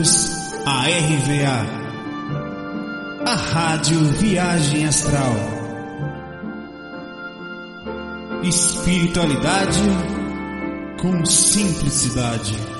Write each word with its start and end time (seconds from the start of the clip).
Bem-vindos 0.00 0.64
à 0.64 0.86
RVA, 0.86 1.66
a 3.26 3.34
Rádio 3.34 4.02
Viagem 4.12 4.86
Astral. 4.86 5.34
Espiritualidade 8.42 9.82
com 11.02 11.26
simplicidade. 11.26 12.79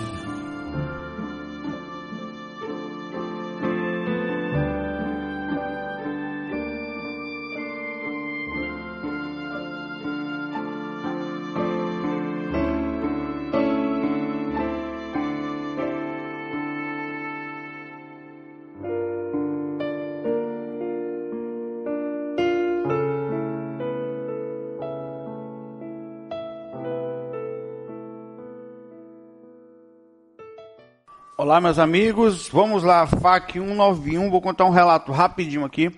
Olá, 31.50 31.60
meus 31.60 31.80
amigos. 31.80 32.48
Vamos 32.48 32.84
lá, 32.84 33.04
FAC 33.08 33.54
191. 33.54 34.30
Vou 34.30 34.40
contar 34.40 34.66
um 34.66 34.70
relato 34.70 35.10
rapidinho 35.10 35.64
aqui. 35.64 35.90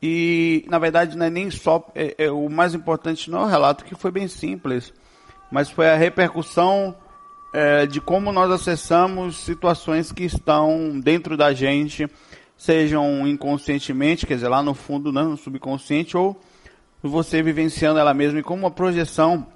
E, 0.00 0.64
na 0.68 0.78
verdade, 0.78 1.18
não 1.18 1.26
é 1.26 1.28
nem 1.28 1.50
só. 1.50 1.90
É, 1.92 2.14
é, 2.18 2.30
o 2.30 2.48
mais 2.48 2.72
importante 2.72 3.28
não 3.28 3.40
é 3.40 3.42
o 3.42 3.48
relato, 3.48 3.84
que 3.84 3.96
foi 3.96 4.12
bem 4.12 4.28
simples, 4.28 4.94
mas 5.50 5.68
foi 5.68 5.90
a 5.90 5.96
repercussão 5.96 6.94
é, 7.52 7.84
de 7.84 8.00
como 8.00 8.30
nós 8.30 8.48
acessamos 8.52 9.38
situações 9.38 10.12
que 10.12 10.22
estão 10.22 11.00
dentro 11.00 11.36
da 11.36 11.52
gente, 11.52 12.08
sejam 12.56 13.26
inconscientemente, 13.26 14.24
quer 14.24 14.34
dizer, 14.34 14.46
lá 14.46 14.62
no 14.62 14.72
fundo, 14.72 15.10
né, 15.10 15.24
no 15.24 15.36
subconsciente, 15.36 16.16
ou 16.16 16.40
você 17.02 17.42
vivenciando 17.42 17.98
ela 17.98 18.14
mesma. 18.14 18.38
E 18.38 18.44
como 18.44 18.68
a 18.68 18.70
projeção, 18.70 19.48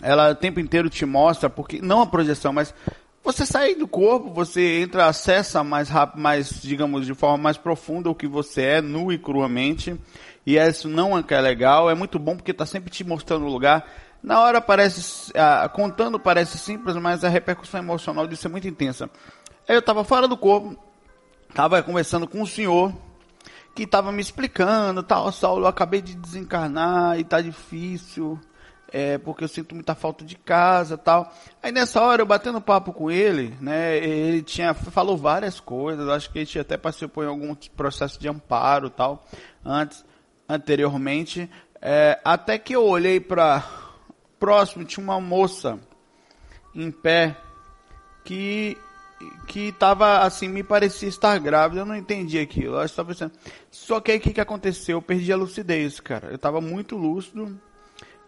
ela 0.00 0.30
o 0.30 0.34
tempo 0.34 0.60
inteiro 0.60 0.88
te 0.88 1.04
mostra, 1.04 1.50
porque 1.50 1.78
não 1.82 2.00
a 2.00 2.06
projeção, 2.06 2.54
mas 2.54 2.72
você 3.24 3.46
sai 3.46 3.74
do 3.74 3.86
corpo, 3.86 4.30
você 4.30 4.80
entra, 4.80 5.06
acessa 5.06 5.62
mais 5.62 5.88
rápido, 5.88 6.20
mais, 6.20 6.60
digamos, 6.60 7.06
de 7.06 7.14
forma 7.14 7.38
mais 7.38 7.56
profunda 7.56 8.10
o 8.10 8.14
que 8.14 8.26
você 8.26 8.62
é, 8.62 8.80
nu 8.80 9.12
e 9.12 9.18
cruamente. 9.18 9.96
E 10.44 10.56
isso 10.56 10.88
não 10.88 11.16
é 11.16 11.22
que 11.22 11.32
é 11.32 11.40
legal, 11.40 11.88
é 11.88 11.94
muito 11.94 12.18
bom 12.18 12.36
porque 12.36 12.50
está 12.50 12.66
sempre 12.66 12.90
te 12.90 13.04
mostrando 13.04 13.46
o 13.46 13.52
lugar. 13.52 13.88
Na 14.22 14.40
hora 14.40 14.60
parece, 14.60 15.32
ah, 15.36 15.68
contando 15.68 16.18
parece 16.18 16.58
simples, 16.58 16.96
mas 16.96 17.24
a 17.24 17.28
repercussão 17.28 17.80
emocional 17.80 18.26
disso 18.26 18.46
é 18.48 18.50
muito 18.50 18.66
intensa. 18.66 19.08
Aí 19.68 19.76
eu 19.76 19.80
estava 19.80 20.02
fora 20.02 20.26
do 20.26 20.36
corpo, 20.36 20.76
estava 21.48 21.82
conversando 21.82 22.26
com 22.26 22.42
um 22.42 22.46
senhor 22.46 22.92
que 23.74 23.84
estava 23.84 24.10
me 24.12 24.20
explicando, 24.20 25.02
tal, 25.02 25.30
Saulo, 25.32 25.64
eu 25.64 25.68
acabei 25.68 26.02
de 26.02 26.14
desencarnar 26.14 27.18
e 27.18 27.24
tá 27.24 27.40
difícil 27.40 28.38
é, 28.92 29.16
porque 29.16 29.44
eu 29.44 29.48
sinto 29.48 29.74
muita 29.74 29.94
falta 29.94 30.24
de 30.24 30.36
casa 30.36 30.98
tal. 30.98 31.32
Aí 31.62 31.72
nessa 31.72 32.00
hora 32.02 32.22
eu 32.22 32.26
batendo 32.26 32.60
papo 32.60 32.92
com 32.92 33.10
ele, 33.10 33.56
né, 33.60 33.96
ele 33.96 34.42
tinha, 34.42 34.74
falou 34.74 35.16
várias 35.16 35.58
coisas, 35.58 36.08
acho 36.08 36.30
que 36.30 36.40
ele 36.40 36.60
até 36.60 36.76
participou 36.76 37.24
em 37.24 37.28
algum 37.28 37.54
processo 37.54 38.20
de 38.20 38.28
amparo 38.28 38.90
tal, 38.90 39.24
antes, 39.64 40.04
anteriormente, 40.48 41.50
é, 41.80 42.20
até 42.22 42.58
que 42.58 42.76
eu 42.76 42.84
olhei 42.84 43.18
para 43.18 43.64
próximo, 44.38 44.84
tinha 44.84 45.02
uma 45.02 45.20
moça 45.20 45.78
em 46.74 46.90
pé 46.90 47.36
que 48.24 48.76
que 49.46 49.68
estava 49.68 50.18
assim, 50.20 50.48
me 50.48 50.64
parecia 50.64 51.08
estar 51.08 51.38
grávida, 51.38 51.82
eu 51.82 51.86
não 51.86 51.94
entendi 51.94 52.40
aquilo. 52.40 52.74
Eu 52.74 52.84
estava 52.84 53.08
pensando. 53.08 53.32
Só 53.70 54.00
que 54.00 54.10
aí 54.10 54.18
o 54.18 54.20
que, 54.20 54.32
que 54.32 54.40
aconteceu? 54.40 54.98
Eu 54.98 55.02
perdi 55.02 55.32
a 55.32 55.36
lucidez, 55.36 56.00
cara. 56.00 56.28
Eu 56.28 56.34
estava 56.34 56.60
muito 56.60 56.96
lúcido, 56.96 57.56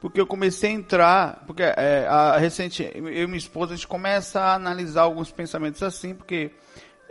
porque 0.05 0.21
eu 0.21 0.27
comecei 0.27 0.69
a 0.69 0.75
entrar, 0.75 1.45
porque 1.47 1.63
é, 1.63 2.07
a 2.07 2.37
recente, 2.37 2.83
eu 2.95 3.09
e 3.09 3.27
minha 3.27 3.39
esposa, 3.39 3.73
a 3.73 3.75
gente 3.75 3.89
começa 3.89 4.39
a 4.39 4.55
analisar 4.55 5.01
alguns 5.01 5.33
pensamentos 5.33 5.83
assim, 5.83 6.15
porque 6.15 6.51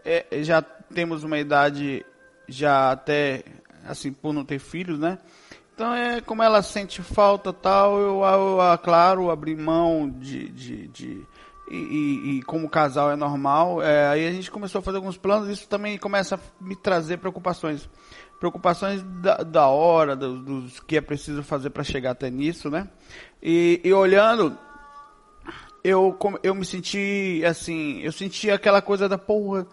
é, 0.06 0.24
já 0.44 0.62
temos 0.62 1.24
uma 1.24 1.40
idade 1.40 2.06
já 2.48 2.92
até, 2.92 3.46
assim, 3.84 4.14
por 4.14 4.32
não 4.32 4.46
ter 4.46 4.60
filhos, 4.60 5.00
né? 5.00 5.18
Então 5.74 5.92
é 5.92 6.22
como 6.22 6.44
ela 6.44 6.62
sente 6.62 7.02
falta 7.02 7.52
tal, 7.52 7.98
eu, 7.98 8.22
eu, 8.22 8.60
eu 8.62 8.78
claro, 8.78 9.32
abri 9.32 9.56
mão 9.56 10.08
de, 10.08 10.50
de, 10.50 10.88
de 10.90 11.28
e, 11.68 11.76
e, 11.76 12.38
e, 12.38 12.42
como 12.44 12.70
casal 12.70 13.12
é 13.12 13.16
normal, 13.16 13.82
é, 13.82 14.08
aí 14.08 14.28
a 14.28 14.32
gente 14.32 14.52
começou 14.52 14.80
a 14.80 14.82
fazer 14.82 14.98
alguns 14.98 15.18
planos, 15.18 15.50
isso 15.50 15.68
também 15.68 15.98
começa 15.98 16.36
a 16.36 16.40
me 16.60 16.76
trazer 16.76 17.18
preocupações 17.18 17.90
preocupações 18.40 19.02
da, 19.22 19.38
da 19.38 19.68
hora, 19.68 20.18
dos, 20.18 20.44
dos 20.44 20.80
que 20.82 20.98
é 20.98 21.02
preciso 21.02 21.42
fazer 21.44 21.70
para 21.70 21.82
chegar 21.82 22.12
até 22.12 22.30
nisso, 22.30 22.70
né? 22.70 22.90
E, 23.42 23.80
e 23.82 23.94
olhando, 23.94 24.58
eu, 25.82 26.18
eu 26.44 26.54
me 26.54 26.66
senti 26.66 27.42
assim, 27.46 28.02
eu 28.02 28.12
senti 28.12 28.52
aquela 28.52 28.82
coisa 28.82 29.08
da 29.08 29.18
porra. 29.18 29.66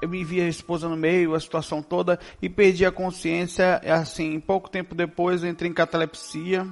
eu 0.00 0.08
me 0.08 0.24
vi 0.24 0.40
a 0.40 0.48
esposa 0.48 0.88
no 0.88 0.96
meio, 0.96 1.34
a 1.34 1.40
situação 1.40 1.82
toda, 1.82 2.18
e 2.40 2.48
perdi 2.48 2.86
a 2.86 2.90
consciência, 2.90 3.82
assim, 3.84 4.40
pouco 4.40 4.70
tempo 4.70 4.94
depois 4.94 5.42
eu 5.42 5.50
entrei 5.50 5.70
em 5.70 5.74
catalepsia, 5.74 6.66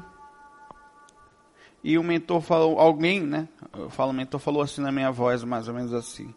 e 1.82 1.96
o 1.96 2.02
mentor 2.02 2.40
falou, 2.40 2.78
alguém, 2.78 3.20
né, 3.20 3.48
eu 3.76 3.88
falo, 3.90 4.10
o 4.10 4.14
mentor 4.14 4.40
falou 4.40 4.62
assim 4.62 4.80
na 4.80 4.90
minha 4.90 5.10
voz, 5.10 5.44
mais 5.44 5.68
ou 5.68 5.74
menos 5.74 5.92
assim, 5.94 6.34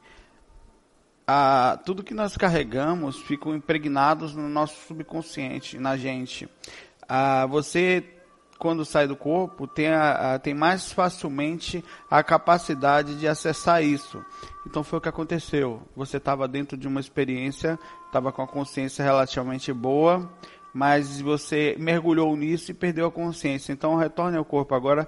a, 1.28 1.79
tudo 1.85 2.03
que 2.03 2.13
nós 2.13 2.35
carregamos 2.35 3.18
ficam 3.22 3.56
impregnados 3.56 4.35
no 4.35 4.50
nosso 4.50 4.75
subconsciente, 4.88 5.78
na 5.79 5.96
gente. 5.96 6.50
A, 7.07 7.46
você, 7.46 8.03
quando 8.59 8.84
sai 8.84 9.07
do 9.07 9.16
corpo, 9.16 9.66
tem, 9.66 9.88
a, 9.88 10.38
tem 10.40 10.53
mais 10.53 10.91
facilmente 10.91 11.84
a 12.09 12.22
capacidade 12.22 13.16
de 13.16 13.28
acessar 13.28 13.84
isso. 13.84 14.23
Então 14.68 14.84
foi 14.84 15.00
o 15.00 15.02
que 15.02 15.09
aconteceu. 15.09 15.81
Você 15.96 16.18
estava 16.18 16.47
dentro 16.47 16.78
de 16.78 16.88
uma 16.88 17.00
experiência, 17.00 17.79
estava 18.08 18.31
com 18.31 18.41
a 18.41 18.47
consciência 18.47 19.03
relativamente 19.03 19.72
boa, 19.72 20.29
mas 20.74 21.20
você 21.20 21.76
mergulhou 21.78 22.36
nisso 22.36 22.72
e 22.72 22.74
perdeu 22.74 23.06
a 23.06 23.12
consciência. 23.12 23.74
Então 23.74 23.96
retorne 23.96 24.38
ao 24.38 24.46
corpo 24.46 24.74
agora 24.74 25.08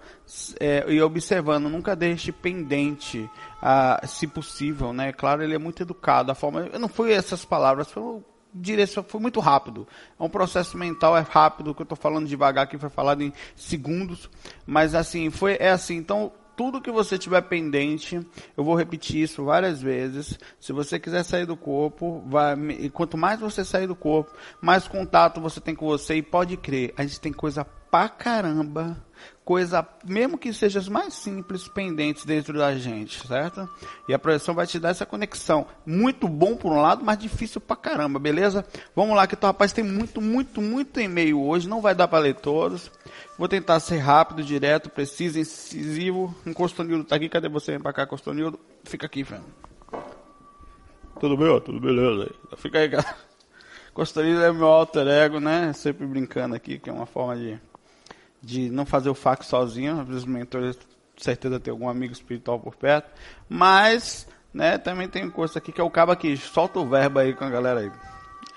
é, 0.60 0.86
e 0.88 1.02
observando, 1.02 1.70
nunca 1.70 1.96
deixe 1.96 2.32
pendente, 2.32 3.30
ah, 3.62 4.02
se 4.06 4.28
possível, 4.28 4.94
né? 4.94 5.12
Claro, 5.14 5.44
ele 5.44 5.56
é 5.56 5.60
muito 5.60 5.84
educado. 5.84 6.32
A 6.32 6.36
forma, 6.36 6.70
não 6.80 6.88
foi 6.88 7.14
essas 7.14 7.46
palavras, 7.46 7.92
foi 7.92 8.22
direção 8.54 9.04
foi 9.04 9.20
muito 9.20 9.40
rápido. 9.40 9.88
É 10.20 10.24
um 10.24 10.30
processo 10.30 10.78
mental, 10.78 11.18
é 11.18 11.22
rápido, 11.22 11.74
que 11.74 11.82
eu 11.82 11.86
estou 11.86 11.98
falando 11.98 12.28
devagar, 12.28 12.68
que 12.68 12.78
foi 12.78 12.90
falado 12.90 13.24
em 13.24 13.34
segundos, 13.56 14.30
mas 14.66 14.94
assim, 14.94 15.30
foi, 15.30 15.58
é 15.60 15.72
assim, 15.72 15.96
então 15.96 16.32
tudo 16.56 16.82
que 16.82 16.92
você 16.92 17.18
tiver 17.18 17.42
pendente, 17.42 18.20
eu 18.56 18.64
vou 18.64 18.76
repetir 18.76 19.22
isso 19.22 19.44
várias 19.44 19.82
vezes. 19.82 20.38
Se 20.60 20.72
você 20.72 21.00
quiser 21.00 21.24
sair 21.24 21.46
do 21.46 21.58
corpo, 21.58 22.24
vai, 22.28 22.56
e 22.80 22.90
quanto 22.90 23.18
mais 23.18 23.40
você 23.40 23.64
sair 23.64 23.88
do 23.88 23.96
corpo, 23.96 24.32
mais 24.62 24.88
contato 24.88 25.42
você 25.42 25.60
tem 25.60 25.76
com 25.76 25.86
você 25.86 26.16
e 26.16 26.22
pode 26.24 26.58
crer, 26.58 26.94
a 26.98 27.04
gente 27.04 27.20
tem 27.20 27.34
coisa 27.34 27.66
pra 27.94 28.10
caramba 28.10 28.98
coisa, 29.46 29.88
mesmo 30.04 30.36
que 30.36 30.52
seja 30.52 30.80
as 30.80 30.90
mais 30.90 31.14
simples, 31.14 31.68
pendentes 31.68 32.26
dentro 32.26 32.58
da 32.58 32.76
gente, 32.76 33.28
certo? 33.28 33.70
E 34.10 34.14
a 34.16 34.18
projeção 34.18 34.56
vai 34.56 34.66
te 34.66 34.80
dar 34.80 34.90
essa 34.90 35.06
conexão. 35.06 35.68
Muito 35.86 36.28
bom 36.28 36.56
por 36.56 36.72
um 36.72 36.82
lado, 36.82 37.06
mas 37.06 37.20
difícil 37.20 37.62
pra 37.62 37.76
caramba, 37.76 38.18
beleza? 38.18 38.66
Vamos 38.96 39.16
lá, 39.16 39.28
que 39.28 39.36
o 39.36 39.46
rapaz 39.46 39.72
tem 39.72 39.84
muito, 39.84 40.20
muito, 40.20 40.60
muito 40.60 41.00
e-mail 41.00 41.40
hoje, 41.40 41.70
não 41.70 41.82
vai 41.82 41.94
dar 41.94 42.08
para 42.08 42.18
ler 42.18 42.34
todos. 42.34 42.90
Vou 43.38 43.48
tentar 43.48 43.80
ser 43.80 44.00
rápido, 44.00 44.42
direto, 44.42 44.90
preciso, 44.90 45.38
incisivo. 45.38 46.34
Um 46.48 46.54
Costonildo 46.54 47.04
tá 47.04 47.18
aqui, 47.18 47.30
cadê 47.30 47.48
você? 47.48 47.74
Vem 47.74 47.80
pra 47.80 47.94
cá, 47.94 48.08
Costonildo. 48.08 48.60
Fica 48.86 49.06
aqui, 49.06 49.22
velho. 49.22 49.44
Tudo 51.20 51.38
bem, 51.38 51.62
tudo 51.62 51.80
beleza 51.80 52.24
aí. 52.24 52.58
Fica 52.58 52.80
aí, 52.80 52.90
cara. 52.90 53.16
Costonildo 53.94 54.42
é 54.42 54.52
meu 54.52 54.66
alter 54.66 55.08
ego, 55.08 55.40
né? 55.40 55.72
Sempre 55.74 56.08
brincando 56.08 56.56
aqui, 56.56 56.80
que 56.80 56.90
é 56.90 56.94
uma 56.94 57.06
forma 57.06 57.36
de 57.36 57.62
de 58.44 58.70
não 58.70 58.86
fazer 58.86 59.10
o 59.10 59.16
fax 59.16 59.48
sozinho, 59.48 60.02
às 60.02 60.08
vezes 60.08 60.24
os 60.24 60.30
mentores, 60.30 60.78
certeza 61.16 61.60
ter 61.60 61.72
algum 61.72 61.88
amigo 61.88 62.12
espiritual 62.12 62.60
por 62.60 62.76
perto, 62.76 63.10
mas, 63.48 64.28
né, 64.54 64.78
também 64.78 65.08
tem 65.08 65.26
um 65.26 65.32
curso 65.32 65.58
aqui 65.58 65.72
que 65.72 65.80
é 65.80 65.84
o 65.84 65.90
cabo 65.90 66.16
que 66.16 66.36
solta 66.36 66.80
o 66.80 66.88
verbo 66.88 67.20
aí 67.20 67.34
com 67.34 67.46
a 67.46 67.50
galera 67.50 67.80
aí. 67.80 67.92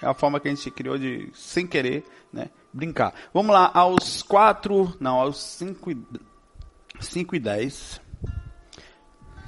É 0.02 0.06
a 0.06 0.14
forma 0.14 0.40
que 0.40 0.48
a 0.48 0.54
gente 0.54 0.70
criou 0.72 0.98
de, 0.98 1.30
sem 1.32 1.66
querer, 1.66 2.04
né, 2.32 2.50
brincar. 2.72 3.14
Vamos 3.32 3.54
lá, 3.54 3.70
aos 3.72 4.22
4, 4.22 4.96
não, 4.98 5.20
aos 5.20 5.40
5 5.40 5.90
e, 5.92 6.06
5 7.00 7.36
e 7.36 7.38
10. 7.38 8.00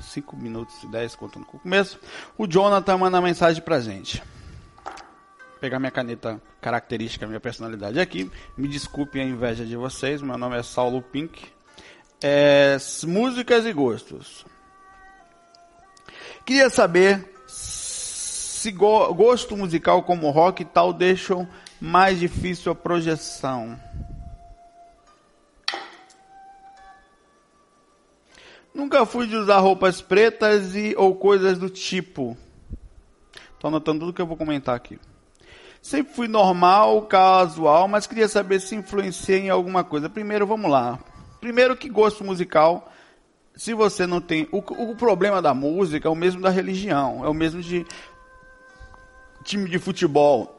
5 0.01 0.37
minutos 0.37 0.83
e 0.85 0.87
10, 0.87 1.17
contando 1.17 1.45
com 1.45 1.59
o 1.59 1.61
começo. 1.61 2.01
O 2.39 2.47
Jonathan 2.47 2.97
manda 2.97 3.21
mensagem 3.21 3.63
pra 3.63 3.81
gente 3.81 4.23
pegar 5.59 5.79
minha 5.79 5.91
caneta 5.91 6.41
característica, 6.61 7.27
minha 7.27 7.41
personalidade 7.41 8.01
aqui. 8.01 8.31
Me 8.57 8.69
desculpe 8.69 9.21
a 9.21 9.25
inveja 9.25 9.65
de 9.65 9.77
vocês, 9.77 10.23
meu 10.23 10.39
nome 10.39 10.59
é 10.59 10.63
Saulo 10.63 11.03
Pink. 11.03 11.47
É, 12.23 12.77
músicas 13.05 13.65
e 13.67 13.73
gostos. 13.73 14.45
Queria 16.45 16.71
saber 16.71 17.35
se 17.47 18.73
go 18.73 19.13
gosto 19.15 19.57
musical 19.57 20.03
como 20.03 20.31
rock 20.31 20.63
e 20.63 20.65
tal 20.65 20.93
deixam 20.93 21.49
mais 21.81 22.19
difícil 22.19 22.73
a 22.73 22.75
projeção. 22.75 23.79
Nunca 28.75 29.05
fui 29.05 29.27
de 29.27 29.37
usar 29.37 29.59
roupas 29.59 30.01
pretas 30.01 30.75
e 30.75 30.95
ou 30.97 31.15
coisas 31.15 31.59
do 31.59 31.69
tipo. 31.69 32.37
Estou 33.55 33.69
anotando 33.69 34.01
tudo 34.01 34.13
que 34.13 34.23
eu 34.23 34.27
vou 34.27 34.37
comentar 34.37 34.77
aqui. 34.77 34.99
Sempre 35.89 36.13
fui 36.13 36.29
normal, 36.29 37.01
casual, 37.07 37.89
mas 37.89 38.07
queria 38.07 38.29
saber 38.29 38.61
se 38.61 38.75
influencia 38.75 39.39
em 39.39 39.49
alguma 39.49 39.83
coisa. 39.83 40.07
Primeiro, 40.11 40.47
vamos 40.47 40.71
lá. 40.71 40.99
Primeiro 41.41 41.75
que 41.75 41.89
gosto 41.89 42.23
musical, 42.23 42.93
se 43.57 43.73
você 43.73 44.07
não 44.07 44.21
tem. 44.21 44.47
O, 44.53 44.59
o 44.59 44.95
problema 44.95 45.41
da 45.41 45.55
música 45.55 46.07
é 46.07 46.11
o 46.11 46.15
mesmo 46.15 46.43
da 46.43 46.51
religião, 46.51 47.25
é 47.25 47.29
o 47.31 47.33
mesmo 47.33 47.63
de 47.63 47.87
time 49.43 49.67
de 49.71 49.79
futebol 49.79 50.59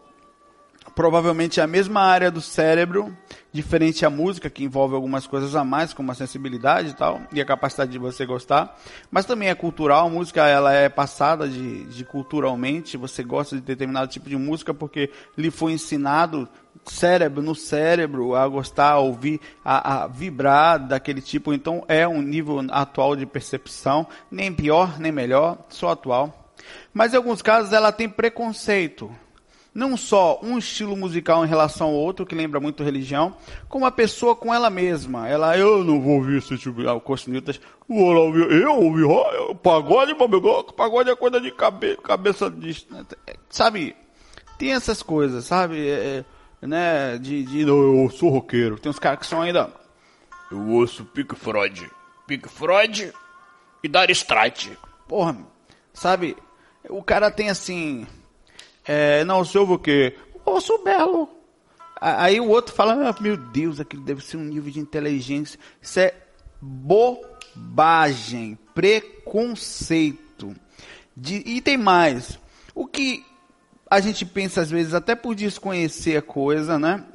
provavelmente 0.96 1.60
é 1.60 1.64
a 1.64 1.68
mesma 1.68 2.02
área 2.02 2.30
do 2.30 2.42
cérebro, 2.42 3.16
diferente 3.52 4.06
a 4.06 4.10
música, 4.10 4.50
que 4.50 4.64
envolve 4.64 4.96
algumas 4.96 5.26
coisas 5.26 5.56
a 5.56 5.64
mais, 5.64 5.94
como 5.94 6.12
a 6.12 6.16
sensibilidade 6.16 6.90
e 6.90 6.94
tal, 6.94 7.22
e 7.34 7.42
a 7.42 7.46
capacidade 7.46 7.92
de 7.92 7.98
você 7.98 8.26
gostar, 8.26 8.78
mas 9.10 9.26
também 9.26 9.50
é 9.50 9.56
cultural, 9.56 10.08
a 10.08 10.10
música 10.10 10.48
ela 10.48 10.74
é 10.74 10.88
passada 10.88 11.48
de, 11.48 11.86
de 11.86 12.06
culturalmente, 12.06 12.98
você 12.98 13.24
gosta 13.24 13.56
de 13.56 13.62
determinado 13.62 14.12
tipo 14.12 14.30
de 14.30 14.38
música 14.38 14.74
porque 14.74 15.12
lhe 15.38 15.50
foi 15.50 15.74
ensinado 15.74 16.48
cérebro 16.86 17.42
no 17.42 17.56
cérebro 17.56 18.36
a 18.36 18.48
gostar, 18.48 18.92
a 18.92 19.00
ouvir, 19.00 19.40
a, 19.64 20.04
a, 20.04 20.08
vibrar 20.08 20.80
daquele 20.80 21.22
tipo. 21.22 21.54
Então 21.54 21.84
é 21.88 22.08
um 22.08 22.22
nível 22.22 22.66
atual 22.70 23.16
de 23.16 23.26
percepção, 23.26 24.08
nem 24.32 24.54
pior 24.54 25.00
nem 25.00 25.12
melhor, 25.12 25.58
só 25.70 25.92
atual. 25.92 26.52
Mas 26.94 27.14
em 27.14 27.18
alguns 27.18 27.42
casos 27.42 27.74
ela 27.74 27.92
tem 27.92 28.10
preconceito 28.10 29.12
não 29.74 29.96
só 29.96 30.40
um 30.42 30.58
estilo 30.58 30.96
musical 30.96 31.46
em 31.46 31.48
relação 31.48 31.88
ao 31.88 31.94
outro, 31.94 32.26
que 32.26 32.36
lembra 32.36 32.60
muito 32.60 32.84
religião, 32.84 33.36
como 33.68 33.86
a 33.86 33.92
pessoa 33.92 34.36
com 34.36 34.54
ela 34.54 34.70
mesma. 34.70 35.28
Ela, 35.28 35.58
eu 35.58 35.84
não 35.84 36.02
vou 36.02 36.16
ouvir 36.16 36.38
esse 36.38 36.58
tipo 36.58 36.82
de 36.82 36.88
ah, 36.88 37.00
costinitas. 37.00 37.60
Eu 37.88 38.76
ouvi 38.76 39.04
pagode, 39.62 40.16
pagode 40.76 41.10
é 41.10 41.16
coisa 41.16 41.40
de 41.40 41.52
cabe, 41.52 41.98
cabeça 41.98 42.50
de. 42.50 42.86
Sabe? 43.50 43.96
Tem 44.58 44.74
essas 44.74 45.02
coisas, 45.02 45.46
sabe? 45.46 45.88
É, 45.88 46.26
é, 46.62 46.68
né? 46.68 47.18
De, 47.18 47.44
de. 47.44 47.62
Eu 47.62 48.10
sou 48.12 48.30
roqueiro. 48.30 48.78
Tem 48.78 48.90
uns 48.90 49.00
caras 49.00 49.20
que 49.20 49.26
são 49.26 49.42
ainda. 49.42 49.72
Eu 50.52 50.68
ouço 50.70 51.06
Pink 51.06 51.36
Freud. 51.36 51.90
Pink 52.28 52.50
Freud 52.50 53.14
e 53.84 53.88
Dar 53.88 54.10
Strike. 54.10 54.78
Porra, 55.08 55.38
sabe? 55.94 56.36
O 56.90 57.04
cara 57.04 57.32
tem 57.32 57.50
assim 57.50 58.06
é, 58.92 59.24
não, 59.24 59.38
ouve 59.38 59.74
o 59.74 59.78
quê? 59.78 60.18
Ouço 60.44 60.84
belo. 60.84 61.30
Aí 62.02 62.40
o 62.40 62.50
outro 62.50 62.74
fala, 62.74 63.08
ah, 63.08 63.16
meu 63.22 63.38
Deus, 63.38 63.80
aquilo 63.80 64.02
deve 64.02 64.26
ser 64.26 64.38
um 64.38 64.44
nível 64.44 64.72
de 64.72 64.80
inteligência. 64.80 65.60
Isso 65.80 66.00
é 66.00 66.16
bobagem, 66.60 68.58
preconceito. 68.74 70.56
De, 71.16 71.36
e 71.46 71.62
tem 71.62 71.78
mais. 71.78 72.40
O 72.74 72.88
que 72.88 73.24
a 73.88 74.00
gente 74.00 74.26
pensa 74.26 74.62
às 74.62 74.72
vezes, 74.72 74.96
até 74.96 75.14
por 75.14 75.36
desconhecer 75.36 76.18
a 76.18 76.22
coisa, 76.24 76.80
né? 76.80 77.06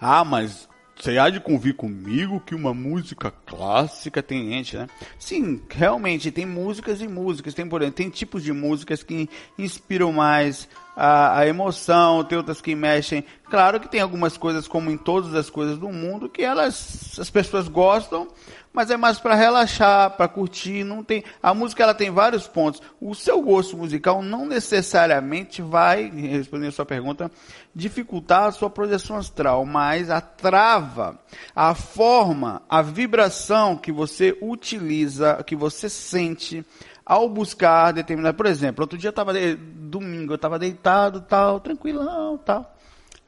Ah, 0.00 0.24
mas 0.24 0.68
você 0.96 1.18
há 1.18 1.28
de 1.28 1.40
convir 1.40 1.74
comigo 1.74 2.40
que 2.40 2.54
uma 2.54 2.72
música 2.72 3.32
clássica 3.44 4.22
tem 4.22 4.48
gente, 4.48 4.76
né? 4.76 4.86
Sim, 5.18 5.60
realmente 5.68 6.30
tem 6.30 6.46
músicas 6.46 7.00
e 7.00 7.08
músicas, 7.08 7.52
tem 7.52 7.68
por 7.68 7.88
tem 7.90 8.08
tipos 8.08 8.42
de 8.42 8.52
músicas 8.52 9.02
que 9.02 9.28
inspiram 9.58 10.12
mais 10.12 10.68
a, 10.96 11.40
a, 11.40 11.46
emoção, 11.46 12.24
tem 12.24 12.38
outras 12.38 12.60
que 12.60 12.74
mexem. 12.74 13.24
Claro 13.50 13.80
que 13.80 13.88
tem 13.88 14.00
algumas 14.00 14.36
coisas, 14.36 14.68
como 14.68 14.90
em 14.90 14.96
todas 14.96 15.34
as 15.34 15.50
coisas 15.50 15.78
do 15.78 15.88
mundo, 15.88 16.28
que 16.28 16.42
elas 16.42 17.18
as 17.18 17.28
pessoas 17.28 17.68
gostam, 17.68 18.28
mas 18.74 18.90
é 18.90 18.96
mais 18.96 19.20
para 19.20 19.36
relaxar, 19.36 20.10
para 20.16 20.26
curtir, 20.26 20.82
não 20.82 21.04
tem. 21.04 21.22
A 21.40 21.54
música 21.54 21.84
ela 21.84 21.94
tem 21.94 22.10
vários 22.10 22.48
pontos. 22.48 22.82
O 23.00 23.14
seu 23.14 23.40
gosto 23.40 23.76
musical 23.76 24.20
não 24.20 24.44
necessariamente 24.44 25.62
vai, 25.62 26.10
respondendo 26.10 26.70
a 26.70 26.72
sua 26.72 26.84
pergunta, 26.84 27.30
dificultar 27.72 28.46
a 28.46 28.50
sua 28.50 28.68
projeção 28.68 29.16
astral, 29.16 29.64
mas 29.64 30.10
a 30.10 30.20
trava, 30.20 31.16
a 31.54 31.72
forma, 31.72 32.62
a 32.68 32.82
vibração 32.82 33.76
que 33.76 33.92
você 33.92 34.36
utiliza, 34.42 35.40
que 35.46 35.54
você 35.54 35.88
sente 35.88 36.66
ao 37.06 37.28
buscar 37.28 37.92
determinado, 37.92 38.36
por 38.36 38.46
exemplo, 38.46 38.82
outro 38.82 38.98
dia 38.98 39.08
eu 39.08 39.12
tava 39.12 39.32
domingo, 39.56 40.32
eu 40.32 40.36
estava 40.36 40.58
deitado, 40.58 41.20
tal, 41.20 41.60
tranquilão, 41.60 42.36
tal. 42.38 42.74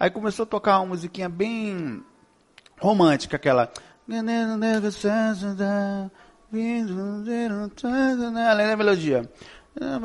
Aí 0.01 0.11
começou 0.11 0.43
a 0.43 0.47
tocar 0.47 0.79
uma 0.81 0.87
musiquinha 0.87 1.29
bem 1.29 2.03
romântica, 2.81 3.37
aquela 3.37 3.71
Além 8.49 8.67
da 8.67 8.77
melodia. 8.77 9.29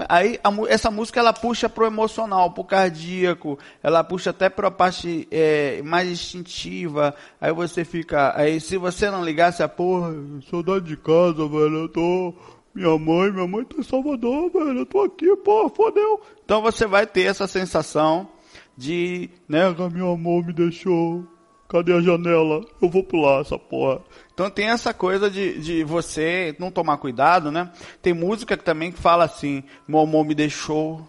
Aí 0.10 0.38
a, 0.44 0.52
essa 0.68 0.92
música 0.92 1.20
ela 1.20 1.32
puxa 1.32 1.70
pro 1.70 1.86
emocional, 1.86 2.52
pro 2.52 2.64
cardíaco, 2.64 3.58
ela 3.82 4.04
puxa 4.04 4.32
até 4.32 4.50
para 4.50 4.68
a 4.68 4.72
parte 4.72 5.28
é, 5.32 5.82
mais 5.84 6.10
instintiva. 6.10 7.16
Aí 7.40 7.54
você 7.54 7.86
fica, 7.86 8.38
aí 8.38 8.60
se 8.60 8.76
você 8.78 9.10
não 9.10 9.24
ligasse 9.24 9.64
a 9.64 9.70
porra, 9.70 10.14
saudade 10.50 10.86
de 10.86 10.98
casa, 10.98 11.48
velho, 11.48 11.84
eu 11.84 11.90
tô 11.90 12.34
minha 12.76 12.98
mãe, 12.98 13.32
minha 13.32 13.48
mãe 13.48 13.64
tá 13.64 13.78
em 13.78 13.84
Salvador, 13.84 14.52
velho, 14.52 14.80
eu 14.80 14.86
tô 14.86 15.04
aqui, 15.04 15.34
pô, 15.38 15.70
fodeu. 15.70 16.20
Então 16.44 16.62
você 16.62 16.86
vai 16.86 17.08
ter 17.08 17.24
essa 17.24 17.48
sensação 17.48 18.28
de, 18.76 19.30
né, 19.48 19.74
meu 19.94 20.12
amor 20.12 20.46
me 20.46 20.52
deixou. 20.52 21.26
Cadê 21.72 21.94
a 21.94 22.02
janela? 22.02 22.66
Eu 22.82 22.90
vou 22.90 23.02
pular 23.02 23.40
essa 23.40 23.58
porra. 23.58 24.02
Então 24.34 24.50
tem 24.50 24.68
essa 24.68 24.94
coisa 24.94 25.32
de, 25.32 25.58
de 25.58 25.86
você 25.86 26.54
não 26.60 26.70
tomar 26.70 26.98
cuidado, 26.98 27.50
né? 27.50 27.72
Tem 28.02 28.14
música 28.14 28.58
que 28.58 28.64
também 28.66 28.92
fala 28.92 29.24
assim, 29.24 29.64
meu 29.88 30.02
amor 30.02 30.26
me 30.26 30.36
deixou, 30.36 31.08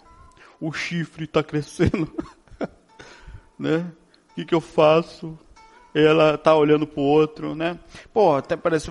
o 0.61 0.73
chifre 0.73 1.27
tá 1.27 1.43
crescendo. 1.43 2.09
né? 3.59 3.85
O 4.31 4.35
que, 4.37 4.45
que 4.45 4.55
eu 4.55 4.61
faço? 4.61 5.37
Ela 5.93 6.39
tá 6.39 6.55
olhando 6.55 6.87
pro 6.87 7.03
outro, 7.03 7.57
né? 7.57 7.77
Pô, 8.15 8.37
até 8.37 8.57
parece. 8.57 8.89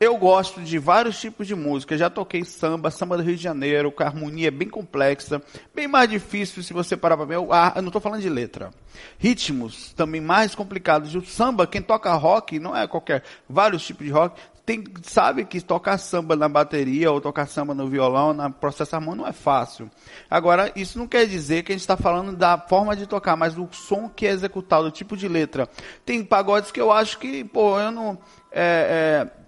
Eu 0.00 0.16
gosto 0.16 0.60
de 0.60 0.76
vários 0.78 1.20
tipos 1.20 1.46
de 1.46 1.54
música. 1.54 1.96
Já 1.96 2.10
toquei 2.10 2.44
samba, 2.44 2.90
samba 2.90 3.16
do 3.16 3.22
Rio 3.22 3.36
de 3.36 3.42
Janeiro, 3.42 3.92
com 3.92 4.02
a 4.02 4.06
harmonia 4.06 4.50
bem 4.50 4.68
complexa, 4.68 5.40
bem 5.74 5.86
mais 5.86 6.10
difícil 6.10 6.62
se 6.62 6.72
você 6.72 6.96
parar 6.96 7.16
para 7.16 7.26
ver. 7.26 7.38
Ah, 7.50 7.72
eu 7.76 7.82
não 7.82 7.88
estou 7.88 8.00
falando 8.00 8.20
de 8.20 8.28
letra. 8.28 8.70
Ritmos 9.18 9.92
também 9.94 10.20
mais 10.20 10.54
complicados. 10.54 11.14
O 11.14 11.24
samba, 11.24 11.66
quem 11.66 11.80
toca 11.80 12.12
rock, 12.14 12.58
não 12.58 12.76
é 12.76 12.88
qualquer. 12.88 13.22
Vários 13.48 13.86
tipos 13.86 14.04
de 14.04 14.12
rock. 14.12 14.40
Tem, 14.66 14.82
sabe 15.02 15.44
que 15.44 15.60
tocar 15.60 15.98
samba 15.98 16.34
na 16.34 16.48
bateria 16.48 17.12
ou 17.12 17.20
tocar 17.20 17.46
samba 17.46 17.74
no 17.74 17.86
violão, 17.86 18.32
na 18.32 18.48
processo 18.48 18.96
harmônico, 18.96 19.22
não 19.22 19.28
é 19.28 19.32
fácil. 19.32 19.90
Agora, 20.28 20.72
isso 20.74 20.98
não 20.98 21.06
quer 21.06 21.26
dizer 21.26 21.62
que 21.62 21.70
a 21.70 21.74
gente 21.74 21.82
está 21.82 21.98
falando 21.98 22.34
da 22.34 22.56
forma 22.56 22.96
de 22.96 23.06
tocar, 23.06 23.36
mas 23.36 23.54
do 23.54 23.68
som 23.72 24.08
que 24.08 24.26
é 24.26 24.30
executado, 24.30 24.86
o 24.86 24.90
tipo 24.90 25.18
de 25.18 25.28
letra. 25.28 25.68
Tem 26.04 26.24
pagodes 26.24 26.72
que 26.72 26.80
eu 26.80 26.90
acho 26.90 27.18
que, 27.18 27.44
pô, 27.44 27.78
eu 27.78 27.90
não. 27.90 28.18
É, 28.50 29.28
é, 29.30 29.43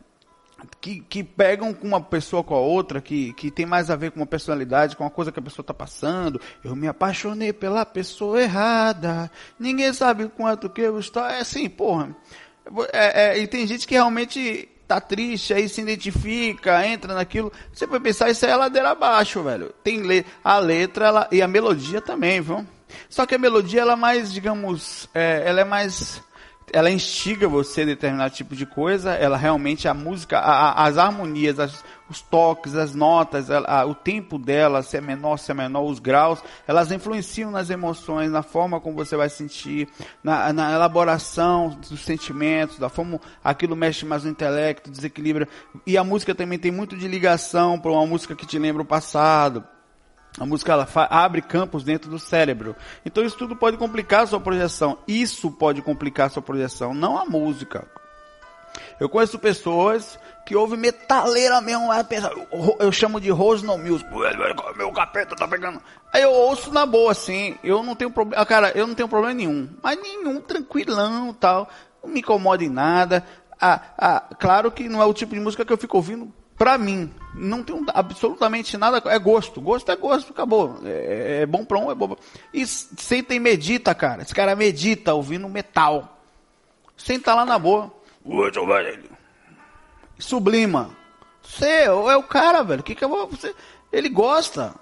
que, 0.80 1.00
que 1.00 1.22
pegam 1.22 1.72
com 1.72 1.86
uma 1.86 2.00
pessoa 2.00 2.42
com 2.42 2.54
a 2.54 2.60
outra, 2.60 3.00
que, 3.00 3.32
que 3.34 3.50
tem 3.50 3.66
mais 3.66 3.90
a 3.90 3.96
ver 3.96 4.10
com 4.10 4.20
uma 4.20 4.26
personalidade, 4.26 4.96
com 4.96 5.04
uma 5.04 5.10
coisa 5.10 5.32
que 5.32 5.38
a 5.38 5.42
pessoa 5.42 5.62
está 5.62 5.74
passando. 5.74 6.40
Eu 6.64 6.74
me 6.76 6.88
apaixonei 6.88 7.52
pela 7.52 7.84
pessoa 7.84 8.40
errada. 8.40 9.30
Ninguém 9.58 9.92
sabe 9.92 10.28
quanto 10.28 10.70
que 10.70 10.80
eu 10.80 10.98
estou. 10.98 11.24
É 11.24 11.40
assim, 11.40 11.68
porra. 11.68 12.14
É, 12.92 13.38
é, 13.38 13.38
e 13.38 13.46
tem 13.46 13.66
gente 13.66 13.86
que 13.86 13.94
realmente 13.94 14.68
tá 14.86 15.00
triste, 15.00 15.52
aí 15.52 15.68
se 15.68 15.80
identifica, 15.80 16.86
entra 16.86 17.14
naquilo. 17.14 17.52
Você 17.72 17.86
vai 17.86 18.00
pensar, 18.00 18.30
isso 18.30 18.46
é 18.46 18.54
ladeira 18.54 18.90
abaixo, 18.90 19.42
velho. 19.42 19.72
Tem 19.82 20.00
le 20.02 20.24
a 20.42 20.58
letra 20.58 21.06
ela, 21.06 21.28
e 21.32 21.42
a 21.42 21.48
melodia 21.48 22.00
também, 22.00 22.40
viu? 22.40 22.64
Só 23.08 23.26
que 23.26 23.34
a 23.34 23.38
melodia, 23.38 23.80
ela 23.80 23.94
é 23.94 23.96
mais, 23.96 24.32
digamos, 24.32 25.08
é, 25.12 25.42
ela 25.44 25.60
é 25.60 25.64
mais 25.64 26.22
ela 26.72 26.90
instiga 26.90 27.48
você 27.48 27.82
a 27.82 27.86
determinado 27.86 28.34
tipo 28.34 28.56
de 28.56 28.66
coisa, 28.66 29.12
ela 29.14 29.36
realmente, 29.36 29.86
a 29.86 29.94
música, 29.94 30.38
a, 30.38 30.70
a, 30.70 30.86
as 30.86 30.98
harmonias, 30.98 31.60
as, 31.60 31.84
os 32.10 32.20
toques, 32.20 32.74
as 32.74 32.94
notas, 32.94 33.50
a, 33.50 33.84
o 33.86 33.94
tempo 33.94 34.38
dela, 34.38 34.82
se 34.82 34.96
é 34.96 35.00
menor, 35.00 35.36
se 35.36 35.50
é 35.50 35.54
menor, 35.54 35.84
os 35.84 36.00
graus, 36.00 36.42
elas 36.66 36.90
influenciam 36.90 37.50
nas 37.50 37.70
emoções, 37.70 38.30
na 38.30 38.42
forma 38.42 38.80
como 38.80 38.96
você 38.96 39.16
vai 39.16 39.28
sentir, 39.28 39.88
na, 40.22 40.52
na 40.52 40.72
elaboração 40.72 41.68
dos 41.88 42.00
sentimentos, 42.00 42.78
da 42.78 42.88
forma 42.88 43.20
aquilo 43.44 43.76
mexe 43.76 44.04
mais 44.04 44.24
no 44.24 44.30
intelecto, 44.30 44.90
desequilibra. 44.90 45.48
E 45.86 45.96
a 45.96 46.02
música 46.02 46.34
também 46.34 46.58
tem 46.58 46.72
muito 46.72 46.96
de 46.96 47.06
ligação 47.06 47.78
para 47.78 47.92
uma 47.92 48.06
música 48.06 48.34
que 48.34 48.46
te 48.46 48.58
lembra 48.58 48.82
o 48.82 48.86
passado 48.86 49.64
a 50.38 50.44
música 50.44 50.72
ela 50.72 50.86
abre 51.10 51.40
campos 51.40 51.82
dentro 51.82 52.10
do 52.10 52.18
cérebro. 52.18 52.76
Então 53.04 53.24
isso 53.24 53.36
tudo 53.36 53.56
pode 53.56 53.76
complicar 53.76 54.22
a 54.22 54.26
sua 54.26 54.40
projeção. 54.40 54.98
Isso 55.08 55.50
pode 55.50 55.80
complicar 55.80 56.26
a 56.26 56.30
sua 56.30 56.42
projeção, 56.42 56.92
não 56.92 57.18
a 57.18 57.24
música. 57.24 57.86
Eu 59.00 59.08
conheço 59.08 59.38
pessoas 59.38 60.18
que 60.44 60.54
ouvem 60.54 60.78
metaleira 60.78 61.60
mesmo, 61.60 61.88
eu, 62.78 62.92
chamo 62.92 63.20
de 63.20 63.30
Rosno 63.30 63.76
Music, 63.76 64.08
meu 64.76 64.92
capeta 64.92 65.34
tá 65.34 65.48
pegando. 65.48 65.82
Aí 66.12 66.22
eu 66.22 66.30
ouço 66.30 66.72
na 66.72 66.86
boa, 66.86 67.10
assim, 67.10 67.56
eu 67.64 67.82
não 67.82 67.96
tenho 67.96 68.10
problema, 68.10 68.46
cara, 68.46 68.70
eu 68.76 68.86
não 68.86 68.94
tenho 68.94 69.08
problema 69.08 69.34
nenhum, 69.34 69.68
mas 69.82 70.00
nenhum, 70.00 70.40
tranquilão 70.40 71.34
tal, 71.34 71.68
não 72.02 72.10
me 72.10 72.20
incomoda 72.20 72.62
em 72.62 72.70
nada. 72.70 73.26
Ah, 73.60 73.80
ah, 73.98 74.24
claro 74.38 74.70
que 74.70 74.88
não 74.88 75.02
é 75.02 75.04
o 75.04 75.14
tipo 75.14 75.34
de 75.34 75.40
música 75.40 75.64
que 75.64 75.72
eu 75.72 75.78
fico 75.78 75.96
ouvindo 75.96 76.32
pra 76.56 76.78
mim. 76.78 77.12
Não 77.34 77.62
tem 77.62 77.84
absolutamente 77.88 78.76
nada, 78.76 79.02
é 79.10 79.18
gosto, 79.18 79.60
gosto 79.60 79.90
é 79.92 79.96
gosto, 79.96 80.32
acabou. 80.32 80.78
É, 80.84 81.40
é 81.42 81.46
bom 81.46 81.64
pra 81.64 81.78
um, 81.78 81.90
é 81.90 81.94
bom. 81.94 82.16
E 82.52 82.66
senta 82.66 83.34
e 83.34 83.38
medita, 83.38 83.94
cara, 83.94 84.22
esse 84.22 84.34
cara 84.34 84.56
medita 84.56 85.14
ouvindo 85.14 85.48
metal. 85.48 86.18
Senta 86.96 87.34
lá 87.34 87.44
na 87.44 87.58
boa. 87.58 87.92
Sublima. 90.18 90.90
Você 91.42 91.84
é 91.84 91.90
o 91.90 92.22
cara, 92.22 92.62
velho. 92.62 92.82
Que 92.82 92.94
que 92.94 93.04
eu 93.04 93.08
vou, 93.08 93.28
você, 93.28 93.54
ele 93.92 94.08
gosta. 94.08 94.74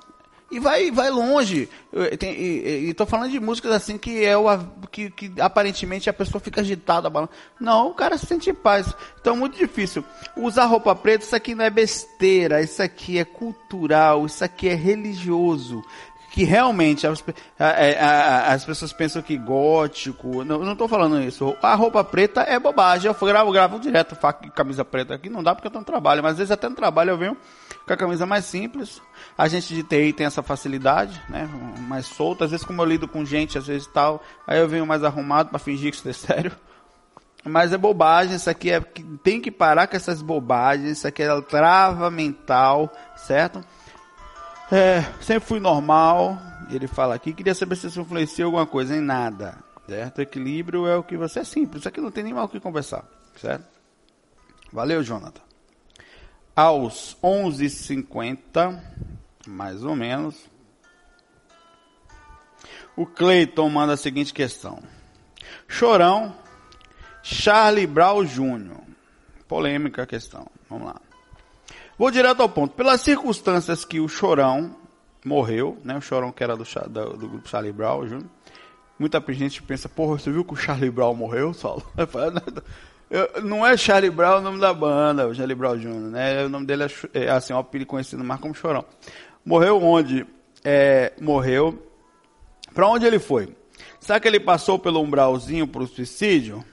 E 0.50 0.60
vai, 0.60 0.90
vai 0.90 1.10
longe. 1.10 1.68
e, 1.92 2.90
estou 2.90 3.06
falando 3.06 3.30
de 3.30 3.40
músicas 3.40 3.72
assim 3.72 3.98
que 3.98 4.24
é 4.24 4.36
o 4.36 4.46
que, 4.90 5.10
que 5.10 5.32
aparentemente 5.40 6.08
a 6.08 6.12
pessoa 6.12 6.40
fica 6.40 6.60
agitada. 6.60 7.10
Não, 7.58 7.88
o 7.88 7.94
cara 7.94 8.16
se 8.18 8.26
sente 8.26 8.50
em 8.50 8.54
paz. 8.54 8.94
Então 9.20 9.34
é 9.34 9.38
muito 9.38 9.56
difícil. 9.56 10.04
Usar 10.36 10.66
roupa 10.66 10.94
preta, 10.94 11.24
isso 11.24 11.34
aqui 11.34 11.54
não 11.54 11.64
é 11.64 11.70
besteira, 11.70 12.62
isso 12.62 12.82
aqui 12.82 13.18
é 13.18 13.24
cultural, 13.24 14.26
isso 14.26 14.44
aqui 14.44 14.68
é 14.68 14.74
religioso 14.74 15.82
que 16.34 16.42
realmente 16.42 17.06
as, 17.06 17.22
as, 18.48 18.64
pessoas 18.64 18.92
pensam 18.92 19.22
que 19.22 19.38
gótico, 19.38 20.42
não, 20.42 20.58
não 20.58 20.88
falando 20.88 21.22
isso. 21.22 21.56
A 21.62 21.76
roupa 21.76 22.02
preta 22.02 22.40
é 22.40 22.58
bobagem. 22.58 23.08
Eu 23.08 23.26
gravo, 23.26 23.52
gravo 23.52 23.78
direto 23.78 24.16
faca 24.16 24.50
camisa 24.50 24.84
preta 24.84 25.14
aqui, 25.14 25.30
não 25.30 25.44
dá 25.44 25.54
porque 25.54 25.68
eu 25.68 25.70
estou 25.70 25.80
no 25.80 25.86
trabalho, 25.86 26.24
mas 26.24 26.32
às 26.32 26.38
vezes 26.38 26.50
até 26.50 26.68
no 26.68 26.74
trabalho 26.74 27.10
eu 27.10 27.16
venho 27.16 27.36
com 27.86 27.92
a 27.92 27.96
camisa 27.96 28.26
mais 28.26 28.46
simples. 28.46 29.00
A 29.36 29.48
gente 29.48 29.74
de 29.74 29.82
TI 29.82 30.12
tem 30.12 30.26
essa 30.26 30.42
facilidade, 30.42 31.20
né? 31.28 31.48
Mais 31.88 32.06
solta. 32.06 32.44
Às 32.44 32.52
vezes 32.52 32.64
como 32.64 32.80
eu 32.80 32.86
lido 32.86 33.08
com 33.08 33.24
gente, 33.24 33.58
às 33.58 33.66
vezes 33.66 33.86
tal, 33.88 34.22
aí 34.46 34.58
eu 34.58 34.68
venho 34.68 34.86
mais 34.86 35.02
arrumado 35.02 35.50
para 35.50 35.58
fingir 35.58 35.90
que 35.90 35.96
isso 35.96 36.08
é 36.08 36.12
sério. 36.12 36.52
Mas 37.44 37.72
é 37.72 37.76
bobagem, 37.76 38.36
isso 38.36 38.48
aqui 38.48 38.70
é 38.70 38.80
tem 39.22 39.40
que 39.40 39.50
parar 39.50 39.86
com 39.86 39.96
essas 39.96 40.22
bobagens, 40.22 40.98
isso 40.98 41.06
aqui 41.06 41.22
é 41.22 41.40
trava 41.42 42.10
mental, 42.10 42.90
certo? 43.16 43.62
É, 44.72 45.02
sempre 45.20 45.46
fui 45.46 45.60
normal. 45.60 46.38
Ele 46.70 46.86
fala 46.86 47.14
aqui, 47.14 47.34
queria 47.34 47.54
saber 47.54 47.76
se 47.76 47.88
isso 47.88 48.00
influencia 48.00 48.44
alguma 48.46 48.66
coisa 48.66 48.96
em 48.96 49.00
nada. 49.00 49.58
Certo? 49.86 50.22
Equilíbrio 50.22 50.86
é 50.86 50.96
o 50.96 51.02
que 51.02 51.16
você 51.16 51.40
é 51.40 51.44
simples. 51.44 51.80
Isso 51.82 51.88
aqui 51.88 52.00
não 52.00 52.10
tem 52.10 52.24
nem 52.24 52.32
mal 52.32 52.46
o 52.46 52.48
que 52.48 52.58
conversar. 52.58 53.04
Certo? 53.36 53.64
Valeu, 54.72 55.02
Jonathan. 55.02 55.42
Aos 56.56 57.16
11h50, 57.22 58.80
mais 59.46 59.84
ou 59.84 59.94
menos, 59.94 60.48
o 62.96 63.06
Cleiton 63.06 63.68
manda 63.68 63.94
a 63.94 63.96
seguinte 63.96 64.32
questão. 64.32 64.82
Chorão, 65.66 66.34
Charlie 67.22 67.86
Brown 67.86 68.24
Jr. 68.24 68.80
Polêmica 69.48 70.02
a 70.02 70.06
questão. 70.06 70.46
Vamos 70.68 70.86
lá. 70.86 71.00
Vou 71.98 72.10
direto 72.10 72.40
ao 72.40 72.48
ponto. 72.48 72.74
Pelas 72.74 73.00
circunstâncias 73.00 73.84
que 73.84 74.00
o 74.00 74.08
Chorão 74.08 74.76
morreu, 75.24 75.78
né? 75.84 75.96
O 75.96 76.00
Chorão 76.00 76.32
que 76.32 76.42
era 76.42 76.56
do, 76.56 76.64
do, 76.64 77.16
do 77.16 77.28
grupo 77.28 77.48
Charlie 77.48 77.72
Brown 77.72 78.06
Jr. 78.06 78.24
Muita 78.98 79.22
gente 79.32 79.62
pensa, 79.62 79.88
porra, 79.88 80.18
você 80.18 80.30
viu 80.30 80.44
que 80.44 80.52
o 80.52 80.56
Charlie 80.56 80.90
Brown 80.90 81.14
morreu, 81.14 81.52
Saulo? 81.52 81.84
não 83.42 83.66
é 83.66 83.76
Charlie 83.76 84.10
Brown 84.10 84.38
o 84.38 84.40
nome 84.40 84.60
da 84.60 84.72
banda, 84.72 85.26
o 85.26 85.34
Charlie 85.34 85.54
Brown 85.54 85.76
Jr., 85.76 85.88
né? 85.88 86.44
O 86.44 86.48
nome 86.48 86.66
dele 86.66 86.84
é, 86.84 87.24
é 87.24 87.30
assim, 87.30 87.52
é 87.52 87.56
um 87.56 87.60
apelido 87.60 87.88
conhecido 87.88 88.22
mais 88.22 88.40
como 88.40 88.54
Chorão. 88.54 88.84
Morreu 89.44 89.82
onde? 89.82 90.26
É, 90.64 91.12
morreu. 91.20 91.82
Para 92.72 92.88
onde 92.88 93.06
ele 93.06 93.18
foi? 93.18 93.54
Será 94.00 94.18
que 94.18 94.26
ele 94.26 94.40
passou 94.40 94.78
pelo 94.78 95.00
umbralzinho 95.00 95.66
para 95.66 95.82
o 95.82 95.86
suicídio? 95.86 96.64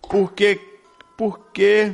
Porque, 0.00 0.60
porque, 1.16 1.92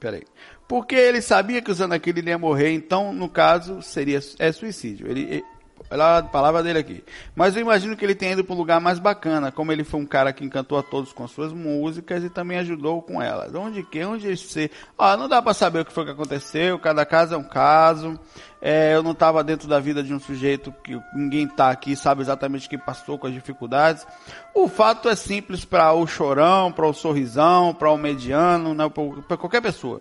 peraí. 0.00 0.24
Porque 0.66 0.94
ele 0.94 1.22
sabia 1.22 1.62
que 1.62 1.70
usando 1.70 1.92
aquilo 1.92 2.18
ele 2.18 2.30
ia 2.30 2.38
morrer, 2.38 2.72
então, 2.72 3.12
no 3.12 3.28
caso, 3.28 3.80
seria 3.82 4.20
é 4.38 4.50
suicídio. 4.50 5.08
Ele, 5.08 5.44
olha 5.90 6.18
a 6.18 6.22
palavra 6.22 6.62
dele 6.62 6.78
aqui. 6.78 7.04
Mas 7.34 7.54
eu 7.56 7.62
imagino 7.62 7.96
que 7.96 8.04
ele 8.04 8.14
tenha 8.14 8.32
ido 8.32 8.44
para 8.44 8.54
um 8.54 8.58
lugar 8.58 8.80
mais 8.80 8.98
bacana, 8.98 9.52
como 9.52 9.72
ele 9.72 9.84
foi 9.84 10.00
um 10.00 10.06
cara 10.06 10.32
que 10.32 10.44
encantou 10.44 10.78
a 10.78 10.82
todos 10.82 11.12
com 11.12 11.26
suas 11.26 11.52
músicas 11.52 12.24
e 12.24 12.30
também 12.30 12.58
ajudou 12.58 13.02
com 13.02 13.20
elas. 13.20 13.54
Onde 13.54 13.82
que? 13.82 14.04
Onde 14.04 14.36
se... 14.36 14.70
Ah, 14.98 15.16
não 15.16 15.28
dá 15.28 15.40
para 15.40 15.54
saber 15.54 15.80
o 15.80 15.84
que 15.84 15.92
foi 15.92 16.04
que 16.04 16.10
aconteceu, 16.10 16.78
cada 16.78 17.04
caso 17.04 17.34
é 17.34 17.38
um 17.38 17.44
caso. 17.44 18.18
É, 18.60 18.94
eu 18.94 19.02
não 19.02 19.12
estava 19.12 19.44
dentro 19.44 19.68
da 19.68 19.78
vida 19.78 20.02
de 20.02 20.12
um 20.12 20.18
sujeito 20.18 20.74
que 20.82 20.98
ninguém 21.14 21.44
está 21.44 21.70
aqui 21.70 21.94
sabe 21.94 22.22
exatamente 22.22 22.66
o 22.66 22.70
que 22.70 22.78
passou 22.78 23.18
com 23.18 23.26
as 23.26 23.32
dificuldades. 23.32 24.06
O 24.54 24.66
fato 24.68 25.08
é 25.08 25.14
simples 25.14 25.64
para 25.64 25.92
o 25.92 26.06
chorão, 26.06 26.72
para 26.72 26.86
o 26.86 26.92
sorrisão, 26.92 27.74
para 27.74 27.90
o 27.90 27.96
mediano, 27.96 28.74
né, 28.74 28.90
para 29.28 29.36
qualquer 29.36 29.60
pessoa 29.60 30.00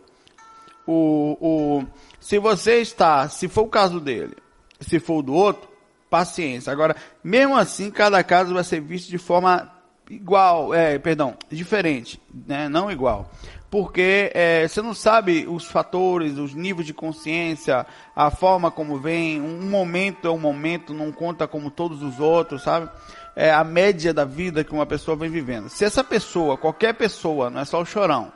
o, 0.85 1.37
o, 1.41 1.83
se 2.19 2.37
você 2.39 2.81
está, 2.81 3.27
se 3.27 3.47
for 3.47 3.63
o 3.63 3.69
caso 3.69 3.99
dele, 3.99 4.35
se 4.79 4.99
for 4.99 5.19
o 5.19 5.23
do 5.23 5.33
outro, 5.33 5.67
paciência. 6.15 6.71
Agora, 6.71 6.95
mesmo 7.21 7.57
assim, 7.57 7.91
cada 7.91 8.23
caso 8.23 8.53
vai 8.53 8.63
ser 8.63 8.79
visto 8.79 9.09
de 9.09 9.17
forma 9.17 9.69
igual, 10.09 10.73
é, 10.73 10.97
perdão, 10.97 11.35
diferente, 11.51 12.21
né? 12.47 12.69
não 12.69 12.89
igual. 12.89 13.29
Porque 13.69 14.31
é, 14.33 14.65
você 14.65 14.81
não 14.81 14.93
sabe 14.93 15.45
os 15.45 15.65
fatores, 15.65 16.37
os 16.37 16.53
níveis 16.53 16.87
de 16.87 16.93
consciência, 16.93 17.85
a 18.15 18.31
forma 18.31 18.71
como 18.71 18.97
vem, 18.97 19.41
um 19.41 19.69
momento 19.69 20.25
é 20.25 20.31
um 20.31 20.39
momento, 20.39 20.93
não 20.93 21.11
conta 21.11 21.45
como 21.49 21.69
todos 21.69 22.01
os 22.01 22.17
outros, 22.17 22.63
sabe? 22.63 22.89
É 23.35 23.51
a 23.51 23.65
média 23.65 24.13
da 24.13 24.23
vida 24.23 24.63
que 24.63 24.71
uma 24.71 24.85
pessoa 24.85 25.17
vem 25.17 25.29
vivendo. 25.29 25.67
Se 25.67 25.83
essa 25.83 26.01
pessoa, 26.01 26.57
qualquer 26.57 26.93
pessoa, 26.93 27.49
não 27.49 27.59
é 27.59 27.65
só 27.65 27.81
o 27.81 27.85
chorão, 27.85 28.31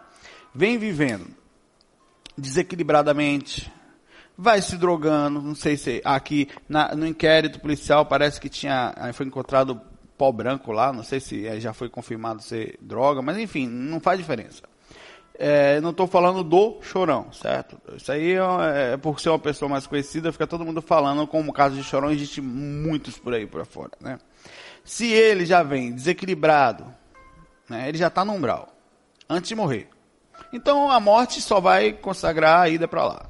vem 0.53 0.77
vivendo 0.77 1.27
desequilibradamente, 2.37 3.71
vai 4.41 4.61
se 4.61 4.77
drogando, 4.77 5.41
não 5.41 5.53
sei 5.53 5.75
se 5.75 6.01
aqui 6.05 6.47
na, 6.67 6.95
no 6.95 7.05
inquérito 7.05 7.59
policial 7.59 8.05
parece 8.05 8.39
que 8.39 8.47
tinha, 8.47 8.95
foi 9.13 9.25
encontrado 9.25 9.81
pó 10.17 10.31
branco 10.31 10.71
lá, 10.71 10.93
não 10.93 11.03
sei 11.03 11.19
se 11.19 11.59
já 11.59 11.73
foi 11.73 11.89
confirmado 11.89 12.41
ser 12.41 12.77
droga, 12.81 13.21
mas 13.21 13.37
enfim, 13.37 13.67
não 13.67 13.99
faz 13.99 14.17
diferença. 14.17 14.63
É, 15.37 15.81
não 15.81 15.89
estou 15.89 16.07
falando 16.07 16.41
do 16.41 16.79
chorão, 16.81 17.31
certo? 17.33 17.77
Isso 17.97 18.11
aí 18.13 18.33
é, 18.33 18.93
é, 18.93 18.97
por 18.97 19.19
ser 19.19 19.27
uma 19.27 19.39
pessoa 19.39 19.67
mais 19.67 19.85
conhecida, 19.85 20.31
fica 20.31 20.47
todo 20.47 20.65
mundo 20.65 20.81
falando, 20.81 21.27
como 21.27 21.51
o 21.51 21.53
caso 21.53 21.75
de 21.75 21.83
chorão, 21.83 22.09
existe 22.09 22.39
muitos 22.39 23.17
por 23.17 23.33
aí 23.33 23.45
por 23.45 23.65
fora, 23.65 23.91
né? 23.99 24.19
Se 24.85 25.11
ele 25.11 25.45
já 25.45 25.63
vem 25.63 25.91
desequilibrado, 25.91 26.85
né, 27.69 27.89
ele 27.89 27.97
já 27.97 28.07
está 28.07 28.23
no 28.23 28.33
umbral, 28.33 28.69
antes 29.29 29.49
de 29.49 29.55
morrer. 29.55 29.89
Então 30.53 30.89
a 30.89 30.99
morte 30.99 31.41
só 31.41 31.59
vai 31.59 31.91
consagrar 31.91 32.61
a 32.61 32.69
ida 32.69 32.87
para 32.87 33.03
lá. 33.03 33.29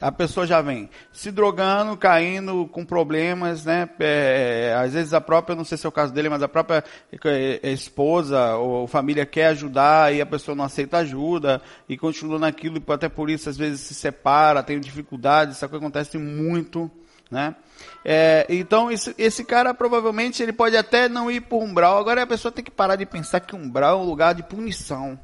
A 0.00 0.12
pessoa 0.12 0.46
já 0.46 0.62
vem 0.62 0.88
se 1.12 1.32
drogando, 1.32 1.96
caindo 1.96 2.68
com 2.68 2.84
problemas, 2.84 3.64
né? 3.64 3.88
É, 3.98 4.72
às 4.78 4.92
vezes 4.92 5.12
a 5.12 5.20
própria, 5.20 5.56
não 5.56 5.64
sei 5.64 5.76
se 5.76 5.86
é 5.86 5.88
o 5.88 5.92
caso 5.92 6.12
dele, 6.12 6.28
mas 6.28 6.40
a 6.40 6.48
própria 6.48 6.84
é, 7.24 7.72
esposa 7.72 8.54
ou 8.54 8.86
família 8.86 9.26
quer 9.26 9.46
ajudar 9.46 10.14
e 10.14 10.20
a 10.20 10.26
pessoa 10.26 10.54
não 10.54 10.64
aceita 10.64 10.98
ajuda 10.98 11.60
e 11.88 11.96
continua 11.96 12.38
naquilo 12.38 12.78
e 12.78 12.92
até 12.92 13.08
por 13.08 13.28
isso 13.28 13.48
às 13.48 13.56
vezes 13.56 13.80
se 13.80 13.94
separa, 13.94 14.62
tem 14.62 14.78
dificuldades, 14.78 15.56
isso 15.56 15.64
acontece 15.64 16.16
muito, 16.16 16.88
né? 17.28 17.56
É, 18.04 18.46
então 18.48 18.92
esse, 18.92 19.12
esse 19.18 19.44
cara 19.44 19.74
provavelmente 19.74 20.42
ele 20.42 20.52
pode 20.52 20.76
até 20.76 21.08
não 21.08 21.28
ir 21.28 21.44
o 21.50 21.58
umbral, 21.58 21.98
agora 21.98 22.22
a 22.22 22.26
pessoa 22.26 22.52
tem 22.52 22.64
que 22.64 22.70
parar 22.70 22.94
de 22.94 23.04
pensar 23.04 23.40
que 23.40 23.56
umbral 23.56 23.98
é 23.98 24.02
um 24.02 24.06
lugar 24.06 24.32
de 24.32 24.44
punição 24.44 25.18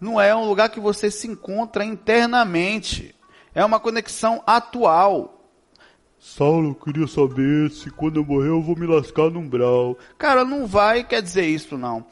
não 0.00 0.20
é 0.20 0.34
um 0.34 0.44
lugar 0.44 0.68
que 0.68 0.80
você 0.80 1.10
se 1.12 1.28
encontra 1.28 1.84
internamente. 1.84 3.14
É 3.54 3.64
uma 3.64 3.78
conexão 3.78 4.42
atual. 4.46 5.38
Saulo, 6.18 6.70
eu 6.70 6.74
queria 6.74 7.06
saber 7.06 7.70
se 7.70 7.90
quando 7.90 8.16
eu 8.16 8.24
morrer 8.24 8.48
eu 8.48 8.62
vou 8.62 8.76
me 8.76 8.86
lascar 8.86 9.28
no 9.30 9.40
umbral. 9.40 9.98
Cara, 10.16 10.44
não 10.44 10.66
vai 10.66 11.04
quer 11.04 11.20
dizer 11.20 11.44
isso 11.44 11.76
não. 11.76 12.06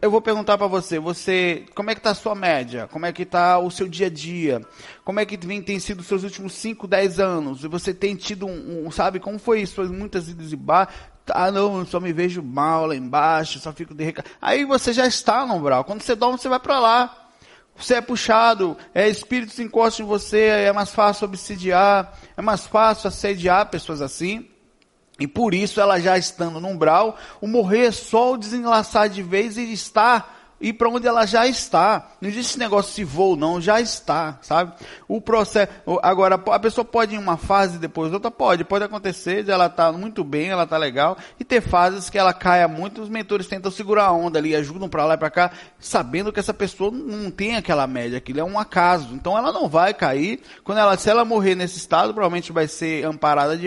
Eu 0.00 0.10
vou 0.10 0.22
perguntar 0.22 0.56
para 0.56 0.66
você, 0.66 0.98
você, 0.98 1.66
como 1.74 1.90
é 1.90 1.94
que 1.94 2.00
tá 2.00 2.10
a 2.10 2.14
sua 2.14 2.34
média? 2.34 2.88
Como 2.90 3.04
é 3.04 3.12
que 3.12 3.26
tá 3.26 3.58
o 3.58 3.70
seu 3.70 3.86
dia 3.86 4.06
a 4.06 4.10
dia? 4.10 4.62
Como 5.04 5.20
é 5.20 5.26
que 5.26 5.36
vem, 5.36 5.60
tem 5.60 5.78
sido 5.78 6.00
os 6.00 6.06
seus 6.06 6.24
últimos 6.24 6.54
5, 6.54 6.86
10 6.86 7.20
anos? 7.20 7.62
Você 7.62 7.92
tem 7.92 8.16
tido 8.16 8.46
um, 8.46 8.86
um, 8.86 8.90
sabe, 8.90 9.20
como 9.20 9.38
foi 9.38 9.60
isso? 9.60 9.84
Muitas 9.92 10.28
idas 10.28 10.50
e 10.52 10.56
bar, 10.56 10.88
ah, 11.28 11.50
não, 11.50 11.84
só 11.84 12.00
me 12.00 12.12
vejo 12.12 12.42
mal 12.42 12.86
lá 12.86 12.96
embaixo, 12.96 13.58
só 13.58 13.72
fico 13.72 13.94
de 13.94 14.04
reca... 14.04 14.24
Aí 14.40 14.64
você 14.64 14.92
já 14.92 15.06
está 15.06 15.44
no 15.44 15.54
umbral. 15.54 15.84
Quando 15.84 16.00
você 16.00 16.14
dorme, 16.14 16.38
você 16.38 16.48
vai 16.48 16.60
para 16.60 16.80
lá. 16.80 17.25
Você 17.78 17.94
é 17.94 18.00
puxado, 18.00 18.76
é 18.94 19.08
espíritos 19.08 19.58
encostam 19.58 20.04
em 20.04 20.08
você, 20.08 20.46
é 20.46 20.72
mais 20.72 20.90
fácil 20.90 21.26
obsidiar, 21.26 22.18
é 22.36 22.42
mais 22.42 22.66
fácil 22.66 23.08
assediar 23.08 23.66
pessoas 23.66 24.00
assim. 24.00 24.48
E 25.18 25.26
por 25.26 25.54
isso 25.54 25.80
ela 25.80 25.98
já 25.98 26.18
estando 26.18 26.60
no 26.60 26.68
umbral, 26.68 27.18
o 27.40 27.46
morrer 27.46 27.86
é 27.86 27.92
só 27.92 28.32
o 28.32 28.36
desenlaçar 28.36 29.08
de 29.08 29.22
vez 29.22 29.56
e 29.56 29.72
estar 29.72 30.35
ir 30.60 30.72
para 30.74 30.88
onde 30.88 31.06
ela 31.06 31.26
já 31.26 31.46
está. 31.46 32.10
Não 32.20 32.28
existe 32.28 32.50
esse 32.50 32.58
negócio 32.58 32.92
se 32.92 33.04
vou 33.04 33.36
não, 33.36 33.60
já 33.60 33.80
está, 33.80 34.38
sabe? 34.42 34.72
O 35.06 35.20
processo, 35.20 35.70
agora 36.02 36.34
a 36.34 36.58
pessoa 36.58 36.84
pode 36.84 37.14
ir 37.14 37.18
em 37.18 37.20
uma 37.20 37.36
fase 37.36 37.78
depois 37.78 38.12
outra 38.12 38.30
pode, 38.30 38.64
pode 38.64 38.84
acontecer 38.84 39.42
de 39.42 39.50
ela 39.50 39.68
tá 39.68 39.92
muito 39.92 40.24
bem, 40.24 40.48
ela 40.48 40.66
tá 40.66 40.76
legal 40.76 41.16
e 41.38 41.44
ter 41.44 41.60
fases 41.60 42.10
que 42.10 42.18
ela 42.18 42.32
caia 42.32 42.66
muito, 42.66 43.02
os 43.02 43.08
mentores 43.08 43.46
tentam 43.46 43.70
segurar 43.70 44.06
a 44.06 44.12
onda 44.12 44.38
ali, 44.38 44.54
ajudam 44.54 44.88
para 44.88 45.04
lá 45.04 45.14
e 45.14 45.18
para 45.18 45.30
cá, 45.30 45.50
sabendo 45.78 46.32
que 46.32 46.40
essa 46.40 46.54
pessoa 46.54 46.90
não 46.90 47.30
tem 47.30 47.56
aquela 47.56 47.86
média, 47.86 48.18
aquilo 48.18 48.40
é 48.40 48.44
um 48.44 48.58
acaso. 48.58 49.14
Então 49.14 49.36
ela 49.36 49.52
não 49.52 49.68
vai 49.68 49.92
cair. 49.92 50.40
Quando 50.64 50.78
ela 50.78 50.96
se 50.96 51.10
ela 51.10 51.24
morrer 51.24 51.54
nesse 51.54 51.78
estado, 51.78 52.12
provavelmente 52.14 52.52
vai 52.52 52.66
ser 52.66 53.04
amparada 53.04 53.56
de 53.56 53.66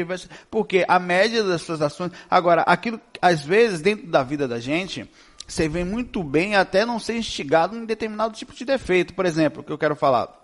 porque 0.49 0.85
a 0.87 0.97
média 0.97 1.43
das 1.43 1.61
suas 1.61 1.81
ações, 1.81 2.11
agora 2.29 2.61
aquilo 2.63 2.99
às 3.21 3.43
vezes 3.43 3.81
dentro 3.81 4.07
da 4.07 4.23
vida 4.23 4.47
da 4.47 4.59
gente, 4.59 5.09
você 5.49 5.67
vem 5.67 5.83
muito 5.83 6.23
bem 6.23 6.55
até 6.55 6.85
não 6.85 6.99
ser 6.99 7.17
instigado 7.17 7.75
em 7.75 7.85
determinado 7.85 8.35
tipo 8.35 8.53
de 8.53 8.63
defeito. 8.63 9.13
Por 9.13 9.25
exemplo, 9.25 9.61
o 9.61 9.63
que 9.63 9.71
eu 9.71 9.77
quero 9.77 9.95
falar. 9.95 10.39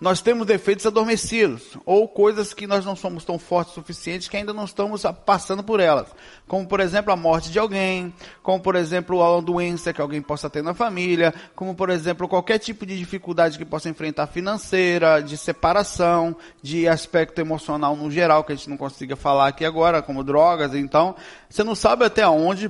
Nós 0.00 0.20
temos 0.20 0.48
defeitos 0.48 0.84
adormecidos, 0.84 1.78
ou 1.86 2.08
coisas 2.08 2.52
que 2.52 2.66
nós 2.66 2.84
não 2.84 2.96
somos 2.96 3.24
tão 3.24 3.38
fortes 3.38 3.72
o 3.72 3.74
suficiente 3.76 4.28
que 4.28 4.36
ainda 4.36 4.52
não 4.52 4.64
estamos 4.64 5.04
passando 5.24 5.62
por 5.62 5.78
elas. 5.78 6.08
Como, 6.48 6.66
por 6.66 6.80
exemplo, 6.80 7.12
a 7.12 7.16
morte 7.16 7.52
de 7.52 7.58
alguém, 7.60 8.12
como, 8.42 8.60
por 8.60 8.74
exemplo, 8.74 9.18
uma 9.18 9.40
doença 9.40 9.92
que 9.92 10.00
alguém 10.00 10.20
possa 10.20 10.50
ter 10.50 10.60
na 10.60 10.74
família, 10.74 11.32
como, 11.54 11.72
por 11.76 11.88
exemplo, 11.88 12.26
qualquer 12.26 12.58
tipo 12.58 12.84
de 12.84 12.98
dificuldade 12.98 13.56
que 13.56 13.64
possa 13.64 13.88
enfrentar 13.88 14.26
financeira, 14.26 15.20
de 15.20 15.36
separação, 15.36 16.34
de 16.60 16.88
aspecto 16.88 17.40
emocional 17.40 17.94
no 17.94 18.10
geral, 18.10 18.42
que 18.42 18.52
a 18.52 18.56
gente 18.56 18.70
não 18.70 18.76
consiga 18.76 19.14
falar 19.14 19.46
aqui 19.46 19.64
agora, 19.64 20.02
como 20.02 20.24
drogas. 20.24 20.74
Então, 20.74 21.14
você 21.48 21.62
não 21.62 21.76
sabe 21.76 22.04
até 22.04 22.26
onde 22.26 22.68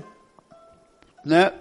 né, 1.25 1.53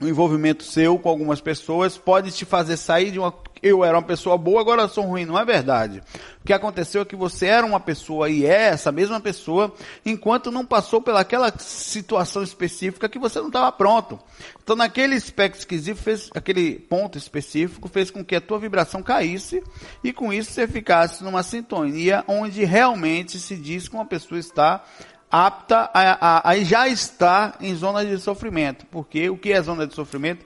o 0.00 0.06
envolvimento 0.06 0.62
seu 0.62 0.98
com 0.98 1.08
algumas 1.08 1.40
pessoas 1.40 1.98
pode 1.98 2.30
te 2.30 2.44
fazer 2.44 2.76
sair 2.76 3.10
de 3.10 3.18
uma. 3.18 3.34
Eu 3.60 3.84
era 3.84 3.96
uma 3.96 4.06
pessoa 4.06 4.38
boa, 4.38 4.60
agora 4.60 4.86
sou 4.86 5.04
ruim. 5.04 5.24
Não 5.24 5.36
é 5.36 5.44
verdade. 5.44 6.00
O 6.40 6.46
que 6.46 6.52
aconteceu 6.52 7.02
é 7.02 7.04
que 7.04 7.16
você 7.16 7.46
era 7.46 7.66
uma 7.66 7.80
pessoa 7.80 8.30
e 8.30 8.46
é 8.46 8.68
essa 8.68 8.92
mesma 8.92 9.20
pessoa, 9.20 9.74
enquanto 10.06 10.52
não 10.52 10.64
passou 10.64 11.02
pelaquela 11.02 11.52
situação 11.58 12.44
específica 12.44 13.08
que 13.08 13.18
você 13.18 13.40
não 13.40 13.48
estava 13.48 13.72
pronto. 13.72 14.20
Então, 14.62 14.76
naquele 14.76 15.16
aspecto 15.16 15.58
esquisito, 15.58 15.96
fez, 15.96 16.30
aquele 16.32 16.78
ponto 16.78 17.18
específico 17.18 17.88
fez 17.88 18.12
com 18.12 18.24
que 18.24 18.36
a 18.36 18.40
tua 18.40 18.60
vibração 18.60 19.02
caísse 19.02 19.64
e 20.04 20.12
com 20.12 20.32
isso 20.32 20.52
você 20.52 20.68
ficasse 20.68 21.24
numa 21.24 21.42
sintonia 21.42 22.22
onde 22.28 22.64
realmente 22.64 23.40
se 23.40 23.56
diz 23.56 23.88
que 23.88 23.96
uma 23.96 24.06
pessoa 24.06 24.38
está 24.38 24.84
apta 25.30 25.90
a, 25.92 26.38
a, 26.38 26.50
a, 26.50 26.60
já 26.60 26.88
estar 26.88 27.56
em 27.60 27.74
zona 27.74 28.04
de 28.04 28.18
sofrimento. 28.18 28.86
Porque 28.86 29.28
o 29.28 29.36
que 29.36 29.52
é 29.52 29.62
zona 29.62 29.86
de 29.86 29.94
sofrimento? 29.94 30.44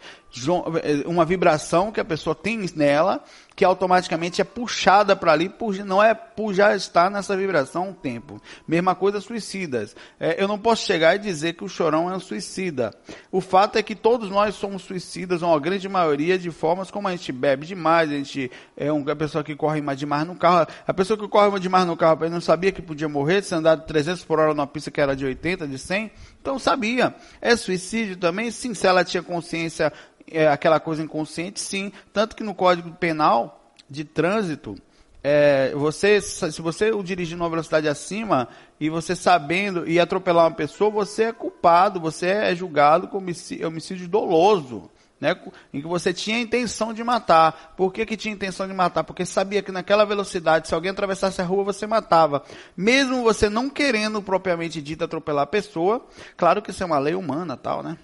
Uma 1.06 1.24
vibração 1.24 1.92
que 1.92 2.00
a 2.00 2.04
pessoa 2.04 2.34
tem 2.34 2.66
nela 2.74 3.22
que 3.54 3.64
automaticamente 3.64 4.40
é 4.40 4.44
puxada 4.44 5.14
para 5.14 5.32
ali, 5.32 5.48
por, 5.48 5.74
não 5.84 6.02
é 6.02 6.14
por 6.14 6.54
já 6.54 6.74
estar 6.74 7.10
nessa 7.10 7.36
vibração 7.36 7.90
um 7.90 7.92
tempo. 7.92 8.40
Mesma 8.66 8.94
coisa 8.94 9.20
suicidas. 9.20 9.94
É, 10.18 10.42
eu 10.42 10.48
não 10.48 10.58
posso 10.58 10.86
chegar 10.86 11.16
e 11.16 11.18
dizer 11.18 11.54
que 11.54 11.64
o 11.64 11.68
chorão 11.68 12.10
é 12.10 12.16
um 12.16 12.20
suicida. 12.20 12.92
O 13.30 13.40
fato 13.40 13.76
é 13.76 13.82
que 13.82 13.94
todos 13.94 14.30
nós 14.30 14.54
somos 14.54 14.82
suicidas, 14.82 15.42
uma 15.42 15.58
grande 15.60 15.88
maioria, 15.88 16.38
de 16.38 16.50
formas 16.50 16.90
como 16.90 17.08
a 17.08 17.10
gente 17.12 17.32
bebe 17.32 17.66
demais, 17.66 18.10
a 18.10 18.14
gente 18.14 18.50
é 18.76 18.90
uma 18.90 19.14
pessoa 19.16 19.44
que 19.44 19.54
corre 19.54 19.80
demais 19.94 20.26
no 20.26 20.34
carro. 20.36 20.66
A 20.86 20.94
pessoa 20.94 21.18
que 21.18 21.28
corre 21.28 21.58
demais 21.60 21.86
no 21.86 21.96
carro, 21.96 22.28
não 22.28 22.40
sabia 22.40 22.72
que 22.72 22.82
podia 22.82 23.08
morrer 23.08 23.42
se 23.42 23.54
andar 23.54 23.76
de 23.76 23.86
300 23.86 24.24
por 24.24 24.38
hora 24.38 24.54
numa 24.54 24.66
pista 24.66 24.90
que 24.90 25.00
era 25.00 25.14
de 25.14 25.24
80, 25.24 25.66
de 25.66 25.78
100. 25.78 26.10
Então 26.40 26.58
sabia. 26.58 27.14
É 27.40 27.54
suicídio 27.56 28.16
também? 28.16 28.50
Sim, 28.50 28.74
se 28.74 28.86
ela 28.86 29.04
tinha 29.04 29.22
consciência 29.22 29.92
é, 30.32 30.48
aquela 30.48 30.80
coisa 30.80 31.02
inconsciente, 31.02 31.60
sim. 31.60 31.92
Tanto 32.12 32.34
que 32.34 32.42
no 32.42 32.54
Código 32.54 32.90
Penal 32.92 33.72
de 33.88 34.04
Trânsito, 34.04 34.76
é, 35.24 35.72
você, 35.74 36.20
se 36.20 36.60
você 36.60 36.90
o 36.90 37.02
dirigir 37.02 37.36
numa 37.36 37.48
velocidade 37.48 37.86
acima 37.86 38.48
e 38.80 38.90
você 38.90 39.14
sabendo 39.14 39.88
e 39.88 40.00
atropelar 40.00 40.46
uma 40.46 40.56
pessoa, 40.56 40.90
você 40.90 41.24
é 41.24 41.32
culpado, 41.32 42.00
você 42.00 42.26
é 42.26 42.54
julgado 42.54 43.06
como 43.06 43.22
homicídio, 43.22 43.68
homicídio 43.68 44.08
doloso. 44.08 44.90
Né, 45.20 45.40
em 45.72 45.80
que 45.80 45.86
você 45.86 46.12
tinha 46.12 46.36
a 46.36 46.40
intenção 46.40 46.92
de 46.92 47.04
matar. 47.04 47.74
Por 47.76 47.92
que, 47.92 48.04
que 48.04 48.16
tinha 48.16 48.34
intenção 48.34 48.66
de 48.66 48.74
matar? 48.74 49.04
Porque 49.04 49.24
sabia 49.24 49.62
que 49.62 49.70
naquela 49.70 50.04
velocidade, 50.04 50.66
se 50.66 50.74
alguém 50.74 50.90
atravessasse 50.90 51.40
a 51.40 51.44
rua, 51.44 51.62
você 51.62 51.86
matava. 51.86 52.42
Mesmo 52.76 53.22
você 53.22 53.48
não 53.48 53.70
querendo 53.70 54.20
propriamente 54.20 54.82
dito 54.82 55.04
atropelar 55.04 55.44
a 55.44 55.46
pessoa, 55.46 56.04
claro 56.36 56.60
que 56.60 56.72
isso 56.72 56.82
é 56.82 56.86
uma 56.86 56.98
lei 56.98 57.14
humana 57.14 57.56
tal, 57.56 57.84
né? 57.84 57.96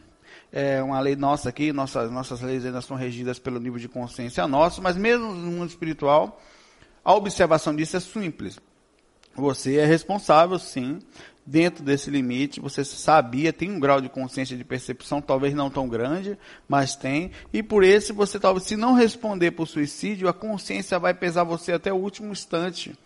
É 0.52 0.82
uma 0.82 0.98
lei 1.00 1.14
nossa 1.14 1.48
aqui, 1.48 1.72
nossas, 1.72 2.10
nossas 2.10 2.40
leis 2.40 2.64
ainda 2.64 2.80
são 2.80 2.96
regidas 2.96 3.38
pelo 3.38 3.60
nível 3.60 3.78
de 3.78 3.88
consciência 3.88 4.46
nosso, 4.48 4.82
mas 4.82 4.96
mesmo 4.96 5.32
no 5.32 5.50
mundo 5.50 5.68
espiritual, 5.68 6.40
a 7.04 7.14
observação 7.14 7.74
disso 7.74 7.96
é 7.96 8.00
simples. 8.00 8.58
Você 9.34 9.76
é 9.76 9.84
responsável, 9.84 10.58
sim, 10.58 10.98
dentro 11.46 11.84
desse 11.84 12.10
limite, 12.10 12.60
você 12.60 12.84
sabia, 12.84 13.52
tem 13.52 13.70
um 13.70 13.78
grau 13.78 14.00
de 14.00 14.08
consciência 14.08 14.56
de 14.56 14.64
percepção, 14.64 15.20
talvez 15.20 15.54
não 15.54 15.70
tão 15.70 15.88
grande, 15.88 16.36
mas 16.68 16.96
tem, 16.96 17.30
e 17.52 17.62
por 17.62 17.84
esse 17.84 18.12
você 18.12 18.38
talvez, 18.38 18.64
se 18.64 18.76
não 18.76 18.94
responder 18.94 19.52
por 19.52 19.66
suicídio, 19.66 20.28
a 20.28 20.34
consciência 20.34 20.98
vai 20.98 21.14
pesar 21.14 21.44
você 21.44 21.72
até 21.72 21.92
o 21.92 21.96
último 21.96 22.32
instante 22.32 22.98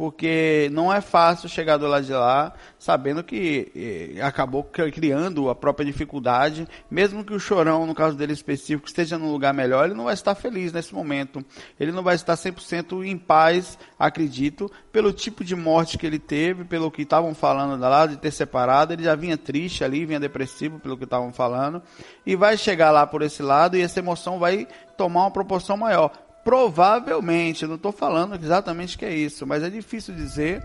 porque 0.00 0.70
não 0.72 0.90
é 0.90 1.02
fácil 1.02 1.46
chegar 1.46 1.76
do 1.76 1.86
lado 1.86 2.06
de 2.06 2.12
lá 2.14 2.54
sabendo 2.78 3.22
que 3.22 3.70
eh, 4.16 4.22
acabou 4.22 4.64
criando 4.64 5.50
a 5.50 5.54
própria 5.54 5.84
dificuldade, 5.84 6.66
mesmo 6.90 7.22
que 7.22 7.34
o 7.34 7.38
chorão, 7.38 7.84
no 7.84 7.94
caso 7.94 8.16
dele 8.16 8.32
específico, 8.32 8.88
esteja 8.88 9.18
num 9.18 9.30
lugar 9.30 9.52
melhor, 9.52 9.84
ele 9.84 9.94
não 9.94 10.04
vai 10.04 10.14
estar 10.14 10.34
feliz 10.34 10.72
nesse 10.72 10.94
momento. 10.94 11.44
Ele 11.78 11.92
não 11.92 12.02
vai 12.02 12.14
estar 12.14 12.34
100% 12.34 13.04
em 13.04 13.18
paz, 13.18 13.78
acredito, 13.98 14.72
pelo 14.90 15.12
tipo 15.12 15.44
de 15.44 15.54
morte 15.54 15.98
que 15.98 16.06
ele 16.06 16.18
teve, 16.18 16.64
pelo 16.64 16.90
que 16.90 17.02
estavam 17.02 17.34
falando 17.34 17.78
lá, 17.78 18.06
de 18.06 18.16
ter 18.16 18.30
separado, 18.30 18.94
ele 18.94 19.02
já 19.02 19.14
vinha 19.14 19.36
triste 19.36 19.84
ali, 19.84 20.06
vinha 20.06 20.18
depressivo 20.18 20.78
pelo 20.78 20.96
que 20.96 21.04
estavam 21.04 21.30
falando, 21.30 21.82
e 22.24 22.34
vai 22.34 22.56
chegar 22.56 22.90
lá 22.90 23.06
por 23.06 23.20
esse 23.20 23.42
lado 23.42 23.76
e 23.76 23.82
essa 23.82 23.98
emoção 23.98 24.38
vai 24.38 24.66
tomar 24.96 25.24
uma 25.24 25.30
proporção 25.30 25.76
maior. 25.76 26.29
Provavelmente, 26.50 27.64
não 27.64 27.76
estou 27.76 27.92
falando 27.92 28.34
exatamente 28.34 28.98
que 28.98 29.04
é 29.04 29.14
isso, 29.14 29.46
mas 29.46 29.62
é 29.62 29.70
difícil 29.70 30.12
dizer. 30.12 30.60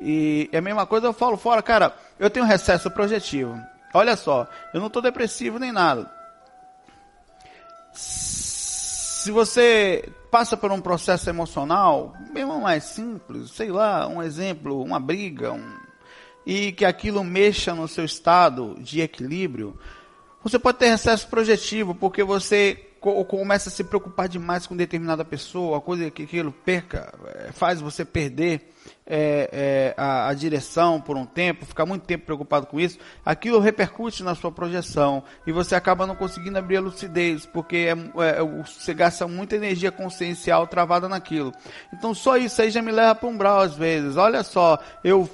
E 0.00 0.48
é 0.50 0.56
a 0.56 0.62
mesma 0.62 0.86
coisa 0.86 1.06
eu 1.06 1.12
falo 1.12 1.36
fora, 1.36 1.60
cara, 1.60 1.94
eu 2.18 2.30
tenho 2.30 2.46
recesso 2.46 2.90
projetivo. 2.90 3.54
Olha 3.92 4.16
só, 4.16 4.48
eu 4.72 4.80
não 4.80 4.86
estou 4.86 5.02
depressivo 5.02 5.58
nem 5.58 5.70
nada. 5.70 6.10
Se 7.92 9.30
você 9.30 10.10
passa 10.30 10.56
por 10.56 10.72
um 10.72 10.80
processo 10.80 11.28
emocional, 11.28 12.14
mesmo 12.30 12.58
mais 12.62 12.84
simples, 12.84 13.50
sei 13.50 13.70
lá, 13.70 14.08
um 14.08 14.22
exemplo, 14.22 14.82
uma 14.82 14.98
briga, 14.98 15.52
um, 15.52 15.76
e 16.46 16.72
que 16.72 16.86
aquilo 16.86 17.22
mexa 17.22 17.74
no 17.74 17.86
seu 17.86 18.06
estado 18.06 18.76
de 18.78 19.02
equilíbrio, 19.02 19.78
você 20.42 20.58
pode 20.58 20.78
ter 20.78 20.88
recesso 20.88 21.28
projetivo, 21.28 21.94
porque 21.94 22.24
você 22.24 22.87
começa 23.00 23.68
a 23.68 23.72
se 23.72 23.84
preocupar 23.84 24.28
demais 24.28 24.66
com 24.66 24.76
determinada 24.76 25.24
pessoa, 25.24 25.78
a 25.78 25.80
coisa 25.80 26.10
que 26.10 26.24
aquilo 26.24 26.52
perca, 26.52 27.12
é, 27.26 27.52
faz 27.52 27.80
você 27.80 28.04
perder 28.04 28.72
é, 29.06 29.48
é, 29.52 29.94
a, 29.96 30.28
a, 30.28 30.34
direção 30.34 31.00
por 31.00 31.16
um 31.16 31.24
tempo, 31.24 31.64
ficar 31.64 31.86
muito 31.86 32.04
tempo 32.04 32.26
preocupado 32.26 32.66
com 32.66 32.78
isso, 32.78 32.98
aquilo 33.24 33.58
repercute 33.58 34.22
na 34.22 34.34
sua 34.34 34.52
projeção 34.52 35.22
e 35.46 35.52
você 35.52 35.74
acaba 35.74 36.06
não 36.06 36.14
conseguindo 36.14 36.58
abrir 36.58 36.76
a 36.76 36.80
lucidez, 36.80 37.46
porque 37.46 37.88
é, 37.88 37.92
é, 38.22 38.42
você 38.42 38.92
gasta 38.92 39.26
muita 39.26 39.56
energia 39.56 39.90
consciencial 39.90 40.66
travada 40.66 41.08
naquilo. 41.08 41.52
Então 41.92 42.14
só 42.14 42.36
isso 42.36 42.60
aí 42.60 42.70
já 42.70 42.82
me 42.82 42.92
leva 42.92 43.14
para 43.14 43.28
um 43.28 43.36
brau 43.36 43.60
às 43.60 43.74
vezes. 43.74 44.16
Olha 44.16 44.42
só, 44.42 44.78
eu 45.02 45.28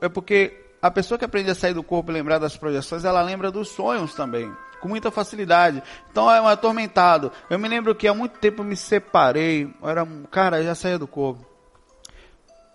é 0.00 0.08
porque 0.08 0.63
a 0.84 0.90
pessoa 0.90 1.18
que 1.18 1.24
aprende 1.24 1.50
a 1.50 1.54
sair 1.54 1.72
do 1.72 1.82
corpo 1.82 2.10
e 2.10 2.12
lembrar 2.12 2.38
das 2.38 2.58
projeções, 2.58 3.06
ela 3.06 3.22
lembra 3.22 3.50
dos 3.50 3.68
sonhos 3.68 4.12
também 4.12 4.52
com 4.82 4.86
muita 4.86 5.10
facilidade. 5.10 5.82
Então 6.10 6.30
é 6.30 6.38
um 6.42 6.46
atormentado. 6.46 7.32
Eu 7.48 7.58
me 7.58 7.66
lembro 7.66 7.94
que 7.94 8.06
há 8.06 8.12
muito 8.12 8.38
tempo 8.38 8.60
eu 8.60 8.66
me 8.66 8.76
separei. 8.76 9.74
Eu 9.80 9.88
era, 9.88 10.06
cara, 10.30 10.62
já 10.62 10.74
saía 10.74 10.98
do 10.98 11.06
corpo. 11.06 11.42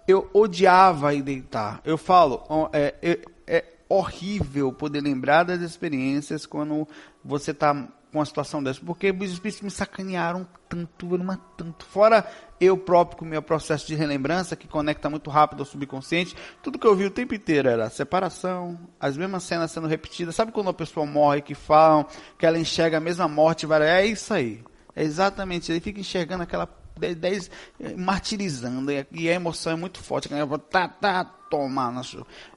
Eu 0.07 0.27
odiava 0.33 1.13
ir 1.13 1.21
deitar. 1.21 1.81
Eu 1.85 1.99
falo, 1.99 2.41
é, 2.73 2.95
é, 2.99 3.19
é 3.45 3.65
horrível 3.87 4.73
poder 4.73 5.01
lembrar 5.01 5.43
das 5.43 5.61
experiências 5.61 6.47
quando 6.47 6.87
você 7.23 7.51
está 7.51 7.75
com 8.11 8.19
uma 8.19 8.25
situação 8.25 8.61
dessa, 8.63 8.79
porque 8.83 9.11
os 9.11 9.31
espíritos 9.31 9.61
me 9.61 9.69
sacanearam 9.69 10.47
tanto, 10.67 11.15
uma 11.15 11.37
tanto. 11.55 11.85
Fora 11.85 12.27
eu 12.59 12.77
próprio 12.77 13.19
com 13.19 13.25
o 13.25 13.27
meu 13.27 13.41
processo 13.41 13.87
de 13.87 13.95
relembrança, 13.95 14.55
que 14.55 14.67
conecta 14.67 15.09
muito 15.09 15.29
rápido 15.29 15.59
ao 15.59 15.65
subconsciente, 15.65 16.35
tudo 16.61 16.79
que 16.79 16.87
eu 16.87 16.95
vi 16.95 17.05
o 17.05 17.11
tempo 17.11 17.35
inteiro 17.35 17.69
era 17.69 17.89
separação, 17.89 18.79
as 18.99 19.15
mesmas 19.15 19.43
cenas 19.43 19.71
sendo 19.71 19.87
repetidas. 19.87 20.35
Sabe 20.35 20.51
quando 20.51 20.67
uma 20.67 20.73
pessoa 20.73 21.05
morre 21.05 21.41
que 21.41 21.55
falam 21.55 22.05
que 22.37 22.45
ela 22.45 22.57
enxerga 22.57 22.97
a 22.97 23.01
mesma 23.01 23.27
morte? 23.27 23.67
É 23.71 24.05
isso 24.05 24.33
aí. 24.33 24.63
É 24.95 25.03
exatamente. 25.03 25.71
Ele 25.71 25.79
fica 25.79 25.99
enxergando 25.99 26.43
aquela 26.43 26.67
10 26.99 27.49
martirizando 27.97 28.91
e 29.11 29.29
a 29.29 29.33
emoção 29.33 29.73
é 29.73 29.75
muito 29.75 29.99
forte. 30.01 30.29
Tá, 30.69 30.87
tá, 30.87 31.23
tomar. 31.23 32.01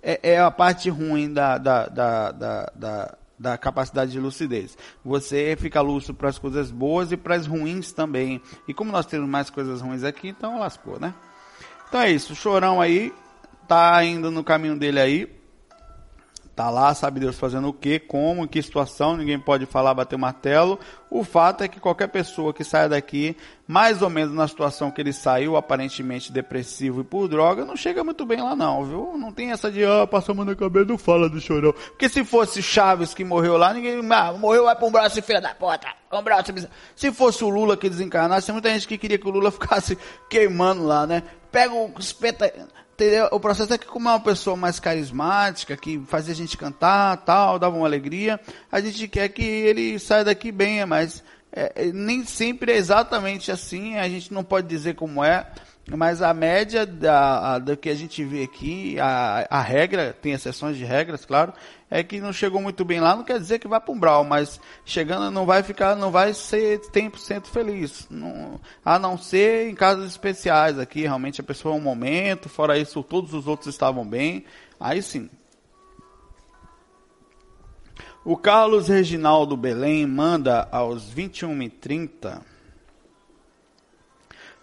É, 0.03 0.33
é 0.33 0.41
a 0.41 0.51
parte 0.51 0.91
ruim 0.91 1.33
da, 1.33 1.59
da, 1.59 1.87
da, 1.87 2.33
da, 2.33 3.19
da 3.39 3.53
da 3.53 3.59
capacidade 3.59 4.13
de 4.13 4.21
lucidez. 4.21 4.77
Você 5.05 5.57
fica 5.59 5.81
lúcido 5.81 6.15
para 6.15 6.29
as 6.29 6.39
coisas 6.39 6.71
boas 6.71 7.13
e 7.13 7.17
para 7.17 7.35
as 7.35 7.47
ruins 7.47 7.93
também. 7.93 8.41
E 8.67 8.73
como 8.73 8.91
nós 8.91 9.07
temos 9.07 9.29
mais 9.29 9.51
coisas 9.51 9.81
ruins 9.81 10.05
aqui, 10.05 10.29
então 10.29 10.59
lascou, 10.59 10.99
né? 10.99 11.15
Então 11.89 12.01
é 12.01 12.11
isso, 12.11 12.33
o 12.33 12.37
chorão 12.37 12.81
aí 12.81 13.13
tá 13.69 14.03
indo 14.05 14.31
no 14.31 14.43
caminho 14.43 14.79
dele 14.79 15.01
aí. 15.01 15.42
Tá 16.55 16.69
lá, 16.69 16.95
sabe 16.95 17.19
Deus 17.19 17.39
fazendo 17.39 17.69
o 17.69 17.73
que, 17.73 17.99
como, 17.99 18.45
em 18.45 18.47
que 18.47 18.63
situação, 18.63 19.17
ninguém 19.17 19.39
pode 19.39 19.65
falar, 19.65 19.95
bater 19.95 20.17
o 20.17 20.19
martelo. 20.19 20.79
O 21.11 21.25
fato 21.25 21.65
é 21.65 21.69
que 21.69 21.81
qualquer 21.81 22.09
pessoa 22.09 22.53
que 22.53 22.63
saia 22.63 22.91
daqui, 22.91 23.35
mais 23.67 24.03
ou 24.03 24.11
menos 24.11 24.35
na 24.35 24.47
situação 24.47 24.91
que 24.91 25.01
ele 25.01 25.15
saiu, 25.15 25.57
aparentemente 25.57 26.31
depressivo 26.31 27.01
e 27.01 27.05
por 27.05 27.27
droga, 27.27 27.65
não 27.65 27.75
chega 27.75 28.05
muito 28.05 28.27
bem 28.27 28.43
lá 28.43 28.55
não, 28.55 28.85
viu? 28.85 29.17
Não 29.17 29.33
tem 29.33 29.51
essa 29.51 29.71
de, 29.73 29.83
ah, 29.83 30.07
passa 30.07 30.33
a 30.33 30.35
mão 30.35 30.45
na 30.45 30.55
cabeça, 30.55 30.85
não 30.85 30.99
fala 30.99 31.27
do 31.27 31.41
chorão. 31.41 31.73
Porque 31.73 32.07
se 32.07 32.23
fosse 32.23 32.63
Chaves 32.63 33.15
que 33.15 33.25
morreu 33.25 33.57
lá, 33.57 33.73
ninguém, 33.73 34.03
ah, 34.13 34.35
morreu, 34.35 34.65
vai 34.65 34.77
pra 34.77 34.87
um 34.87 34.93
braço, 34.93 35.23
filha 35.23 35.41
da 35.41 35.55
puta, 35.55 35.89
um 36.13 36.23
braço. 36.23 36.53
Se 36.95 37.11
fosse 37.11 37.43
o 37.43 37.49
Lula 37.49 37.79
que 37.79 37.89
desencarnasse, 37.89 38.47
tem 38.47 38.53
muita 38.53 38.69
gente 38.69 38.87
que 38.87 38.99
queria 38.99 39.17
que 39.17 39.27
o 39.27 39.31
Lula 39.31 39.49
ficasse 39.53 39.97
queimando 40.29 40.85
lá, 40.85 41.07
né? 41.07 41.23
Pega 41.51 41.73
o 41.73 41.91
espeta 41.99 42.53
O 43.31 43.41
processo 43.41 43.73
é 43.73 43.79
que, 43.79 43.87
como 43.87 44.09
é 44.09 44.13
uma 44.13 44.21
pessoa 44.21 44.57
mais 44.57 44.79
carismática, 44.79 45.77
que 45.77 46.01
fazia 46.07 46.33
a 46.33 46.37
gente 46.37 46.57
cantar, 46.57 47.17
tal, 47.19 47.59
dava 47.59 47.77
uma 47.77 47.87
alegria, 47.87 48.41
a 48.71 48.81
gente 48.81 49.09
quer 49.09 49.29
que 49.29 49.43
ele 49.43 49.99
saia 49.99 50.25
daqui 50.25 50.51
bem, 50.51 50.85
mas 50.87 51.23
é, 51.53 51.93
nem 51.93 52.25
sempre 52.25 52.73
é 52.73 52.77
exatamente 52.77 53.53
assim, 53.53 53.97
a 53.97 54.09
gente 54.09 54.33
não 54.33 54.43
pode 54.43 54.67
dizer 54.67 54.95
como 54.95 55.23
é. 55.23 55.47
Mas 55.91 56.23
a 56.23 56.33
média 56.33 56.87
da, 56.87 57.59
da 57.59 57.77
que 57.77 57.89
a 57.89 57.95
gente 57.95 58.23
vê 58.25 58.45
aqui, 58.45 58.99
a, 59.01 59.47
a 59.51 59.61
regra, 59.61 60.17
tem 60.23 60.33
exceções 60.33 60.77
de 60.77 60.85
regras, 60.85 61.25
claro, 61.25 61.53
é 61.91 62.05
que 62.05 62.21
não 62.21 62.33
chegou 62.33 62.63
muito 62.63 62.85
bem 62.85 63.01
lá, 63.01 63.17
não 63.17 63.25
quer 63.25 63.39
dizer 63.39 63.59
que 63.59 63.67
vai 63.67 63.81
para 63.81 63.93
um 63.93 63.99
brau, 63.99 64.23
mas 64.23 64.61
chegando 64.85 65.29
não 65.31 65.45
vai 65.45 65.63
ficar, 65.65 65.97
não 65.97 66.13
vai 66.13 66.33
ser 66.35 66.79
100% 66.81 67.47
feliz. 67.47 68.07
Não, 68.09 68.61
a 68.85 68.97
não 68.97 69.19
ser 69.19 69.69
em 69.69 69.75
casos 69.75 70.07
especiais 70.07 70.79
aqui, 70.79 71.03
realmente 71.03 71.41
a 71.41 71.45
pessoa 71.45 71.75
é 71.75 71.79
um 71.79 71.83
momento, 71.83 72.49
fora 72.49 72.79
isso 72.79 73.03
todos 73.03 73.35
os 73.35 73.49
outros 73.49 73.69
estavam 73.69 74.07
bem, 74.07 74.45
aí 74.79 75.03
sim. 75.03 75.29
O 78.25 78.37
Carlos 78.37 78.87
Reginaldo 78.87 79.57
Belém 79.57 80.07
manda 80.07 80.69
aos 80.71 81.13
21h30 81.13 82.52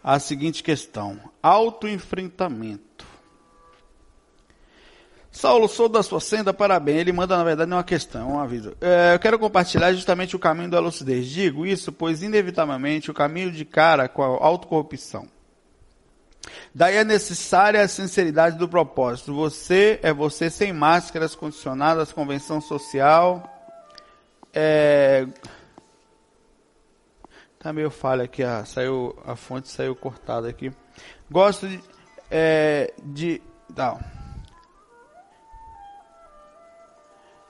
a 0.04 0.20
seguinte 0.20 0.64
questão: 0.64 1.20
autoenfrentamento. 1.42 3.06
Saulo, 5.32 5.68
sou 5.68 5.88
da 5.88 6.02
sua 6.02 6.20
senda, 6.20 6.54
parabéns. 6.54 7.00
Ele 7.00 7.14
manda, 7.14 7.38
na 7.38 7.44
verdade, 7.44 7.72
uma 7.72 7.84
questão, 7.84 8.34
um 8.34 8.40
aviso. 8.40 8.76
É, 8.82 9.14
eu 9.14 9.20
quero 9.20 9.38
compartilhar 9.38 9.94
justamente 9.94 10.36
o 10.36 10.40
caminho 10.40 10.70
da 10.70 10.80
lucidez. 10.80 11.28
Digo 11.28 11.66
isso, 11.66 11.92
pois, 11.92 12.24
inevitavelmente, 12.24 13.12
o 13.12 13.14
caminho 13.14 13.52
de 13.52 13.64
cara 13.64 14.10
com 14.10 14.24
a 14.24 14.46
autocorrupção. 14.46 15.28
Daí 16.74 16.96
é 16.98 17.04
necessária 17.04 17.82
a 17.82 17.88
sinceridade 17.88 18.58
do 18.58 18.68
propósito. 18.68 19.34
Você 19.36 20.00
é 20.02 20.12
você 20.12 20.50
sem 20.50 20.74
máscaras 20.74 21.36
condicionadas, 21.36 22.12
convenção 22.12 22.60
social. 22.60 23.44
É, 24.54 25.28
Tá 27.60 27.74
meio 27.74 27.90
falha 27.90 28.24
aqui, 28.24 28.42
a, 28.42 28.64
saiu, 28.64 29.14
a 29.26 29.36
fonte 29.36 29.68
saiu 29.68 29.94
cortada 29.94 30.48
aqui. 30.48 30.72
Gosto 31.30 31.68
de. 31.68 31.82
É, 32.32 32.94
de 33.04 33.42
não. 33.76 34.00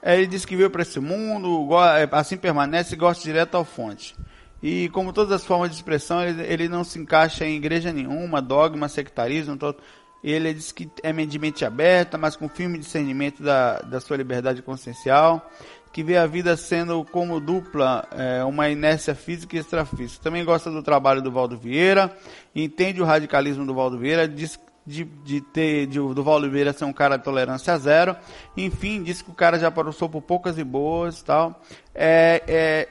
É, 0.01 0.15
ele 0.17 0.25
disse 0.25 0.47
que 0.47 0.55
veio 0.55 0.71
para 0.71 0.81
esse 0.81 0.99
mundo, 0.99 1.69
é, 1.77 2.09
assim 2.11 2.37
permanece 2.37 2.95
e 2.95 2.97
gosta 2.97 3.23
direto 3.23 3.53
ao 3.53 3.63
fonte. 3.63 4.15
E 4.63 4.89
como 4.89 5.13
todas 5.13 5.31
as 5.31 5.45
formas 5.45 5.69
de 5.69 5.75
expressão, 5.75 6.23
ele, 6.23 6.41
ele 6.41 6.67
não 6.67 6.83
se 6.83 6.97
encaixa 6.97 7.45
em 7.45 7.55
igreja 7.55 7.93
nenhuma, 7.93 8.41
dogma, 8.41 8.89
sectarismo. 8.89 9.57
Todo, 9.57 9.77
ele 10.23 10.53
diz 10.55 10.71
que 10.71 10.89
é 11.03 11.13
de 11.13 11.37
mente 11.37 11.63
aberta, 11.63 12.17
mas 12.17 12.35
com 12.35 12.49
firme 12.49 12.79
discernimento 12.79 13.43
da, 13.43 13.79
da 13.81 13.99
sua 13.99 14.17
liberdade 14.17 14.63
consciencial 14.63 15.47
que 15.91 16.03
vê 16.03 16.17
a 16.17 16.27
vida 16.27 16.55
sendo 16.55 17.03
como 17.03 17.39
dupla, 17.39 18.07
é, 18.11 18.43
uma 18.43 18.69
inércia 18.69 19.15
física 19.15 19.55
e 19.55 19.59
extrafísica. 19.59 20.23
Também 20.23 20.45
gosta 20.45 20.69
do 20.69 20.83
trabalho 20.83 21.21
do 21.21 21.31
Valdo 21.31 21.57
Vieira, 21.57 22.15
entende 22.55 23.01
o 23.01 23.05
radicalismo 23.05 23.65
do 23.65 23.73
Valdo 23.73 23.97
Vieira, 23.97 24.27
diz 24.27 24.59
de, 24.85 25.03
de 25.03 25.41
ter 25.41 25.85
de, 25.85 25.99
do 25.99 26.23
Valdo 26.23 26.49
Vieira 26.49 26.73
ser 26.73 26.85
um 26.85 26.93
cara 26.93 27.17
de 27.17 27.23
tolerância 27.23 27.77
zero. 27.77 28.15
Enfim, 28.57 29.03
diz 29.03 29.21
que 29.21 29.29
o 29.29 29.35
cara 29.35 29.59
já 29.59 29.69
passou 29.69 30.09
por 30.09 30.21
poucas 30.21 30.57
e 30.57 30.63
boas 30.63 31.21
tal. 31.21 31.61
É, 31.93 32.43
é, 32.47 32.89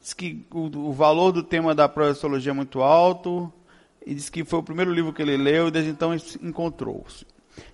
diz 0.00 0.14
que 0.14 0.46
o, 0.52 0.88
o 0.88 0.92
valor 0.92 1.32
do 1.32 1.42
tema 1.42 1.74
da 1.74 1.88
projeciologia 1.88 2.52
é 2.52 2.54
muito 2.54 2.82
alto. 2.82 3.52
E 4.06 4.14
diz 4.14 4.28
que 4.28 4.44
foi 4.44 4.58
o 4.58 4.62
primeiro 4.62 4.92
livro 4.92 5.12
que 5.12 5.22
ele 5.22 5.36
leu 5.36 5.68
e 5.68 5.70
desde 5.70 5.90
então 5.90 6.14
encontrou-se. 6.42 7.26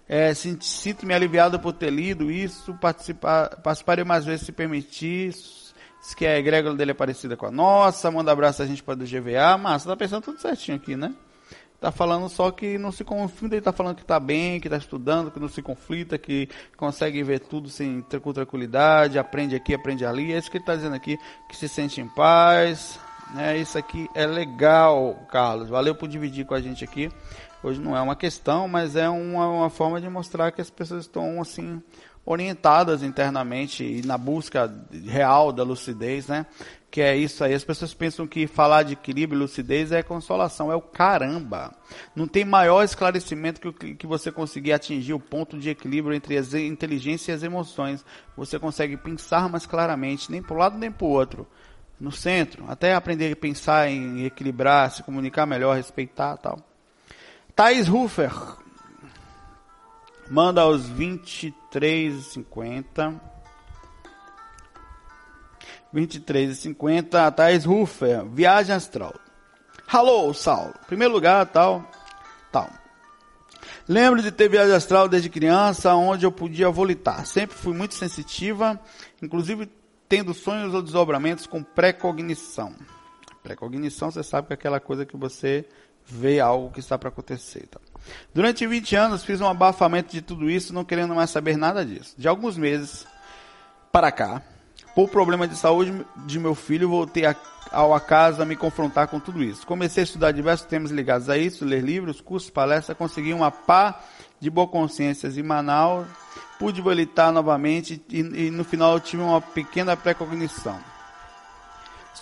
É, 0.08 0.32
Sinto-me 0.34 1.14
aliviado 1.14 1.60
por 1.60 1.72
ter 1.72 1.90
lido 1.90 2.30
isso, 2.30 2.74
participar, 2.74 3.56
participarei 3.62 4.04
mais 4.04 4.24
vezes 4.24 4.46
se 4.46 4.52
permitir. 4.52 5.30
Diz 6.00 6.14
que 6.14 6.26
a 6.26 6.38
egrégora 6.38 6.74
dele 6.74 6.92
é 6.92 6.94
parecida 6.94 7.36
com 7.36 7.46
a 7.46 7.50
nossa, 7.50 8.10
manda 8.10 8.32
abraço 8.32 8.62
a 8.62 8.66
gente 8.66 8.82
para 8.82 8.96
do 8.96 9.04
GVA. 9.04 9.58
Massa, 9.58 9.88
tá 9.88 9.96
pensando 9.96 10.24
tudo 10.24 10.40
certinho 10.40 10.76
aqui, 10.76 10.96
né? 10.96 11.14
Tá 11.78 11.90
falando 11.90 12.28
só 12.28 12.50
que 12.50 12.76
não 12.76 12.92
se 12.92 13.04
conflita, 13.04 13.54
ele 13.54 13.62
tá 13.62 13.72
falando 13.72 13.96
que 13.96 14.04
tá 14.04 14.20
bem, 14.20 14.60
que 14.60 14.68
tá 14.68 14.76
estudando, 14.76 15.30
que 15.30 15.40
não 15.40 15.48
se 15.48 15.62
conflita, 15.62 16.18
que 16.18 16.46
consegue 16.76 17.22
ver 17.22 17.40
tudo 17.40 17.70
sem, 17.70 18.04
com 18.22 18.32
tranquilidade, 18.34 19.18
aprende 19.18 19.56
aqui, 19.56 19.72
aprende 19.72 20.04
ali. 20.04 20.32
É 20.32 20.38
isso 20.38 20.50
que 20.50 20.58
ele 20.58 20.64
tá 20.64 20.74
dizendo 20.74 20.94
aqui, 20.94 21.18
que 21.48 21.56
se 21.56 21.68
sente 21.68 22.00
em 22.00 22.08
paz. 22.08 23.00
Né? 23.34 23.56
Isso 23.58 23.78
aqui 23.78 24.08
é 24.14 24.26
legal, 24.26 25.26
Carlos. 25.30 25.70
Valeu 25.70 25.94
por 25.94 26.06
dividir 26.06 26.44
com 26.44 26.54
a 26.54 26.60
gente 26.60 26.84
aqui. 26.84 27.10
Hoje 27.62 27.80
não 27.80 27.96
é 27.96 28.00
uma 28.00 28.16
questão, 28.16 28.66
mas 28.66 28.96
é 28.96 29.08
uma, 29.08 29.46
uma 29.48 29.70
forma 29.70 30.00
de 30.00 30.08
mostrar 30.08 30.50
que 30.50 30.62
as 30.62 30.70
pessoas 30.70 31.02
estão 31.02 31.40
assim 31.40 31.82
orientadas 32.24 33.02
internamente 33.02 33.84
e 33.84 34.06
na 34.06 34.16
busca 34.16 34.72
real 35.06 35.52
da 35.52 35.62
lucidez, 35.62 36.26
né? 36.28 36.46
Que 36.90 37.00
é 37.00 37.16
isso 37.16 37.44
aí. 37.44 37.54
As 37.54 37.64
pessoas 37.64 37.92
pensam 37.92 38.26
que 38.26 38.46
falar 38.46 38.82
de 38.82 38.94
equilíbrio 38.94 39.38
e 39.38 39.42
lucidez 39.42 39.92
é 39.92 40.02
consolação. 40.02 40.72
É 40.72 40.74
o 40.74 40.80
caramba. 40.80 41.72
Não 42.16 42.26
tem 42.26 42.44
maior 42.44 42.82
esclarecimento 42.82 43.72
que, 43.72 43.94
que 43.94 44.06
você 44.06 44.32
conseguir 44.32 44.72
atingir 44.72 45.12
o 45.12 45.20
ponto 45.20 45.58
de 45.58 45.70
equilíbrio 45.70 46.14
entre 46.14 46.38
a 46.38 46.60
inteligência 46.60 47.32
e 47.32 47.34
as 47.34 47.42
emoções. 47.42 48.04
Você 48.36 48.58
consegue 48.58 48.96
pensar 48.96 49.48
mais 49.48 49.66
claramente, 49.66 50.30
nem 50.30 50.42
para 50.42 50.54
um 50.54 50.58
lado 50.58 50.78
nem 50.78 50.90
para 50.90 51.06
o 51.06 51.10
outro. 51.10 51.46
No 51.98 52.10
centro. 52.10 52.64
Até 52.68 52.94
aprender 52.94 53.32
a 53.32 53.36
pensar 53.36 53.88
em 53.88 54.24
equilibrar, 54.24 54.90
se 54.90 55.02
comunicar 55.02 55.46
melhor, 55.46 55.76
respeitar 55.76 56.36
tal. 56.38 56.69
Thais 57.60 57.88
Ruffer 57.88 58.32
manda 60.30 60.62
aos 60.62 60.90
23h50. 60.90 63.20
23h50, 65.94 67.34
Thais 67.34 67.66
Ruffer, 67.66 68.24
viagem 68.24 68.74
astral. 68.74 69.14
Alô, 69.86 70.32
Saulo. 70.32 70.72
Primeiro 70.86 71.12
lugar, 71.12 71.44
tal, 71.48 71.84
tal. 72.50 72.70
Lembro 73.86 74.22
de 74.22 74.32
ter 74.32 74.48
viagem 74.48 74.74
astral 74.74 75.06
desde 75.06 75.28
criança, 75.28 75.94
onde 75.94 76.24
eu 76.24 76.32
podia 76.32 76.70
volitar. 76.70 77.26
Sempre 77.26 77.58
fui 77.58 77.74
muito 77.74 77.94
sensitiva, 77.94 78.80
inclusive 79.20 79.70
tendo 80.08 80.32
sonhos 80.32 80.72
ou 80.72 80.80
desdobramentos 80.80 81.46
com 81.46 81.62
pré-cognição. 81.62 82.74
Pré-cognição, 83.42 84.10
você 84.10 84.22
sabe 84.22 84.46
que 84.46 84.54
é 84.54 84.56
aquela 84.56 84.80
coisa 84.80 85.04
que 85.04 85.18
você 85.18 85.68
vê 86.10 86.40
algo 86.40 86.70
que 86.70 86.80
está 86.80 86.98
para 86.98 87.08
acontecer. 87.08 87.66
Tá? 87.68 87.80
Durante 88.34 88.66
20 88.66 88.96
anos 88.96 89.24
fiz 89.24 89.40
um 89.40 89.48
abafamento 89.48 90.12
de 90.12 90.20
tudo 90.20 90.50
isso, 90.50 90.74
não 90.74 90.84
querendo 90.84 91.14
mais 91.14 91.30
saber 91.30 91.56
nada 91.56 91.84
disso. 91.84 92.14
De 92.18 92.26
alguns 92.28 92.56
meses 92.56 93.06
para 93.92 94.10
cá, 94.10 94.42
por 94.94 95.08
problema 95.08 95.46
de 95.46 95.56
saúde 95.56 96.04
de 96.26 96.38
meu 96.38 96.54
filho, 96.54 96.88
voltei 96.88 97.24
a, 97.24 97.34
ao 97.70 97.94
a 97.94 98.00
casa 98.00 98.42
a 98.42 98.46
me 98.46 98.56
confrontar 98.56 99.08
com 99.08 99.20
tudo 99.20 99.42
isso. 99.42 99.66
Comecei 99.66 100.02
a 100.02 100.04
estudar 100.04 100.32
diversos 100.32 100.66
temas 100.66 100.90
ligados 100.90 101.28
a 101.28 101.38
isso, 101.38 101.64
ler 101.64 101.82
livros, 101.82 102.20
cursos, 102.20 102.50
palestras, 102.50 102.96
consegui 102.96 103.32
uma 103.32 103.50
pá 103.50 104.00
de 104.40 104.50
boa 104.50 104.66
consciência 104.66 105.28
em 105.28 105.42
Manaus, 105.42 106.06
pude 106.58 106.80
volitar 106.80 107.32
novamente 107.32 108.02
e, 108.08 108.20
e 108.20 108.50
no 108.50 108.64
final 108.64 108.98
tive 108.98 109.22
uma 109.22 109.40
pequena 109.40 109.96
precognição. 109.96 110.78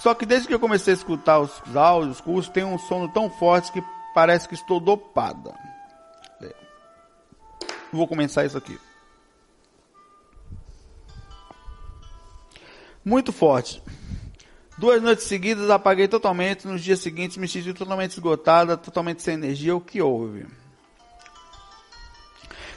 Só 0.00 0.14
que 0.14 0.24
desde 0.24 0.46
que 0.46 0.54
eu 0.54 0.60
comecei 0.60 0.94
a 0.94 0.96
escutar 0.96 1.40
os 1.40 1.76
áudios, 1.76 2.16
os 2.16 2.20
cursos, 2.20 2.52
tem 2.52 2.64
um 2.64 2.78
sono 2.78 3.08
tão 3.08 3.28
forte 3.28 3.72
que 3.72 3.82
parece 4.14 4.48
que 4.48 4.54
estou 4.54 4.78
dopada. 4.78 5.54
É. 6.40 6.54
Vou 7.92 8.06
começar 8.06 8.44
isso 8.44 8.56
aqui. 8.56 8.78
Muito 13.04 13.32
forte. 13.32 13.82
Duas 14.76 15.02
noites 15.02 15.24
seguidas 15.24 15.68
apaguei 15.68 16.06
totalmente. 16.06 16.68
Nos 16.68 16.82
dias 16.82 17.00
seguintes 17.00 17.36
me 17.36 17.48
senti 17.48 17.74
totalmente 17.74 18.12
esgotada, 18.12 18.76
totalmente 18.76 19.22
sem 19.22 19.34
energia. 19.34 19.74
O 19.74 19.80
que 19.80 20.00
houve? 20.00 20.46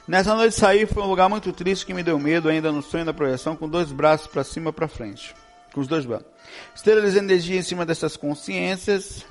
Nessa 0.08 0.34
noite 0.34 0.56
saí, 0.56 0.88
foi 0.88 1.04
um 1.04 1.08
lugar 1.08 1.30
muito 1.30 1.54
triste 1.54 1.86
que 1.86 1.94
me 1.94 2.02
deu 2.02 2.18
medo, 2.18 2.50
ainda 2.50 2.72
no 2.72 2.82
sonho 2.82 3.06
da 3.06 3.14
projeção, 3.14 3.56
com 3.56 3.70
dois 3.70 3.92
braços 3.92 4.26
para 4.26 4.44
cima 4.44 4.74
para 4.74 4.88
frente. 4.88 5.36
Com 5.74 5.82
os 5.82 5.88
dois 5.88 6.06
braços. 6.06 6.28
Esterilizei 6.76 7.20
energia 7.20 7.60
em 7.60 7.64
cima 7.64 7.86
dessas 7.86 8.18
consciências 8.18 9.26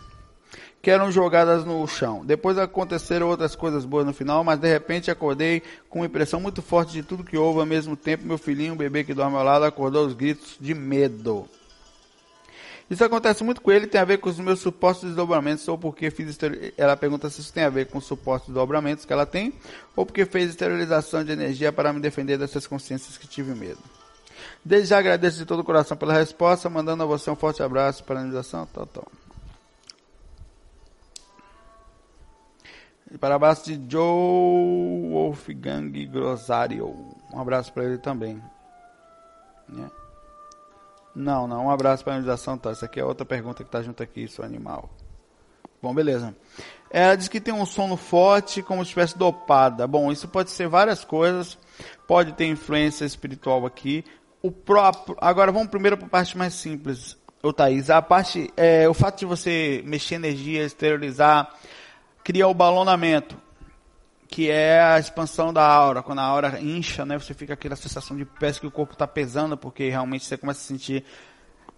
que 0.83 0.91
eram 0.91 1.13
jogadas 1.13 1.65
no 1.65 1.87
chão. 1.87 2.25
Depois 2.25 2.57
aconteceram 2.57 3.29
outras 3.29 3.55
coisas 3.55 3.85
boas 3.85 4.07
no 4.07 4.15
final, 4.15 4.43
mas 4.43 4.59
de 4.59 4.69
repente 4.69 5.11
acordei 5.11 5.63
com 5.89 6.01
uma 6.01 6.07
impressão 6.07 6.41
muito 6.41 6.63
forte 6.63 6.93
de 6.93 7.03
tudo 7.03 7.25
que 7.25 7.37
houve 7.37 7.61
ao 7.61 7.67
mesmo 7.67 7.97
tempo. 7.97 8.27
Meu 8.27 8.39
filhinho, 8.39 8.73
o 8.73 8.77
bebê 8.77 9.05
que 9.05 9.13
dorme 9.13 9.37
ao 9.37 9.45
lado, 9.45 9.65
acordou 9.65 10.07
os 10.07 10.15
gritos 10.15 10.57
de 10.59 10.75
medo. 10.75 11.47
Isso 12.91 13.05
acontece 13.05 13.45
muito 13.45 13.61
com 13.61 13.71
ele, 13.71 13.87
tem 13.87 14.01
a 14.01 14.05
ver 14.05 14.19
com 14.19 14.29
os 14.29 14.41
meus 14.41 14.59
supostos 14.59 15.11
desdobramentos, 15.11 15.69
ou 15.69 15.79
porque 15.79 16.11
fiz 16.11 16.37
Ela 16.77 16.97
pergunta 16.97 17.31
se 17.31 17.41
isso 17.41 17.53
tem 17.53 17.63
a 17.63 17.69
ver 17.69 17.87
com 17.87 17.99
os 17.99 18.05
supostos 18.05 18.49
desdobramentos 18.49 19.05
que 19.05 19.13
ela 19.13 19.25
tem, 19.25 19.53
ou 19.95 20.05
porque 20.05 20.25
fez 20.27 20.51
esterilização 20.51 21.23
de 21.23 21.31
energia 21.31 21.73
para 21.73 21.93
me 21.93 22.01
defender 22.01 22.37
dessas 22.37 22.67
consciências 22.67 23.17
que 23.17 23.29
tive 23.29 23.55
medo. 23.55 23.79
Desde 24.65 24.89
já 24.89 24.99
agradeço 24.99 25.39
de 25.39 25.47
todo 25.47 25.61
o 25.61 25.65
coração 25.65 25.97
pela 25.97 26.13
resposta, 26.13 26.69
mandando 26.69 27.03
a 27.03 27.07
você 27.07 27.31
um 27.31 27.37
forte 27.37 27.63
abraço, 27.63 28.05
paralisação, 28.05 28.67
tal, 28.73 28.87
tal. 28.87 29.07
Para 33.19 33.35
abraço 33.35 33.65
de 33.65 33.91
Joe 33.91 35.11
Wolfgang 35.11 36.07
Grosario. 36.07 36.95
Um 37.33 37.41
abraço 37.41 37.73
para 37.73 37.85
ele 37.85 37.99
também. 37.99 38.41
Né? 39.69 39.91
Não, 41.15 41.49
não. 41.49 41.67
Um 41.67 41.71
abraço 41.71 42.05
para 42.05 42.13
a 42.13 42.17
organização. 42.17 42.57
Tá. 42.57 42.71
Essa 42.71 42.87
aqui 42.87 43.01
é 43.01 43.05
outra 43.05 43.27
pergunta 43.27 43.65
que 43.65 43.69
está 43.69 43.83
junto 43.83 44.01
aqui, 44.03 44.29
seu 44.29 44.45
animal. 44.45 44.89
Bom, 45.83 45.93
beleza. 45.93 46.37
Ela 46.89 47.17
diz 47.17 47.27
que 47.27 47.41
tem 47.41 47.55
um 47.55 47.67
sono 47.67 47.97
forte, 47.97 48.63
como 48.63 48.85
se 48.85 48.89
estivesse 48.89 49.19
dopada. 49.19 49.87
Bom, 49.87 50.13
isso 50.13 50.29
pode 50.29 50.51
ser 50.51 50.69
várias 50.69 51.05
coisas. 51.05 51.59
Pode 52.07 52.33
ter 52.35 52.47
influência 52.47 53.05
espiritual 53.05 53.67
aqui. 53.67 54.05
O 54.43 54.51
próprio. 54.51 55.17
Agora 55.21 55.53
vamos 55.53 55.69
primeiro 55.69 55.97
para 55.97 56.07
a 56.07 56.11
parte 56.11 56.37
mais 56.37 56.55
simples. 56.55 57.17
Ô 57.43 57.53
Thaís, 57.53 57.91
a 57.91 58.01
parte. 58.01 58.51
É, 58.57 58.89
o 58.89 58.95
fato 58.95 59.21
de 59.21 59.27
você 59.27 59.83
mexer 59.85 60.17
energia, 60.17 60.65
esterilizar 60.65 61.51
cria 62.23 62.47
o 62.47 62.55
balonamento, 62.55 63.37
que 64.29 64.51
é 64.51 64.81
a 64.81 64.99
expansão 64.99 65.53
da 65.53 65.65
aura. 65.65 66.03
Quando 66.03 66.21
a 66.21 66.25
aura 66.25 66.61
incha, 66.61 67.05
né, 67.05 67.19
você 67.19 67.35
fica 67.35 67.55
aquela 67.55 67.77
sensação 67.77 68.17
de 68.17 68.25
peso 68.25 68.61
que 68.61 68.67
o 68.67 68.71
corpo 68.71 68.93
está 68.93 69.07
pesando, 69.07 69.57
porque 69.57 69.89
realmente 69.89 70.25
você 70.25 70.37
começa 70.37 70.61
a 70.61 70.65
sentir 70.65 71.05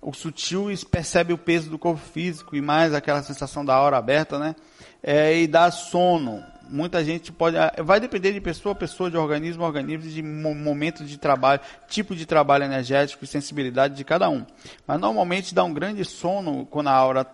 o 0.01 0.13
sutil 0.13 0.71
e 0.71 0.77
percebe 0.85 1.33
o 1.33 1.39
peso 1.39 1.71
do 1.71 1.79
corpo 1.79 2.01
físico 2.01 2.57
e 2.57 2.61
mais 2.61 2.93
aquela 2.93 3.23
sensação 3.23 3.65
da 3.65 3.75
aura 3.75 3.97
aberta, 3.97 4.39
né? 4.39 4.57
É, 5.03 5.37
e 5.39 5.47
dá 5.47 5.71
sono. 5.71 6.45
Muita 6.73 7.05
gente 7.05 7.31
pode. 7.31 7.59
Ah, 7.59 7.71
vai 7.81 8.01
depender 8.01 8.33
de 8.33 8.41
pessoa 8.41 8.73
a 8.73 8.75
pessoa, 8.75 9.11
de 9.11 9.17
organismo 9.19 9.63
a 9.63 9.67
organismo, 9.67 10.11
de 10.11 10.23
momento 10.23 11.05
de 11.05 11.19
trabalho, 11.19 11.61
tipo 11.87 12.17
de 12.17 12.25
trabalho 12.25 12.65
energético 12.65 13.25
e 13.25 13.27
sensibilidade 13.27 13.95
de 13.95 14.03
cada 14.05 14.31
um. 14.31 14.47
Mas 14.87 14.99
normalmente 14.99 15.55
dá 15.55 15.63
um 15.65 15.75
grande 15.75 16.03
sono 16.03 16.65
quando 16.65 16.89
a 16.89 16.95
aura 16.95 17.27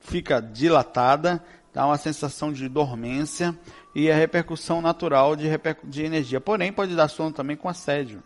fica 0.00 0.38
dilatada, 0.42 1.42
dá 1.72 1.86
uma 1.86 1.96
sensação 1.96 2.52
de 2.52 2.68
dormência 2.68 3.58
e 3.94 4.10
a 4.10 4.14
repercussão 4.14 4.82
natural 4.82 5.34
de, 5.34 5.48
de 5.84 6.04
energia. 6.04 6.38
Porém, 6.38 6.70
pode 6.70 6.94
dar 6.94 7.08
sono 7.08 7.32
também 7.32 7.56
com 7.56 7.70
assédio. 7.70 8.22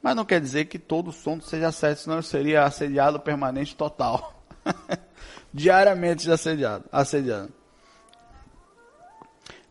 Mas 0.00 0.14
não 0.14 0.24
quer 0.24 0.40
dizer 0.40 0.66
que 0.66 0.78
todo 0.78 1.10
sono 1.10 1.42
seja 1.42 1.68
assédio, 1.68 2.04
senão 2.04 2.16
eu 2.18 2.22
seria 2.22 2.62
assediado 2.62 3.18
permanente 3.18 3.74
total. 3.74 4.44
Diariamente 5.52 6.30
assediado. 6.30 6.84
assediado. 6.92 7.52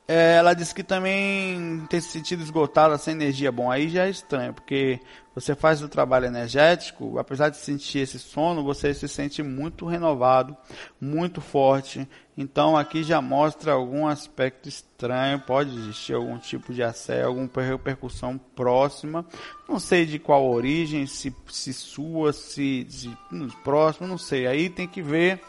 É, 0.07 0.35
ela 0.35 0.53
disse 0.53 0.75
que 0.75 0.83
também 0.83 1.85
tem 1.89 2.01
se 2.01 2.09
sentido 2.09 2.43
esgotada 2.43 2.97
sem 2.97 3.13
energia. 3.13 3.51
Bom, 3.51 3.71
aí 3.71 3.87
já 3.87 4.05
é 4.05 4.09
estranho, 4.09 4.53
porque 4.53 4.99
você 5.33 5.55
faz 5.55 5.81
o 5.81 5.87
trabalho 5.87 6.25
energético, 6.25 7.17
apesar 7.17 7.47
de 7.47 7.57
sentir 7.57 7.99
esse 7.99 8.19
sono, 8.19 8.63
você 8.63 8.93
se 8.93 9.07
sente 9.07 9.41
muito 9.41 9.85
renovado, 9.85 10.57
muito 10.99 11.39
forte. 11.39 12.05
Então 12.37 12.75
aqui 12.75 13.03
já 13.03 13.21
mostra 13.21 13.71
algum 13.71 14.05
aspecto 14.05 14.67
estranho, 14.67 15.39
pode 15.39 15.73
existir 15.77 16.13
algum 16.13 16.37
tipo 16.37 16.73
de 16.73 16.83
assédio, 16.83 17.27
alguma 17.27 17.49
repercussão 17.61 18.37
próxima. 18.37 19.25
Não 19.69 19.79
sei 19.79 20.05
de 20.05 20.19
qual 20.19 20.45
origem, 20.45 21.05
se, 21.05 21.33
se 21.47 21.71
sua, 21.71 22.33
se, 22.33 22.85
se 22.89 23.17
próximo, 23.63 24.07
não 24.07 24.17
sei. 24.17 24.47
Aí 24.47 24.69
tem 24.69 24.87
que 24.87 25.01
ver 25.01 25.41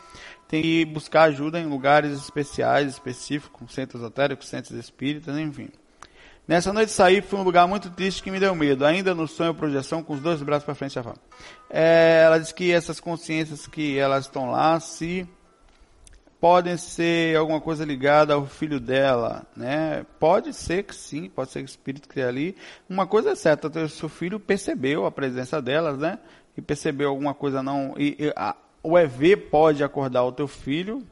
tem 0.53 0.61
que 0.61 0.85
buscar 0.85 1.23
ajuda 1.23 1.59
em 1.59 1.65
lugares 1.65 2.12
especiais, 2.12 2.87
específicos, 2.87 3.73
centros 3.73 4.03
esotéricos, 4.03 4.49
centros 4.49 4.79
espíritas, 4.79 5.35
enfim. 5.38 5.71
Nessa 6.47 6.75
noite 6.75 6.93
saí, 6.93 7.23
foi 7.23 7.38
um 7.38 7.43
lugar 7.43 7.67
muito 7.67 7.88
triste 7.88 8.23
que 8.23 8.31
me 8.31 8.38
deu 8.38 8.55
medo. 8.55 8.85
Ainda 8.85 9.15
no 9.15 9.27
sonho, 9.27 9.55
projeção, 9.55 10.03
com 10.03 10.12
os 10.12 10.21
dois 10.21 10.43
braços 10.43 10.67
para 10.67 10.75
frente, 10.75 10.99
é, 11.71 12.25
Ela 12.27 12.38
diz 12.38 12.53
que 12.53 12.71
essas 12.71 13.01
consciências 13.01 13.67
que 13.67 13.97
elas 13.97 14.27
estão 14.27 14.51
lá, 14.51 14.79
se 14.79 15.27
podem 16.38 16.77
ser 16.77 17.35
alguma 17.35 17.61
coisa 17.61 17.83
ligada 17.83 18.35
ao 18.35 18.45
filho 18.45 18.79
dela, 18.79 19.47
né? 19.57 20.05
Pode 20.21 20.53
ser 20.53 20.83
que 20.83 20.95
sim, 20.95 21.31
pode 21.31 21.51
ser 21.51 21.61
que 21.61 21.65
o 21.65 21.67
espírito 21.67 22.07
que 22.07 22.21
ali. 22.21 22.55
Uma 22.91 23.07
coisa 23.07 23.31
é 23.31 23.35
certa, 23.35 23.69
o 23.69 23.88
seu 23.88 24.11
filho 24.11 24.38
percebeu 24.38 25.07
a 25.07 25.11
presença 25.11 25.62
delas, 25.62 25.97
né? 25.97 26.19
E 26.55 26.61
percebeu 26.61 27.09
alguma 27.09 27.33
coisa 27.33 27.62
não. 27.62 27.95
E, 27.97 28.17
e 28.19 28.33
a, 28.37 28.55
o 28.83 28.99
EV 28.99 29.37
pode 29.37 29.85
acordar 29.85 30.25
o 30.25 30.33
teu 30.33 30.49
filho 30.49 31.07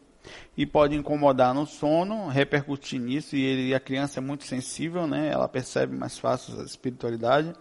e 0.56 0.66
pode 0.66 0.94
incomodar 0.94 1.54
no 1.54 1.66
sono, 1.66 2.28
repercutir 2.28 3.00
nisso, 3.00 3.36
e 3.36 3.42
ele, 3.42 3.74
a 3.74 3.80
criança 3.80 4.18
é 4.18 4.22
muito 4.22 4.44
sensível, 4.44 5.06
né? 5.06 5.30
Ela 5.32 5.48
percebe 5.48 5.96
mais 5.96 6.18
fácil 6.18 6.60
a 6.60 6.64
espiritualidade. 6.64 7.52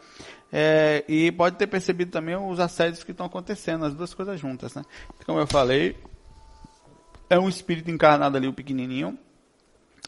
É, 0.51 1.05
e 1.07 1.31
pode 1.31 1.57
ter 1.57 1.67
percebido 1.67 2.11
também 2.11 2.35
os 2.35 2.59
assédios 2.59 3.03
que 3.03 3.11
estão 3.11 3.25
acontecendo, 3.25 3.85
as 3.85 3.93
duas 3.93 4.13
coisas 4.13 4.39
juntas, 4.39 4.73
né? 4.73 4.83
Como 5.25 5.39
eu 5.39 5.47
falei, 5.47 5.95
é 7.29 7.39
um 7.39 7.47
espírito 7.47 7.91
encarnado 7.91 8.35
ali, 8.35 8.47
o 8.47 8.53
pequenininho, 8.53 9.17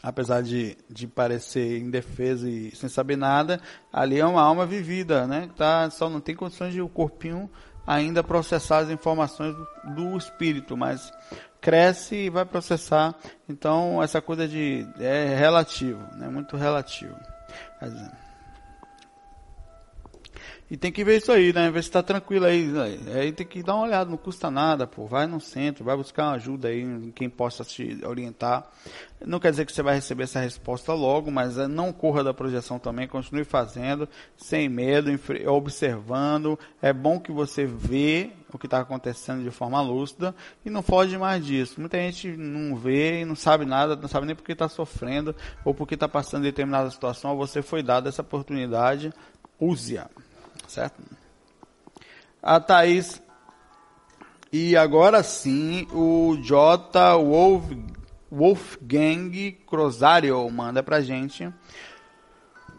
apesar 0.02 0.42
de, 0.42 0.76
de 0.90 1.06
parecer 1.06 1.78
indefeso 1.78 2.48
e 2.48 2.74
sem 2.74 2.88
saber 2.88 3.16
nada, 3.16 3.60
ali 3.92 4.18
é 4.18 4.26
uma 4.26 4.42
alma 4.42 4.66
vivida, 4.66 5.26
né? 5.26 5.48
Tá, 5.56 5.88
só 5.90 6.10
não 6.10 6.20
tem 6.20 6.34
condições 6.34 6.72
de 6.72 6.82
o 6.82 6.88
corpinho 6.88 7.48
ainda 7.86 8.22
processar 8.22 8.78
as 8.78 8.90
informações 8.90 9.54
do, 9.54 9.66
do 9.94 10.16
espírito, 10.16 10.76
mas 10.76 11.12
cresce 11.60 12.16
e 12.16 12.30
vai 12.30 12.44
processar. 12.44 13.14
Então, 13.48 14.02
essa 14.02 14.20
coisa 14.20 14.48
de 14.48 14.86
é 14.98 15.34
relativo, 15.36 16.02
né? 16.16 16.28
Muito 16.28 16.56
relativo. 16.56 17.16
E 20.72 20.76
tem 20.78 20.90
que 20.90 21.04
ver 21.04 21.18
isso 21.18 21.30
aí, 21.30 21.52
né? 21.52 21.70
Ver 21.70 21.82
se 21.82 21.90
está 21.90 22.02
tranquilo 22.02 22.46
aí. 22.46 22.66
Aí 23.14 23.30
tem 23.30 23.46
que 23.46 23.62
dar 23.62 23.74
uma 23.74 23.84
olhada, 23.84 24.08
não 24.08 24.16
custa 24.16 24.50
nada, 24.50 24.86
pô. 24.86 25.06
Vai 25.06 25.26
no 25.26 25.38
centro, 25.38 25.84
vai 25.84 25.94
buscar 25.94 26.28
uma 26.28 26.36
ajuda 26.36 26.68
aí 26.68 26.80
em 26.80 27.10
quem 27.10 27.28
possa 27.28 27.62
te 27.62 27.98
orientar. 28.06 28.66
Não 29.22 29.38
quer 29.38 29.50
dizer 29.50 29.66
que 29.66 29.72
você 29.72 29.82
vai 29.82 29.96
receber 29.96 30.22
essa 30.22 30.40
resposta 30.40 30.94
logo, 30.94 31.30
mas 31.30 31.58
é, 31.58 31.68
não 31.68 31.92
corra 31.92 32.24
da 32.24 32.32
projeção 32.32 32.78
também, 32.78 33.06
continue 33.06 33.44
fazendo, 33.44 34.08
sem 34.34 34.66
medo, 34.66 35.10
observando. 35.46 36.58
É 36.80 36.90
bom 36.90 37.20
que 37.20 37.30
você 37.30 37.66
vê 37.66 38.30
o 38.50 38.56
que 38.56 38.66
está 38.66 38.80
acontecendo 38.80 39.42
de 39.42 39.50
forma 39.50 39.78
lúcida 39.82 40.34
e 40.64 40.70
não 40.70 40.80
foge 40.80 41.18
mais 41.18 41.44
disso. 41.44 41.80
Muita 41.80 41.98
gente 41.98 42.34
não 42.34 42.76
vê 42.76 43.20
e 43.20 43.24
não 43.26 43.36
sabe 43.36 43.66
nada, 43.66 43.94
não 43.94 44.08
sabe 44.08 44.24
nem 44.24 44.34
porque 44.34 44.52
está 44.52 44.70
sofrendo 44.70 45.36
ou 45.66 45.74
porque 45.74 45.92
está 45.92 46.08
passando 46.08 46.44
determinada 46.44 46.88
situação. 46.90 47.36
Você 47.36 47.60
foi 47.60 47.82
dado 47.82 48.08
essa 48.08 48.22
oportunidade, 48.22 49.12
use-a 49.60 50.08
certo? 50.68 51.02
A 52.42 52.60
Thaís. 52.60 53.20
E 54.52 54.76
agora 54.76 55.22
sim, 55.22 55.86
o 55.92 56.36
J. 56.42 57.16
Wolf, 57.16 57.64
Wolfgang 58.30 59.52
Crosario 59.66 60.50
manda 60.50 60.82
pra 60.82 61.00
gente 61.00 61.50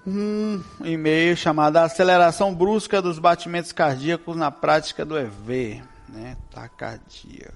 um 0.06 0.62
e-mail 0.84 1.36
chamado 1.36 1.78
Aceleração 1.78 2.54
Brusca 2.54 3.02
dos 3.02 3.20
Batimentos 3.20 3.72
Cardíacos 3.72 4.36
na 4.36 4.52
Prática 4.52 5.06
do 5.06 5.18
EV. 5.18 5.82
Né? 6.10 6.38
Tacardia. 6.52 7.52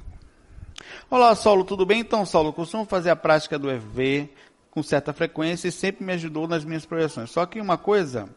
Olá, 1.09 1.35
Saulo, 1.35 1.63
tudo 1.63 1.85
bem? 1.85 1.99
Então, 1.99 2.25
Saulo, 2.25 2.53
costumo 2.53 2.85
fazer 2.85 3.09
a 3.09 3.15
prática 3.15 3.59
do 3.59 3.69
EV 3.69 4.29
com 4.71 4.81
certa 4.81 5.11
frequência 5.11 5.67
e 5.67 5.71
sempre 5.71 6.05
me 6.05 6.13
ajudou 6.13 6.47
nas 6.47 6.63
minhas 6.63 6.85
projeções. 6.85 7.29
Só 7.29 7.45
que 7.45 7.59
uma 7.59 7.77
coisa 7.77 8.29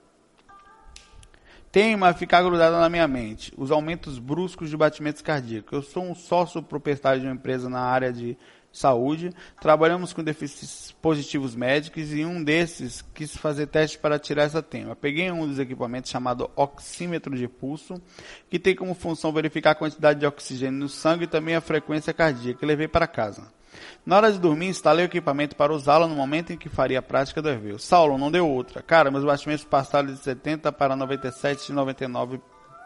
tema 1.71 2.09
a 2.09 2.15
ficar 2.15 2.43
grudada 2.43 2.79
na 2.79 2.89
minha 2.89 3.09
mente: 3.09 3.53
os 3.57 3.71
aumentos 3.71 4.19
bruscos 4.19 4.71
de 4.71 4.77
batimentos 4.77 5.23
cardíacos. 5.23 5.73
Eu 5.73 5.83
sou 5.83 6.05
um 6.05 6.15
sócio 6.15 6.63
proprietário 6.63 7.21
de 7.21 7.27
uma 7.27 7.35
empresa 7.35 7.69
na 7.69 7.81
área 7.81 8.13
de 8.13 8.37
saúde, 8.73 9.33
trabalhamos 9.61 10.13
com 10.13 10.23
déficits 10.23 10.93
positivos 11.03 11.57
médicos 11.57 12.13
e 12.13 12.25
um 12.25 12.43
desses 12.43 13.03
quis 13.15 13.37
fazer 13.37 13.67
teste 13.67 13.99
para 13.99 14.19
tirar 14.19 14.45
essa 14.45 14.63
tema. 14.63 14.95
Peguei 14.95 15.31
um 15.31 15.47
dos 15.47 15.59
equipamentos 15.59 16.11
chamado 16.11 16.49
oxímetro 16.55 17.37
de 17.37 17.49
pulso, 17.49 18.01
que 18.49 18.59
tem 18.59 18.77
como 18.77 18.95
função 18.95 19.33
verificar 19.33 19.73
a 19.73 19.75
quantidade 19.75 20.21
de 20.21 20.27
oxigênio 20.27 20.79
no 20.79 20.89
sangue 20.89 21.25
e 21.25 21.29
também 21.29 21.57
a 21.57 21.61
frequência 21.61 22.15
cardíaca, 22.15 22.65
levei 22.65 22.87
para 22.87 23.07
casa. 23.09 23.60
Na 24.05 24.17
hora 24.17 24.33
de 24.33 24.39
dormir, 24.39 24.69
instalei 24.69 25.05
o 25.05 25.07
equipamento 25.07 25.55
para 25.55 25.73
usá-lo 25.73 26.09
no 26.09 26.15
momento 26.15 26.53
em 26.53 26.57
que 26.57 26.69
faria 26.69 26.99
a 26.99 27.03
prática 27.03 27.41
do 27.41 27.49
EV. 27.49 27.79
Saulo, 27.79 28.19
não 28.19 28.31
deu 28.31 28.49
outra. 28.49 28.83
Cara, 28.83 29.11
meus 29.11 29.25
batimentos 29.25 29.65
passaram 29.65 30.09
de 30.09 30.17
70 30.17 30.73
para 30.73 30.97
97 30.97 31.69
e 31.69 31.73
99 31.73 32.41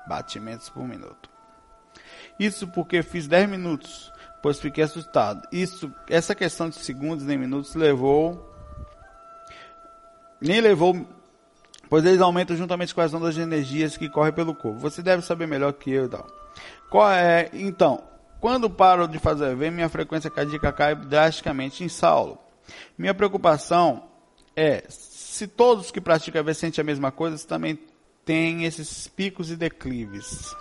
batimentos 0.06 0.68
por 0.68 0.86
minuto. 0.86 1.30
Isso 2.38 2.66
porque 2.68 3.02
fiz 3.02 3.26
10 3.26 3.48
minutos, 3.48 4.12
pois 4.42 4.58
fiquei 4.58 4.84
assustado. 4.84 5.46
Isso, 5.52 5.92
essa 6.08 6.34
questão 6.34 6.68
de 6.68 6.76
segundos 6.76 7.24
nem 7.24 7.38
minutos 7.38 7.74
levou 7.74 8.50
nem 10.40 10.60
levou 10.60 11.06
pois 11.88 12.04
eles 12.04 12.20
aumentam 12.20 12.56
juntamente 12.56 12.94
com 12.94 13.00
as 13.00 13.14
ondas 13.14 13.34
de 13.34 13.40
energias 13.40 13.96
que 13.96 14.08
correm 14.08 14.32
pelo 14.32 14.54
corpo. 14.54 14.80
Você 14.80 15.00
deve 15.02 15.22
saber 15.22 15.46
melhor 15.46 15.72
que 15.72 15.92
eu 15.92 16.08
tal. 16.08 16.26
Qual 16.90 17.10
é, 17.10 17.50
então, 17.52 18.02
quando 18.44 18.68
paro 18.68 19.08
de 19.08 19.18
fazer 19.18 19.52
EV, 19.52 19.70
minha 19.70 19.88
frequência 19.88 20.28
cardíaca 20.28 20.70
cai 20.70 20.94
drasticamente 20.94 21.82
em 21.82 21.88
Saulo. 21.88 22.38
Minha 22.98 23.14
preocupação 23.14 24.04
é, 24.54 24.84
se 24.86 25.46
todos 25.46 25.90
que 25.90 25.98
praticam 25.98 26.42
EV 26.42 26.52
sentem 26.52 26.82
a 26.82 26.84
mesma 26.84 27.10
coisa, 27.10 27.38
você 27.38 27.48
também 27.48 27.78
tem 28.22 28.66
esses 28.66 29.08
picos 29.08 29.50
e 29.50 29.56
declives 29.56 30.54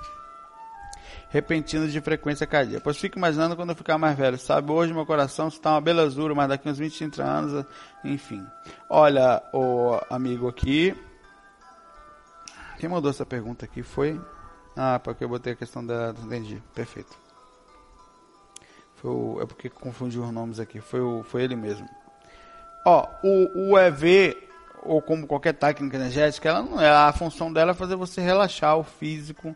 repentinos 1.27 1.91
de 1.91 1.99
frequência 1.99 2.47
cardíaca. 2.47 2.81
Pois 2.81 2.95
fico 2.95 3.17
imaginando 3.17 3.53
quando 3.53 3.71
eu 3.71 3.75
ficar 3.75 3.97
mais 3.97 4.17
velho, 4.17 4.37
sabe? 4.37 4.71
Hoje 4.71 4.93
meu 4.93 5.05
coração 5.05 5.49
está 5.49 5.71
uma 5.71 5.81
belezura, 5.81 6.33
mas 6.33 6.47
daqui 6.47 6.69
uns 6.69 6.77
20, 6.77 6.97
30 6.97 7.21
anos, 7.21 7.65
enfim. 8.01 8.47
Olha, 8.89 9.43
o 9.51 9.99
amigo 10.09 10.47
aqui, 10.47 10.95
quem 12.79 12.87
mandou 12.87 13.11
essa 13.11 13.25
pergunta 13.25 13.65
aqui 13.65 13.83
foi. 13.83 14.21
Ah, 14.73 15.01
porque 15.03 15.25
eu 15.25 15.27
botei 15.27 15.51
a 15.51 15.55
questão 15.57 15.85
da. 15.85 16.15
Entendi. 16.23 16.63
Perfeito. 16.73 17.22
Foi 19.03 19.11
o... 19.11 19.41
É 19.41 19.45
porque 19.45 19.69
confundiu 19.69 20.23
os 20.23 20.31
nomes 20.31 20.59
aqui. 20.59 20.79
Foi, 20.79 21.01
o... 21.01 21.23
foi 21.23 21.43
ele 21.43 21.57
mesmo. 21.57 21.87
Ó, 22.85 23.05
o, 23.21 23.71
o 23.71 23.77
EV, 23.77 24.37
ou 24.81 25.01
como 25.01 25.27
qualquer 25.27 25.53
técnica 25.53 25.97
energética, 25.97 26.47
ela 26.47 26.63
não 26.63 26.81
é. 26.81 26.89
A 26.89 27.11
função 27.11 27.51
dela 27.51 27.71
é 27.71 27.75
fazer 27.75 27.97
você 27.97 28.21
relaxar 28.21 28.77
o 28.77 28.83
físico. 28.83 29.53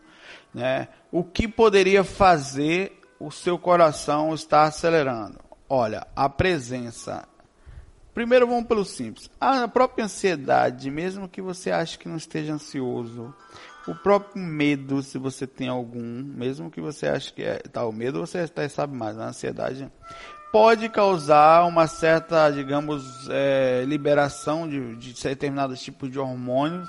Né? 0.52 0.88
O 1.10 1.24
que 1.24 1.48
poderia 1.48 2.04
fazer 2.04 3.00
o 3.18 3.30
seu 3.30 3.58
coração 3.58 4.34
estar 4.34 4.64
acelerando? 4.64 5.40
Olha, 5.66 6.06
a 6.14 6.28
presença 6.28 7.26
Primeiro 8.18 8.48
vamos 8.48 8.66
pelo 8.66 8.84
simples. 8.84 9.30
A 9.40 9.68
própria 9.68 10.06
ansiedade, 10.06 10.90
mesmo 10.90 11.28
que 11.28 11.40
você 11.40 11.70
ache 11.70 11.96
que 11.96 12.08
não 12.08 12.16
esteja 12.16 12.52
ansioso, 12.52 13.32
o 13.88 13.94
próprio 13.94 14.42
medo, 14.42 15.02
se 15.02 15.16
você 15.18 15.46
tem 15.46 15.68
algum, 15.68 16.22
mesmo 16.22 16.70
que 16.70 16.80
você 16.80 17.08
ache 17.08 17.32
que 17.32 17.42
é 17.42 17.56
tá, 17.58 17.86
o 17.86 17.92
medo 17.92 18.20
você 18.20 18.40
até 18.40 18.68
sabe 18.68 18.94
mais, 18.94 19.18
a 19.18 19.28
ansiedade 19.28 19.90
pode 20.52 20.88
causar 20.88 21.64
uma 21.66 21.86
certa, 21.86 22.50
digamos, 22.50 23.28
é, 23.30 23.84
liberação 23.86 24.68
de, 24.68 24.96
de 24.96 25.14
determinados 25.22 25.80
tipos 25.80 26.10
de 26.10 26.18
hormônios 26.18 26.88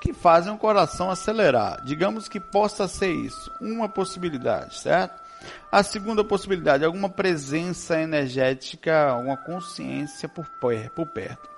que 0.00 0.12
fazem 0.12 0.52
o 0.52 0.58
coração 0.58 1.10
acelerar. 1.10 1.84
Digamos 1.84 2.28
que 2.28 2.40
possa 2.40 2.88
ser 2.88 3.12
isso, 3.12 3.50
uma 3.60 3.88
possibilidade, 3.88 4.80
certo? 4.80 5.22
A 5.70 5.82
segunda 5.82 6.24
possibilidade, 6.24 6.84
alguma 6.84 7.08
presença 7.08 8.00
energética, 8.00 9.10
alguma 9.10 9.36
consciência 9.36 10.28
por, 10.28 10.46
por 10.94 11.06
perto. 11.06 11.51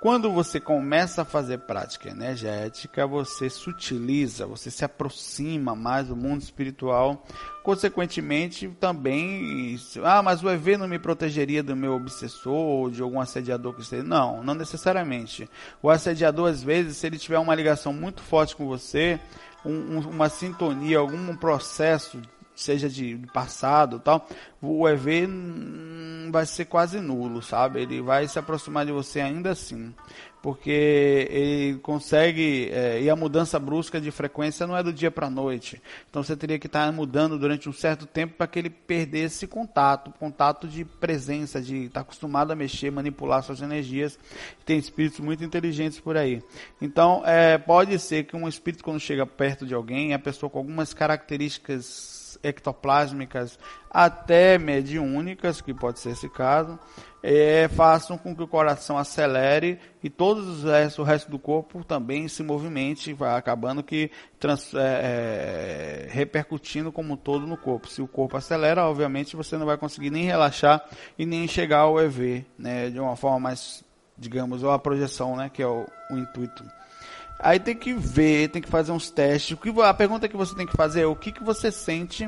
Quando 0.00 0.30
você 0.30 0.60
começa 0.60 1.22
a 1.22 1.24
fazer 1.24 1.60
prática 1.60 2.10
energética, 2.10 3.06
você 3.06 3.48
sutiliza, 3.48 4.46
você 4.46 4.70
se 4.70 4.84
aproxima 4.84 5.74
mais 5.74 6.08
do 6.08 6.16
mundo 6.16 6.42
espiritual. 6.42 7.24
Consequentemente, 7.62 8.68
também, 8.78 9.78
ah, 10.02 10.22
mas 10.22 10.42
o 10.42 10.50
EV 10.50 10.76
não 10.76 10.86
me 10.86 10.98
protegeria 10.98 11.62
do 11.62 11.74
meu 11.74 11.94
obsessor 11.94 12.52
ou 12.52 12.90
de 12.90 13.00
algum 13.00 13.18
assediador 13.18 13.72
que 13.72 13.80
esteja. 13.80 14.02
Não, 14.02 14.42
não 14.44 14.54
necessariamente. 14.54 15.48
O 15.82 15.88
assediador, 15.88 16.50
às 16.50 16.62
vezes, 16.62 16.98
se 16.98 17.06
ele 17.06 17.16
tiver 17.16 17.38
uma 17.38 17.54
ligação 17.54 17.90
muito 17.90 18.20
forte 18.20 18.54
com 18.54 18.66
você, 18.66 19.18
um, 19.64 20.00
uma 20.00 20.28
sintonia, 20.28 20.98
algum 20.98 21.34
processo 21.34 22.20
seja 22.54 22.88
de 22.88 23.20
passado 23.32 23.98
tal, 23.98 24.28
o 24.62 24.88
EV 24.88 25.28
vai 26.30 26.46
ser 26.46 26.64
quase 26.64 27.00
nulo, 27.00 27.42
sabe? 27.42 27.80
Ele 27.80 28.00
vai 28.00 28.26
se 28.26 28.38
aproximar 28.38 28.86
de 28.86 28.92
você 28.92 29.20
ainda 29.20 29.50
assim, 29.50 29.94
porque 30.42 31.28
ele 31.30 31.78
consegue 31.78 32.70
é, 32.72 33.00
e 33.00 33.10
a 33.10 33.16
mudança 33.16 33.58
brusca 33.58 34.00
de 34.00 34.10
frequência 34.10 34.66
não 34.66 34.76
é 34.76 34.82
do 34.82 34.92
dia 34.92 35.10
para 35.10 35.30
noite. 35.30 35.80
Então 36.08 36.22
você 36.22 36.36
teria 36.36 36.58
que 36.58 36.66
estar 36.66 36.90
mudando 36.92 37.38
durante 37.38 37.68
um 37.68 37.72
certo 37.72 38.06
tempo 38.06 38.34
para 38.34 38.46
que 38.46 38.58
ele 38.58 38.70
perdesse 38.70 39.46
contato, 39.46 40.12
contato 40.18 40.66
de 40.66 40.84
presença, 40.84 41.60
de 41.60 41.84
estar 41.84 42.00
acostumado 42.00 42.52
a 42.52 42.56
mexer, 42.56 42.90
manipular 42.90 43.42
suas 43.42 43.62
energias. 43.62 44.18
Tem 44.64 44.78
espíritos 44.78 45.20
muito 45.20 45.44
inteligentes 45.44 46.00
por 46.00 46.16
aí. 46.16 46.42
Então 46.80 47.22
é, 47.24 47.58
pode 47.58 47.98
ser 47.98 48.24
que 48.24 48.34
um 48.36 48.48
espírito 48.48 48.82
quando 48.82 49.00
chega 49.00 49.26
perto 49.26 49.66
de 49.66 49.74
alguém, 49.74 50.14
a 50.14 50.18
pessoa 50.18 50.50
com 50.50 50.58
algumas 50.58 50.92
características 50.92 52.23
ectoplásmicas 52.44 53.58
até 53.90 54.58
mediúnicas, 54.58 55.60
que 55.60 55.72
pode 55.72 56.00
ser 56.00 56.10
esse 56.10 56.28
caso, 56.28 56.78
é, 57.22 57.68
façam 57.68 58.18
com 58.18 58.36
que 58.36 58.42
o 58.42 58.46
coração 58.46 58.98
acelere 58.98 59.78
e 60.02 60.10
restos, 60.10 60.98
o 60.98 61.02
resto 61.02 61.30
do 61.30 61.38
corpo 61.38 61.82
também 61.82 62.28
se 62.28 62.42
movimente, 62.42 63.14
vai 63.14 63.34
acabando 63.34 63.82
que 63.82 64.10
trans, 64.38 64.74
é, 64.74 64.78
é, 64.78 66.08
repercutindo 66.10 66.92
como 66.92 67.14
um 67.14 67.16
todo 67.16 67.46
no 67.46 67.56
corpo. 67.56 67.88
Se 67.88 68.02
o 68.02 68.06
corpo 68.06 68.36
acelera, 68.36 68.84
obviamente 68.84 69.36
você 69.36 69.56
não 69.56 69.64
vai 69.64 69.78
conseguir 69.78 70.10
nem 70.10 70.24
relaxar 70.24 70.84
e 71.18 71.24
nem 71.24 71.48
chegar 71.48 71.78
ao 71.78 71.98
EV, 71.98 72.44
né, 72.58 72.90
de 72.90 73.00
uma 73.00 73.16
forma 73.16 73.40
mais, 73.40 73.82
digamos, 74.18 74.62
ou 74.62 74.70
a 74.70 74.78
projeção, 74.78 75.34
né, 75.34 75.50
que 75.50 75.62
é 75.62 75.66
o, 75.66 75.86
o 76.10 76.18
intuito. 76.18 76.62
Aí 77.38 77.58
tem 77.60 77.76
que 77.76 77.92
ver, 77.92 78.48
tem 78.48 78.62
que 78.62 78.68
fazer 78.68 78.92
uns 78.92 79.10
testes. 79.10 79.56
A 79.84 79.94
pergunta 79.94 80.28
que 80.28 80.36
você 80.36 80.54
tem 80.54 80.66
que 80.66 80.76
fazer 80.76 81.02
é 81.02 81.06
o 81.06 81.16
que, 81.16 81.32
que 81.32 81.42
você 81.42 81.70
sente. 81.70 82.24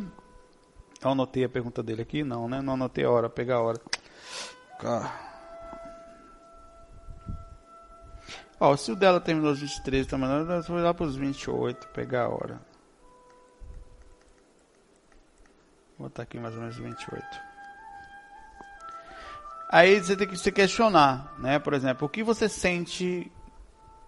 Eu 1.03 1.11
anotei 1.11 1.45
a 1.45 1.49
pergunta 1.49 1.83
dele 1.83 2.03
aqui? 2.03 2.25
Não, 2.25 2.49
né? 2.49 2.61
Não 2.61 2.75
anotei 2.75 3.05
a 3.05 3.11
hora, 3.11 3.29
pegar 3.29 3.57
a 3.57 3.62
hora. 3.62 3.81
Ó, 8.59 8.77
se 8.77 8.90
o 8.90 8.97
dela 8.97 9.21
terminou 9.21 9.51
aos 9.51 9.61
23, 9.61 10.07
tá 10.07 10.16
mandando, 10.16 10.53
eu 10.53 10.62
vou 10.62 10.79
lá 10.79 10.95
para 10.95 11.07
os 11.07 11.16
28, 11.16 11.88
pegar 11.88 12.25
a 12.25 12.29
hora. 12.29 12.61
Vou 15.99 16.09
botar 16.09 16.23
aqui 16.23 16.38
mais 16.38 16.55
ou 16.55 16.61
menos 16.61 16.77
28. 16.77 17.25
Aí 19.71 20.01
você 20.01 20.16
tem 20.16 20.29
que 20.29 20.37
se 20.37 20.53
questionar, 20.53 21.35
né? 21.38 21.59
Por 21.59 21.75
exemplo, 21.75 22.07
o 22.07 22.11
que 22.11 22.23
você 22.23 22.49
sente 22.49 23.31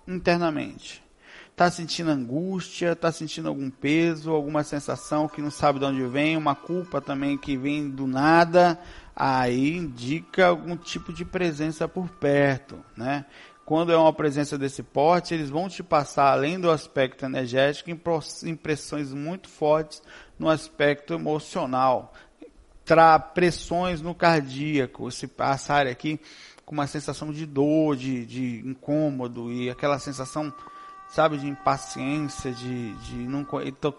internamente. 0.08 1.02
Está 1.50 1.70
sentindo 1.70 2.10
angústia, 2.10 2.92
está 2.92 3.10
sentindo 3.10 3.48
algum 3.48 3.68
peso, 3.68 4.32
alguma 4.32 4.62
sensação 4.62 5.28
que 5.28 5.42
não 5.42 5.50
sabe 5.50 5.80
de 5.80 5.84
onde 5.84 6.04
vem, 6.06 6.36
uma 6.36 6.54
culpa 6.54 7.00
também 7.00 7.36
que 7.36 7.56
vem 7.56 7.90
do 7.90 8.06
nada, 8.06 8.80
aí 9.14 9.76
indica 9.76 10.46
algum 10.46 10.76
tipo 10.76 11.12
de 11.12 11.24
presença 11.24 11.88
por 11.88 12.08
perto, 12.08 12.78
né? 12.96 13.24
Quando 13.64 13.92
é 13.92 13.96
uma 13.98 14.12
presença 14.12 14.56
desse 14.56 14.82
porte, 14.82 15.34
eles 15.34 15.50
vão 15.50 15.68
te 15.68 15.82
passar, 15.82 16.32
além 16.32 16.58
do 16.58 16.70
aspecto 16.70 17.26
energético, 17.26 17.90
impressões 17.90 19.12
muito 19.12 19.46
fortes 19.48 20.02
no 20.38 20.48
aspecto 20.48 21.12
emocional. 21.12 22.14
Tra 22.82 23.18
pressões 23.18 24.00
no 24.00 24.14
cardíaco. 24.14 25.10
Se 25.10 25.26
passar 25.26 25.86
aqui, 25.86 26.18
com 26.68 26.74
uma 26.74 26.86
sensação 26.86 27.32
de 27.32 27.46
dor, 27.46 27.96
de, 27.96 28.26
de 28.26 28.62
incômodo 28.62 29.50
e 29.50 29.70
aquela 29.70 29.98
sensação, 29.98 30.52
sabe, 31.08 31.38
de 31.38 31.46
impaciência, 31.46 32.52
de, 32.52 32.92
de 32.96 33.14
não 33.26 33.40
estou 33.64 33.90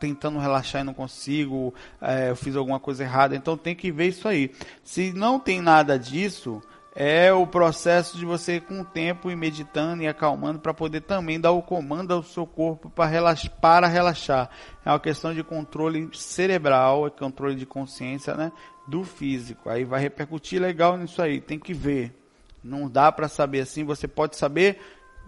tentando 0.00 0.40
relaxar 0.40 0.82
e 0.82 0.84
não 0.84 0.92
consigo, 0.92 1.72
é, 2.00 2.30
eu 2.30 2.34
fiz 2.34 2.56
alguma 2.56 2.80
coisa 2.80 3.04
errada. 3.04 3.36
Então 3.36 3.56
tem 3.56 3.76
que 3.76 3.92
ver 3.92 4.08
isso 4.08 4.26
aí. 4.26 4.50
Se 4.82 5.12
não 5.12 5.38
tem 5.38 5.60
nada 5.60 5.96
disso, 5.96 6.60
é 6.96 7.32
o 7.32 7.46
processo 7.46 8.18
de 8.18 8.24
você 8.24 8.58
com 8.58 8.80
o 8.80 8.84
tempo 8.84 9.30
ir 9.30 9.36
meditando 9.36 10.02
e 10.02 10.08
acalmando 10.08 10.58
para 10.58 10.74
poder 10.74 11.02
também 11.02 11.38
dar 11.38 11.52
o 11.52 11.62
comando 11.62 12.12
ao 12.12 12.24
seu 12.24 12.44
corpo 12.44 12.90
para 12.90 13.08
relaxar, 13.08 13.52
para 13.60 13.86
relaxar. 13.86 14.50
É 14.84 14.90
uma 14.90 14.98
questão 14.98 15.32
de 15.32 15.44
controle 15.44 16.10
cerebral, 16.12 17.06
é 17.06 17.10
controle 17.10 17.54
de 17.54 17.66
consciência, 17.66 18.34
né? 18.34 18.50
Do 18.86 19.04
físico. 19.04 19.68
Aí 19.68 19.84
vai 19.84 20.00
repercutir 20.00 20.60
legal 20.60 20.96
nisso 20.96 21.20
aí, 21.20 21.40
tem 21.40 21.58
que 21.58 21.74
ver. 21.74 22.14
Não 22.62 22.88
dá 22.88 23.10
para 23.12 23.28
saber 23.28 23.60
assim, 23.60 23.84
você 23.84 24.08
pode 24.08 24.36
saber, 24.36 24.80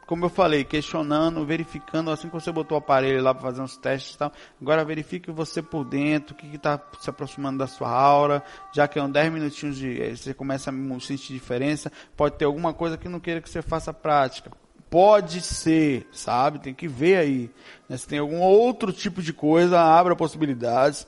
como 0.06 0.24
eu 0.24 0.28
falei, 0.28 0.64
questionando, 0.64 1.44
verificando, 1.46 2.10
assim 2.10 2.28
que 2.28 2.34
você 2.34 2.50
botou 2.50 2.76
o 2.76 2.78
aparelho 2.78 3.22
lá 3.22 3.32
para 3.32 3.42
fazer 3.42 3.62
uns 3.62 3.76
testes 3.76 4.14
e 4.14 4.18
tal. 4.18 4.32
Agora 4.60 4.84
verifique 4.84 5.30
você 5.30 5.62
por 5.62 5.84
dentro, 5.84 6.34
o 6.34 6.36
que 6.36 6.56
está 6.56 6.80
se 7.00 7.08
aproximando 7.08 7.58
da 7.58 7.66
sua 7.66 7.90
aura, 7.90 8.42
já 8.72 8.88
que 8.88 8.98
é 8.98 9.02
um 9.02 9.10
10 9.10 9.32
minutinhos 9.32 9.76
de. 9.76 10.16
Você 10.16 10.34
começa 10.34 10.70
a 10.70 11.00
sentir 11.00 11.32
diferença, 11.32 11.92
pode 12.16 12.36
ter 12.36 12.44
alguma 12.44 12.72
coisa 12.72 12.96
que 12.96 13.08
não 13.08 13.20
queira 13.20 13.40
que 13.40 13.48
você 13.48 13.62
faça 13.62 13.92
prática. 13.92 14.50
Pode 14.90 15.42
ser, 15.42 16.08
sabe? 16.10 16.60
Tem 16.60 16.72
que 16.72 16.88
ver 16.88 17.16
aí. 17.16 17.50
Se 17.90 18.08
tem 18.08 18.18
algum 18.18 18.40
outro 18.40 18.90
tipo 18.90 19.20
de 19.20 19.34
coisa, 19.34 19.78
abra 19.78 20.16
possibilidades 20.16 21.06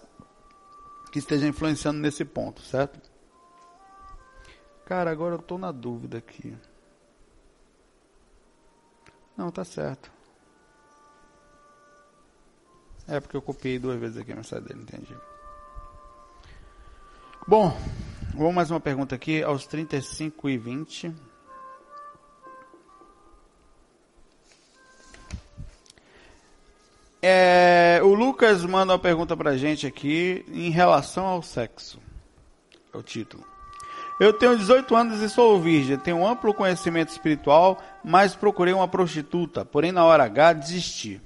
que 1.10 1.18
esteja 1.18 1.46
influenciando 1.46 1.98
nesse 1.98 2.24
ponto, 2.24 2.62
certo? 2.62 3.00
Cara, 4.84 5.10
agora 5.10 5.34
eu 5.36 5.42
tô 5.42 5.58
na 5.58 5.70
dúvida 5.72 6.18
aqui. 6.18 6.56
Não, 9.36 9.50
tá 9.50 9.64
certo. 9.64 10.10
É 13.06 13.18
porque 13.18 13.36
eu 13.36 13.42
copiei 13.42 13.78
duas 13.78 13.98
vezes 13.98 14.18
aqui 14.18 14.32
a 14.32 14.36
mensagem 14.36 14.64
dele, 14.64 14.82
entendi. 14.82 15.16
Bom, 17.46 17.76
vamos 18.34 18.54
mais 18.54 18.70
uma 18.70 18.80
pergunta 18.80 19.14
aqui, 19.14 19.42
aos 19.42 19.66
35 19.66 20.48
e 20.48 20.58
20. 20.58 21.29
É, 27.22 28.00
o 28.02 28.14
Lucas 28.14 28.64
manda 28.64 28.94
uma 28.94 28.98
pergunta 28.98 29.36
pra 29.36 29.56
gente 29.56 29.86
aqui 29.86 30.44
em 30.52 30.70
relação 30.70 31.26
ao 31.26 31.42
sexo. 31.42 32.00
É 32.92 32.96
o 32.96 33.02
título. 33.02 33.44
Eu 34.18 34.32
tenho 34.32 34.56
18 34.56 34.94
anos 34.94 35.20
e 35.22 35.30
sou 35.30 35.60
virgem, 35.60 35.96
tenho 35.98 36.18
um 36.18 36.28
amplo 36.28 36.52
conhecimento 36.52 37.08
espiritual, 37.08 37.78
mas 38.04 38.34
procurei 38.34 38.74
uma 38.74 38.88
prostituta, 38.88 39.64
porém 39.64 39.92
na 39.92 40.04
hora 40.04 40.24
H 40.24 40.52
desisti. 40.54 41.20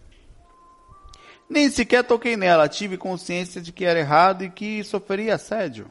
Nem 1.48 1.68
sequer 1.68 2.04
toquei 2.04 2.36
nela, 2.36 2.68
tive 2.68 2.96
consciência 2.96 3.60
de 3.60 3.72
que 3.72 3.84
era 3.84 3.98
errado 3.98 4.44
e 4.44 4.50
que 4.50 4.82
sofreria 4.84 5.34
assédio. 5.34 5.90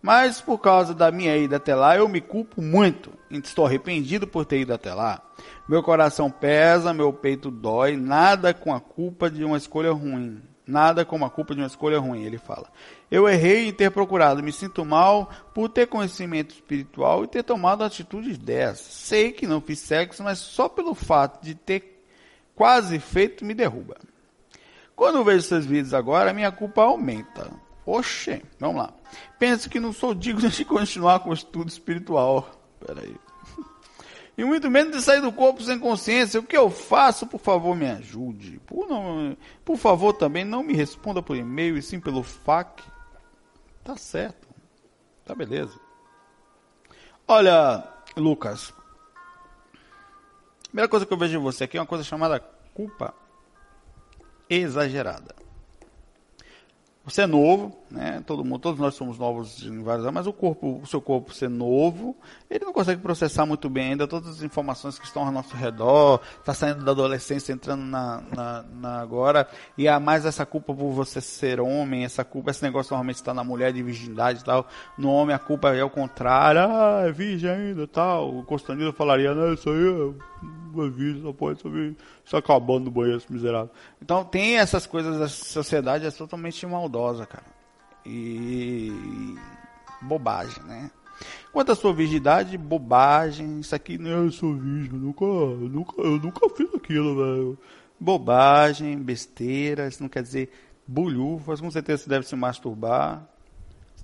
Mas 0.00 0.40
por 0.40 0.58
causa 0.58 0.94
da 0.94 1.10
minha 1.10 1.36
ida 1.36 1.56
até 1.56 1.74
lá, 1.74 1.96
eu 1.96 2.08
me 2.08 2.20
culpo 2.20 2.62
muito. 2.62 3.12
Estou 3.30 3.66
arrependido 3.66 4.26
por 4.26 4.44
ter 4.44 4.60
ido 4.60 4.72
até 4.72 4.94
lá. 4.94 5.20
Meu 5.68 5.82
coração 5.82 6.30
pesa, 6.30 6.94
meu 6.94 7.12
peito 7.12 7.50
dói, 7.50 7.96
nada 7.96 8.54
com 8.54 8.72
a 8.72 8.80
culpa 8.80 9.28
de 9.30 9.44
uma 9.44 9.56
escolha 9.56 9.92
ruim. 9.92 10.40
Nada 10.66 11.02
como 11.02 11.24
a 11.24 11.30
culpa 11.30 11.54
de 11.54 11.62
uma 11.62 11.66
escolha 11.66 11.98
ruim, 11.98 12.24
ele 12.24 12.36
fala. 12.36 12.68
Eu 13.10 13.26
errei 13.26 13.68
em 13.68 13.72
ter 13.72 13.90
procurado, 13.90 14.42
me 14.42 14.52
sinto 14.52 14.84
mal 14.84 15.30
por 15.54 15.70
ter 15.70 15.86
conhecimento 15.86 16.54
espiritual 16.54 17.24
e 17.24 17.26
ter 17.26 17.42
tomado 17.42 17.82
atitudes 17.82 18.36
dessas. 18.36 18.86
Sei 18.86 19.32
que 19.32 19.46
não 19.46 19.62
fiz 19.62 19.78
sexo, 19.78 20.22
mas 20.22 20.38
só 20.38 20.68
pelo 20.68 20.94
fato 20.94 21.42
de 21.42 21.54
ter 21.54 22.04
quase 22.54 22.98
feito 22.98 23.46
me 23.46 23.54
derruba. 23.54 23.96
Quando 24.94 25.24
vejo 25.24 25.42
seus 25.42 25.64
vídeos 25.64 25.94
agora, 25.94 26.34
minha 26.34 26.52
culpa 26.52 26.82
aumenta. 26.82 27.50
Oxê, 27.88 28.42
vamos 28.60 28.82
lá. 28.82 28.92
Penso 29.38 29.70
que 29.70 29.80
não 29.80 29.92
sou 29.92 30.14
digno 30.14 30.48
de 30.50 30.64
continuar 30.64 31.20
com 31.20 31.30
o 31.30 31.34
estudo 31.34 31.68
espiritual. 31.68 32.50
Peraí. 32.84 33.16
E 34.36 34.44
muito 34.44 34.70
menos 34.70 34.94
de 34.94 35.02
sair 35.02 35.20
do 35.20 35.32
corpo 35.32 35.62
sem 35.62 35.78
consciência. 35.78 36.38
O 36.38 36.44
que 36.44 36.56
eu 36.56 36.70
faço? 36.70 37.26
Por 37.26 37.40
favor, 37.40 37.74
me 37.74 37.90
ajude. 37.90 38.60
Por, 38.66 38.86
não, 38.86 39.36
por 39.64 39.76
favor, 39.76 40.12
também 40.12 40.44
não 40.44 40.62
me 40.62 40.74
responda 40.74 41.22
por 41.22 41.36
e-mail 41.36 41.76
e 41.76 41.82
sim 41.82 41.98
pelo 41.98 42.22
FAQ. 42.22 42.84
Tá 43.82 43.96
certo. 43.96 44.46
Tá 45.24 45.34
beleza. 45.34 45.80
Olha, 47.26 47.82
Lucas. 48.16 48.72
A 49.72 50.68
primeira 50.68 50.88
coisa 50.88 51.06
que 51.06 51.12
eu 51.12 51.18
vejo 51.18 51.38
em 51.38 51.42
você 51.42 51.64
aqui 51.64 51.78
é 51.78 51.80
uma 51.80 51.86
coisa 51.86 52.04
chamada 52.04 52.38
culpa 52.74 53.14
exagerada. 54.48 55.47
Você 57.08 57.22
é 57.22 57.26
novo, 57.26 57.74
né? 57.90 58.22
Todo 58.26 58.44
mundo, 58.44 58.58
todos 58.58 58.78
nós 58.78 58.94
somos 58.94 59.18
novos 59.18 59.62
em 59.62 59.82
vários 59.82 60.04
anos, 60.04 60.14
mas 60.14 60.26
o 60.26 60.32
corpo, 60.32 60.78
o 60.82 60.86
seu 60.86 61.00
corpo 61.00 61.32
ser 61.32 61.48
novo, 61.48 62.14
ele 62.50 62.66
não 62.66 62.72
consegue 62.72 63.00
processar 63.00 63.46
muito 63.46 63.70
bem 63.70 63.92
ainda 63.92 64.06
todas 64.06 64.28
as 64.28 64.42
informações 64.42 64.98
que 64.98 65.06
estão 65.06 65.24
ao 65.24 65.32
nosso 65.32 65.56
redor, 65.56 66.20
está 66.38 66.52
saindo 66.52 66.84
da 66.84 66.92
adolescência, 66.92 67.50
entrando 67.50 67.82
na, 67.82 68.22
na, 68.34 68.62
na, 68.62 69.00
agora, 69.00 69.48
e 69.78 69.88
há 69.88 69.98
mais 69.98 70.26
essa 70.26 70.44
culpa 70.44 70.74
por 70.74 70.90
você 70.90 71.18
ser 71.18 71.60
homem, 71.60 72.04
essa 72.04 72.24
culpa, 72.24 72.50
esse 72.50 72.62
negócio 72.62 72.90
normalmente 72.90 73.16
está 73.16 73.32
na 73.32 73.42
mulher 73.42 73.72
de 73.72 73.82
virgindade 73.82 74.40
e 74.40 74.44
tal, 74.44 74.68
no 74.98 75.10
homem 75.10 75.34
a 75.34 75.38
culpa 75.38 75.74
é 75.74 75.82
o 75.82 75.88
contrário, 75.88 76.60
ah, 76.60 77.04
é 77.06 77.10
virgem 77.10 77.50
ainda 77.50 77.86
tal, 77.86 78.36
o 78.36 78.44
Constantino 78.44 78.92
falaria, 78.92 79.34
não, 79.34 79.54
isso 79.54 79.70
aí 79.70 79.78
é, 79.78 80.57
é 80.84 80.90
virgem, 80.90 81.22
só 81.22 81.32
pode 81.32 81.60
subir, 81.60 81.96
está 82.24 82.38
acabando 82.38 82.86
no 82.86 82.90
banheiro, 82.90 83.18
esse 83.18 83.32
miserável. 83.32 83.70
Então 84.00 84.24
tem 84.24 84.58
essas 84.58 84.86
coisas, 84.86 85.20
a 85.20 85.28
sociedade 85.28 86.06
é 86.06 86.10
totalmente 86.10 86.66
maldosa, 86.66 87.26
cara 87.26 87.58
e 88.08 89.36
bobagem, 90.00 90.62
né? 90.64 90.90
Quanto 91.52 91.72
à 91.72 91.74
sua 91.74 91.92
virgindade, 91.92 92.56
bobagem, 92.56 93.60
isso 93.60 93.74
aqui 93.74 93.98
não 93.98 94.24
eu 94.24 94.32
sou 94.32 94.54
virgem, 94.54 94.92
eu 94.92 94.98
nunca, 94.98 95.24
eu 95.24 95.68
nunca, 95.68 96.00
eu 96.00 96.18
nunca 96.18 96.48
fiz 96.50 96.72
aquilo, 96.74 97.16
velho. 97.16 97.58
Bobagem, 97.98 98.96
besteira, 98.98 99.88
isso 99.88 100.02
não 100.02 100.08
quer 100.08 100.22
dizer 100.22 100.50
bulhufas, 100.86 101.60
com 101.60 101.70
certeza 101.70 102.04
você 102.04 102.10
deve 102.10 102.26
se 102.26 102.36
masturbar. 102.36 103.28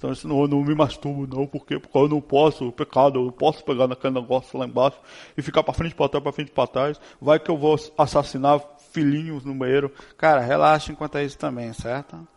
Então 0.04 0.12
isso 0.12 0.28
não, 0.28 0.42
eu 0.42 0.48
não 0.48 0.62
me 0.62 0.74
masturbo 0.74 1.26
não, 1.26 1.46
porque, 1.46 1.78
porque 1.78 1.96
eu 1.96 2.06
não 2.06 2.20
posso, 2.20 2.70
pecado, 2.72 3.18
eu 3.18 3.24
não 3.24 3.32
posso 3.32 3.64
pegar 3.64 3.88
naquele 3.88 4.12
negócio 4.12 4.58
lá 4.58 4.66
embaixo 4.66 4.98
e 5.34 5.40
ficar 5.40 5.62
para 5.62 5.72
frente, 5.72 5.94
para 5.94 6.10
trás, 6.10 6.22
para 6.22 6.32
frente, 6.32 6.50
para 6.50 6.66
trás. 6.66 7.00
Vai 7.18 7.40
que 7.40 7.50
eu 7.50 7.56
vou 7.56 7.74
assassinar 7.96 8.60
filhinhos 8.92 9.46
no 9.46 9.54
banheiro. 9.54 9.90
Cara, 10.18 10.42
relaxa 10.42 10.92
enquanto 10.92 11.16
é 11.16 11.24
isso 11.24 11.38
também, 11.38 11.72
certo? 11.72 12.28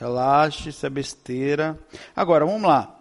Relaxe, 0.00 0.70
isso 0.70 0.86
é 0.86 0.88
besteira. 0.88 1.78
Agora, 2.16 2.46
vamos 2.46 2.62
lá. 2.62 2.96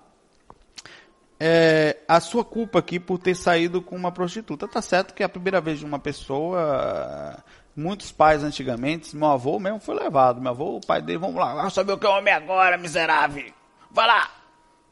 É, 1.39 1.95
a 2.06 2.20
sua 2.20 2.43
culpa 2.43 2.80
aqui 2.80 2.99
por 2.99 3.18
ter 3.18 3.36
saído 3.36 3.82
com 3.82 3.95
uma 3.95 4.12
prostituta. 4.12 4.68
Tá 4.68 4.82
certo 4.82 5.14
que 5.14 5.24
é 5.24 5.26
a 5.26 5.30
primeira 5.30 5.62
vez 5.62 5.80
de 5.80 5.86
uma 5.86 5.97
pessoa. 5.97 7.41
Muitos 7.74 8.12
pais 8.12 8.43
antigamente, 8.43 9.16
meu 9.16 9.30
avô 9.30 9.58
mesmo 9.60 9.80
foi 9.80 9.95
levado. 9.95 10.41
Meu 10.41 10.51
avô, 10.51 10.76
o 10.76 10.86
pai 10.86 11.01
dele, 11.01 11.20
vamos 11.20 11.38
lá, 11.38 11.56
vamos 11.56 11.74
saber 11.74 11.93
o 11.93 11.97
que 11.97 12.06
é 12.06 12.10
homem 12.10 12.34
agora, 12.34 12.78
miserável. 12.78 13.62
Vai 13.94 14.08
lá, 14.08 14.30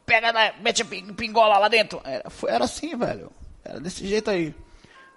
pega, 0.06 0.54
mete 0.62 0.84
pingola 0.86 1.58
lá 1.58 1.68
dentro. 1.68 2.02
Era, 2.06 2.24
era 2.48 2.66
assim, 2.66 2.96
velho. 2.96 3.32
Era 3.64 3.80
desse 3.80 4.08
jeito 4.08 4.30
aí 4.30 4.56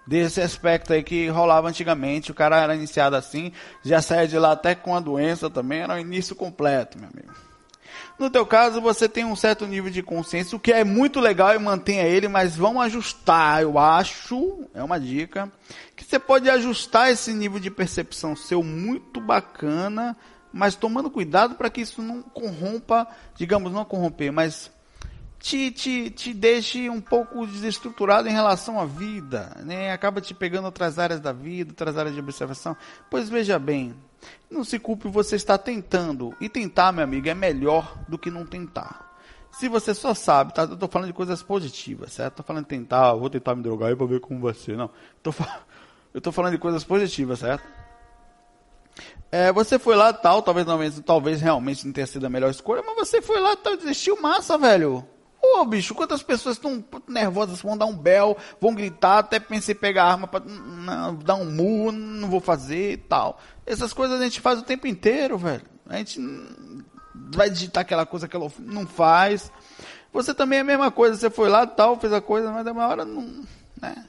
desse 0.05 0.39
aspecto 0.39 0.93
aí 0.93 1.03
que 1.03 1.27
rolava 1.29 1.67
antigamente. 1.67 2.31
O 2.31 2.35
cara 2.35 2.61
era 2.61 2.75
iniciado 2.75 3.15
assim, 3.15 3.51
já 3.83 4.01
saía 4.01 4.27
de 4.27 4.37
lá 4.37 4.51
até 4.51 4.75
com 4.75 4.95
a 4.95 4.99
doença 4.99 5.49
também, 5.49 5.81
era 5.81 5.95
o 5.95 5.99
início 5.99 6.35
completo, 6.35 6.99
meu 6.99 7.09
amigo. 7.09 7.33
No 8.17 8.29
teu 8.29 8.45
caso, 8.45 8.79
você 8.79 9.09
tem 9.09 9.25
um 9.25 9.35
certo 9.35 9.65
nível 9.65 9.91
de 9.91 10.01
consciência, 10.01 10.55
o 10.55 10.59
que 10.59 10.71
é 10.71 10.85
muito 10.85 11.19
legal 11.19 11.53
e 11.53 11.59
mantenha 11.59 12.03
ele, 12.03 12.29
mas 12.29 12.55
vamos 12.55 12.81
ajustar, 12.83 13.61
eu 13.61 13.77
acho, 13.77 14.65
é 14.73 14.81
uma 14.81 14.97
dica, 14.97 15.51
que 15.95 16.03
você 16.05 16.17
pode 16.17 16.49
ajustar 16.49 17.11
esse 17.11 17.33
nível 17.33 17.59
de 17.59 17.69
percepção 17.69 18.35
seu 18.35 18.63
muito 18.63 19.19
bacana, 19.19 20.15
mas 20.55 20.73
tomando 20.73 21.11
cuidado 21.11 21.55
para 21.55 21.69
que 21.69 21.81
isso 21.81 22.01
não 22.01 22.21
corrompa, 22.21 23.05
digamos, 23.35 23.73
não 23.73 23.83
corromper, 23.83 24.31
mas 24.31 24.71
te, 25.37 25.69
te, 25.69 26.09
te 26.09 26.33
deixe 26.33 26.89
um 26.89 27.01
pouco 27.01 27.45
desestruturado 27.45 28.29
em 28.29 28.31
relação 28.31 28.79
à 28.79 28.85
vida, 28.85 29.53
né? 29.65 29.91
acaba 29.91 30.21
te 30.21 30.33
pegando 30.33 30.63
outras 30.63 30.97
áreas 30.97 31.19
da 31.19 31.33
vida, 31.33 31.71
outras 31.71 31.97
áreas 31.97 32.15
de 32.15 32.21
observação. 32.21 32.73
Pois 33.11 33.27
veja 33.27 33.59
bem, 33.59 33.93
não 34.49 34.63
se 34.63 34.79
culpe, 34.79 35.09
você 35.09 35.35
está 35.35 35.57
tentando. 35.57 36.33
E 36.39 36.47
tentar, 36.47 36.93
meu 36.93 37.03
amigo, 37.03 37.27
é 37.27 37.33
melhor 37.33 37.93
do 38.07 38.17
que 38.17 38.31
não 38.31 38.45
tentar. 38.45 39.13
Se 39.51 39.67
você 39.67 39.93
só 39.93 40.13
sabe, 40.13 40.53
tá? 40.53 40.61
eu 40.61 40.75
estou 40.75 40.87
falando 40.87 41.07
de 41.07 41.13
coisas 41.13 41.43
positivas, 41.43 42.13
certo? 42.13 42.31
Estou 42.31 42.45
falando 42.45 42.63
de 42.63 42.69
tentar, 42.69 43.13
vou 43.13 43.29
tentar 43.29 43.55
me 43.55 43.61
drogar 43.61 43.89
aí 43.89 43.95
para 43.95 44.05
ver 44.05 44.21
como 44.21 44.39
vai 44.39 44.53
ser. 44.53 44.77
Não, 44.77 44.89
eu 46.13 46.17
estou 46.17 46.31
falando 46.31 46.53
de 46.53 46.59
coisas 46.59 46.85
positivas, 46.85 47.39
certo? 47.39 47.84
É, 49.35 49.51
você 49.51 49.77
foi 49.77 49.97
lá 49.97 50.13
tal, 50.13 50.41
talvez, 50.41 50.65
talvez, 50.65 51.01
talvez 51.05 51.41
realmente 51.41 51.85
não 51.85 51.91
tenha 51.91 52.07
sido 52.07 52.25
a 52.25 52.29
melhor 52.29 52.49
escolha, 52.49 52.81
mas 52.81 52.95
você 52.95 53.21
foi 53.21 53.37
lá 53.37 53.53
tal, 53.53 53.75
desistiu 53.75 54.21
massa, 54.21 54.57
velho. 54.57 55.05
Pô, 55.41 55.65
bicho, 55.65 55.93
quantas 55.93 56.23
pessoas 56.23 56.55
estão 56.55 56.81
nervosas, 57.05 57.61
vão 57.61 57.77
dar 57.77 57.85
um 57.85 57.97
bel, 57.97 58.37
vão 58.61 58.73
gritar, 58.73 59.17
até 59.17 59.37
pensei 59.37 59.75
pegar 59.75 60.05
arma 60.05 60.25
para 60.25 60.41
dar 61.21 61.35
um 61.35 61.51
murro, 61.51 61.91
não 61.91 62.29
vou 62.29 62.39
fazer 62.39 62.93
e 62.93 62.97
tal. 62.97 63.37
Essas 63.65 63.91
coisas 63.91 64.21
a 64.21 64.23
gente 64.23 64.39
faz 64.39 64.59
o 64.59 64.63
tempo 64.63 64.87
inteiro, 64.87 65.37
velho. 65.37 65.63
A 65.89 65.97
gente 65.97 66.17
vai 67.13 67.49
digitar 67.49 67.81
aquela 67.81 68.05
coisa 68.05 68.29
que 68.29 68.37
ela 68.37 68.49
não 68.59 68.87
faz. 68.87 69.51
Você 70.13 70.33
também 70.33 70.59
é 70.59 70.61
a 70.61 70.65
mesma 70.65 70.91
coisa, 70.91 71.17
você 71.17 71.29
foi 71.29 71.49
lá 71.49 71.67
tal, 71.67 71.99
fez 71.99 72.13
a 72.13 72.21
coisa, 72.21 72.53
mas 72.53 72.63
da 72.63 72.71
uma 72.71 72.87
hora 72.87 73.03
não, 73.03 73.43
né? 73.81 74.05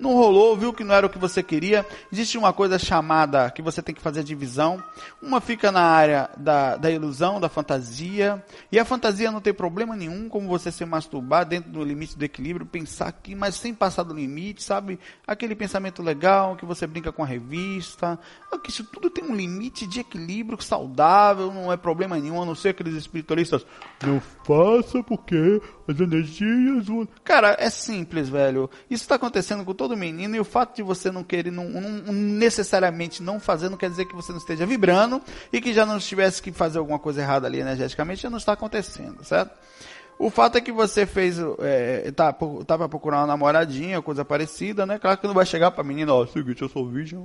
Não 0.00 0.14
rolou, 0.14 0.56
viu 0.56 0.72
que 0.72 0.82
não 0.82 0.94
era 0.94 1.06
o 1.06 1.10
que 1.10 1.18
você 1.18 1.42
queria. 1.42 1.86
Existe 2.10 2.38
uma 2.38 2.52
coisa 2.52 2.78
chamada 2.78 3.50
que 3.50 3.60
você 3.60 3.82
tem 3.82 3.94
que 3.94 4.00
fazer 4.00 4.24
divisão. 4.24 4.82
Uma 5.22 5.40
fica 5.40 5.70
na 5.70 5.82
área 5.82 6.30
da, 6.36 6.76
da 6.76 6.90
ilusão, 6.90 7.38
da 7.38 7.48
fantasia. 7.48 8.42
E 8.72 8.78
a 8.78 8.84
fantasia 8.84 9.30
não 9.30 9.40
tem 9.40 9.52
problema 9.52 9.94
nenhum, 9.94 10.28
como 10.28 10.48
você 10.48 10.72
se 10.72 10.84
masturbar 10.86 11.44
dentro 11.44 11.70
do 11.70 11.84
limite 11.84 12.16
do 12.16 12.24
equilíbrio, 12.24 12.64
pensar 12.64 13.08
aqui, 13.08 13.34
mas 13.34 13.54
sem 13.54 13.74
passar 13.74 14.02
do 14.02 14.14
limite, 14.14 14.62
sabe? 14.62 14.98
Aquele 15.26 15.54
pensamento 15.54 16.02
legal 16.02 16.56
que 16.56 16.64
você 16.64 16.86
brinca 16.86 17.12
com 17.12 17.22
a 17.22 17.26
revista. 17.26 18.18
Que 18.64 18.70
isso 18.70 18.84
tudo 18.84 19.10
tem 19.10 19.24
um 19.24 19.34
limite 19.34 19.86
de 19.86 20.00
equilíbrio 20.00 20.60
saudável, 20.62 21.52
não 21.52 21.72
é 21.72 21.76
problema 21.76 22.18
nenhum, 22.18 22.42
a 22.42 22.46
não 22.46 22.54
ser 22.54 22.70
aqueles 22.70 22.94
espiritualistas. 22.94 23.66
Não 24.02 24.20
faça 24.44 25.02
porque 25.02 25.60
as 25.90 26.00
energias. 26.00 26.86
Cara, 27.22 27.54
é 27.58 27.68
simples, 27.68 28.28
velho. 28.30 28.70
Isso 28.88 29.04
está 29.04 29.16
acontecendo 29.16 29.62
com 29.62 29.74
todo 29.74 29.90
todo 29.90 29.96
menino, 29.96 30.36
e 30.36 30.40
o 30.40 30.44
fato 30.44 30.76
de 30.76 30.82
você 30.82 31.10
não 31.10 31.24
querer, 31.24 31.50
não, 31.50 31.68
não, 31.68 32.12
necessariamente 32.12 33.22
não 33.22 33.40
fazer, 33.40 33.68
não 33.68 33.76
quer 33.76 33.90
dizer 33.90 34.04
que 34.04 34.14
você 34.14 34.30
não 34.30 34.38
esteja 34.38 34.64
vibrando 34.64 35.20
e 35.52 35.60
que 35.60 35.72
já 35.72 35.84
não 35.84 35.98
tivesse 35.98 36.40
que 36.40 36.52
fazer 36.52 36.78
alguma 36.78 36.98
coisa 36.98 37.20
errada 37.20 37.46
ali 37.46 37.58
energeticamente, 37.58 38.22
já 38.22 38.30
não 38.30 38.38
está 38.38 38.52
acontecendo, 38.52 39.24
certo? 39.24 39.52
O 40.18 40.30
fato 40.30 40.58
é 40.58 40.60
que 40.60 40.70
você 40.70 41.06
fez, 41.06 41.38
é, 41.60 42.12
tá, 42.12 42.32
tá 42.32 42.78
pra 42.78 42.88
procurar 42.88 43.18
uma 43.18 43.26
namoradinha, 43.26 44.02
coisa 44.02 44.24
parecida, 44.24 44.84
né? 44.84 44.98
Claro 44.98 45.18
que 45.18 45.26
não 45.26 45.34
vai 45.34 45.46
chegar 45.46 45.70
pra 45.70 45.82
menina, 45.82 46.12
ó, 46.12 46.26
seguinte, 46.26 46.62
eu 46.62 46.68
sou 46.68 46.86
virgem, 46.86 47.18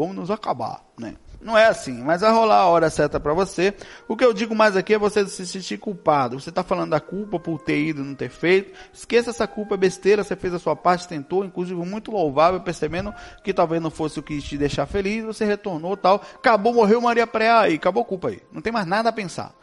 vamos 0.00 0.16
nos 0.16 0.30
acabar, 0.30 0.82
né? 0.98 1.14
Não 1.42 1.56
é 1.56 1.66
assim, 1.66 2.02
mas 2.02 2.22
vai 2.22 2.30
rolar 2.30 2.56
a 2.56 2.66
hora 2.66 2.88
certa 2.88 3.20
para 3.20 3.34
você. 3.34 3.74
O 4.08 4.16
que 4.16 4.24
eu 4.24 4.32
digo 4.32 4.54
mais 4.54 4.76
aqui 4.76 4.94
é 4.94 4.98
você 4.98 5.26
se 5.26 5.46
sentir 5.46 5.78
culpado. 5.78 6.40
Você 6.40 6.48
está 6.48 6.62
falando 6.62 6.90
da 6.90 7.00
culpa 7.00 7.38
por 7.38 7.58
ter 7.58 7.78
ido, 7.78 8.04
não 8.04 8.14
ter 8.14 8.30
feito. 8.30 8.72
Esqueça 8.92 9.30
essa 9.30 9.46
culpa, 9.46 9.74
é 9.74 9.78
besteira. 9.78 10.22
Você 10.24 10.36
fez 10.36 10.52
a 10.52 10.58
sua 10.58 10.76
parte, 10.76 11.08
tentou, 11.08 11.44
inclusive 11.44 11.80
muito 11.80 12.10
louvável, 12.10 12.60
percebendo 12.60 13.14
que 13.42 13.54
talvez 13.54 13.80
não 13.80 13.90
fosse 13.90 14.18
o 14.18 14.22
que 14.22 14.40
te 14.40 14.58
deixar 14.58 14.84
feliz. 14.86 15.24
Você 15.24 15.46
retornou, 15.46 15.96
tal. 15.96 16.22
Acabou, 16.34 16.74
morreu 16.74 17.00
Maria 17.00 17.26
Preá 17.26 17.60
aí, 17.60 17.74
acabou 17.74 18.02
a 18.02 18.06
culpa 18.06 18.28
aí. 18.28 18.42
Não 18.52 18.60
tem 18.60 18.72
mais 18.72 18.86
nada 18.86 19.08
a 19.08 19.12
pensar. 19.12 19.54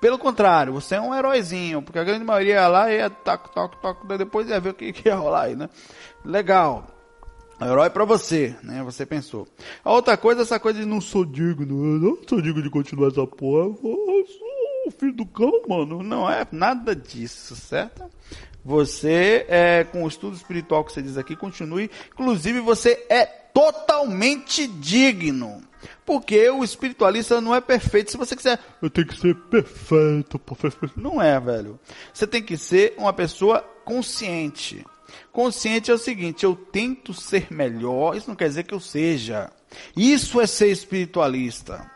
Pelo 0.00 0.18
contrário, 0.18 0.72
você 0.72 0.96
é 0.96 1.00
um 1.00 1.14
heróizinho, 1.14 1.80
porque 1.82 1.98
a 1.98 2.04
grande 2.04 2.24
maioria 2.24 2.54
ia 2.54 2.68
lá 2.68 2.92
ia 2.92 3.08
tac, 3.08 3.52
tac, 3.54 3.80
tac, 3.80 4.04
depois 4.18 4.48
ia 4.48 4.58
ver 4.58 4.70
o 4.70 4.74
que, 4.74 4.92
que 4.92 5.08
ia 5.08 5.14
rolar 5.14 5.42
aí, 5.42 5.54
né? 5.54 5.68
Legal. 6.24 6.91
Herói 7.66 7.90
para 7.90 8.04
você, 8.04 8.54
né? 8.62 8.82
Você 8.82 9.04
pensou. 9.04 9.46
A 9.84 9.92
outra 9.92 10.16
coisa, 10.16 10.42
essa 10.42 10.58
coisa 10.58 10.80
de 10.80 10.86
não 10.86 11.00
sou 11.00 11.24
digno, 11.24 11.94
eu 11.94 12.00
não 12.00 12.18
sou 12.28 12.40
digno 12.40 12.62
de 12.62 12.70
continuar 12.70 13.08
essa 13.08 13.26
porra, 13.26 13.66
eu 13.66 14.26
sou 14.26 14.62
o 14.86 14.90
filho 14.90 15.12
do 15.12 15.26
cão, 15.26 15.52
mano. 15.68 16.02
Não 16.02 16.30
é 16.30 16.46
nada 16.50 16.94
disso, 16.94 17.54
certo? 17.56 18.04
Você, 18.64 19.44
é, 19.48 19.84
com 19.84 20.04
o 20.04 20.08
estudo 20.08 20.36
espiritual 20.36 20.84
que 20.84 20.92
você 20.92 21.02
diz 21.02 21.18
aqui, 21.18 21.34
continue. 21.34 21.90
Inclusive, 22.12 22.60
você 22.60 23.04
é 23.08 23.26
totalmente 23.26 24.66
digno. 24.66 25.62
Porque 26.04 26.48
o 26.50 26.62
espiritualista 26.62 27.40
não 27.40 27.54
é 27.54 27.60
perfeito. 27.60 28.10
Se 28.10 28.16
você 28.16 28.36
quiser, 28.36 28.58
eu 28.80 28.88
tenho 28.88 29.06
que 29.06 29.18
ser 29.18 29.34
perfeito, 29.34 30.38
perfeito. 30.38 31.00
Não 31.00 31.20
é, 31.20 31.38
velho. 31.40 31.78
Você 32.12 32.26
tem 32.26 32.42
que 32.42 32.56
ser 32.56 32.94
uma 32.96 33.12
pessoa 33.12 33.60
consciente. 33.84 34.84
Consciente 35.32 35.90
é 35.90 35.94
o 35.94 35.98
seguinte, 35.98 36.44
eu 36.44 36.54
tento 36.54 37.14
ser 37.14 37.48
melhor, 37.50 38.16
isso 38.16 38.28
não 38.28 38.36
quer 38.36 38.48
dizer 38.48 38.64
que 38.64 38.74
eu 38.74 38.80
seja. 38.80 39.50
Isso 39.96 40.40
é 40.40 40.46
ser 40.46 40.68
espiritualista. 40.68 41.90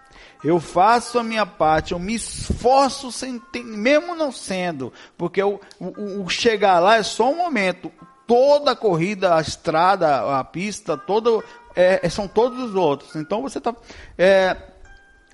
Eu 0.44 0.60
faço 0.60 1.18
a 1.18 1.24
minha 1.24 1.46
parte, 1.46 1.92
eu 1.92 1.98
me 1.98 2.14
esforço 2.14 3.10
sem 3.10 3.40
mesmo 3.64 4.14
não 4.14 4.30
sendo, 4.30 4.92
porque 5.16 5.42
o, 5.42 5.60
o, 5.80 6.22
o, 6.22 6.28
chegar 6.28 6.78
lá 6.78 6.96
é 6.96 7.02
só 7.02 7.30
um 7.30 7.36
momento. 7.36 7.90
Toda 8.26 8.72
a 8.72 8.76
corrida, 8.76 9.36
a 9.36 9.40
estrada, 9.40 10.38
a 10.38 10.44
pista, 10.44 10.96
todo, 10.96 11.44
é, 11.74 12.00
é 12.02 12.08
são 12.08 12.26
todos 12.28 12.58
os 12.58 12.74
outros. 12.74 13.14
Então 13.16 13.42
você 13.42 13.58
está 13.58 13.74
é, 14.18 14.56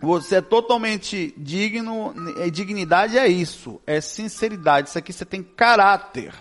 você 0.00 0.36
é 0.36 0.40
totalmente 0.40 1.32
digno, 1.36 2.14
dignidade 2.50 3.16
é 3.16 3.28
isso, 3.28 3.80
é 3.86 4.00
sinceridade. 4.00 4.88
Isso 4.88 4.98
aqui 4.98 5.12
você 5.12 5.24
tem 5.24 5.42
caráter 5.42 6.34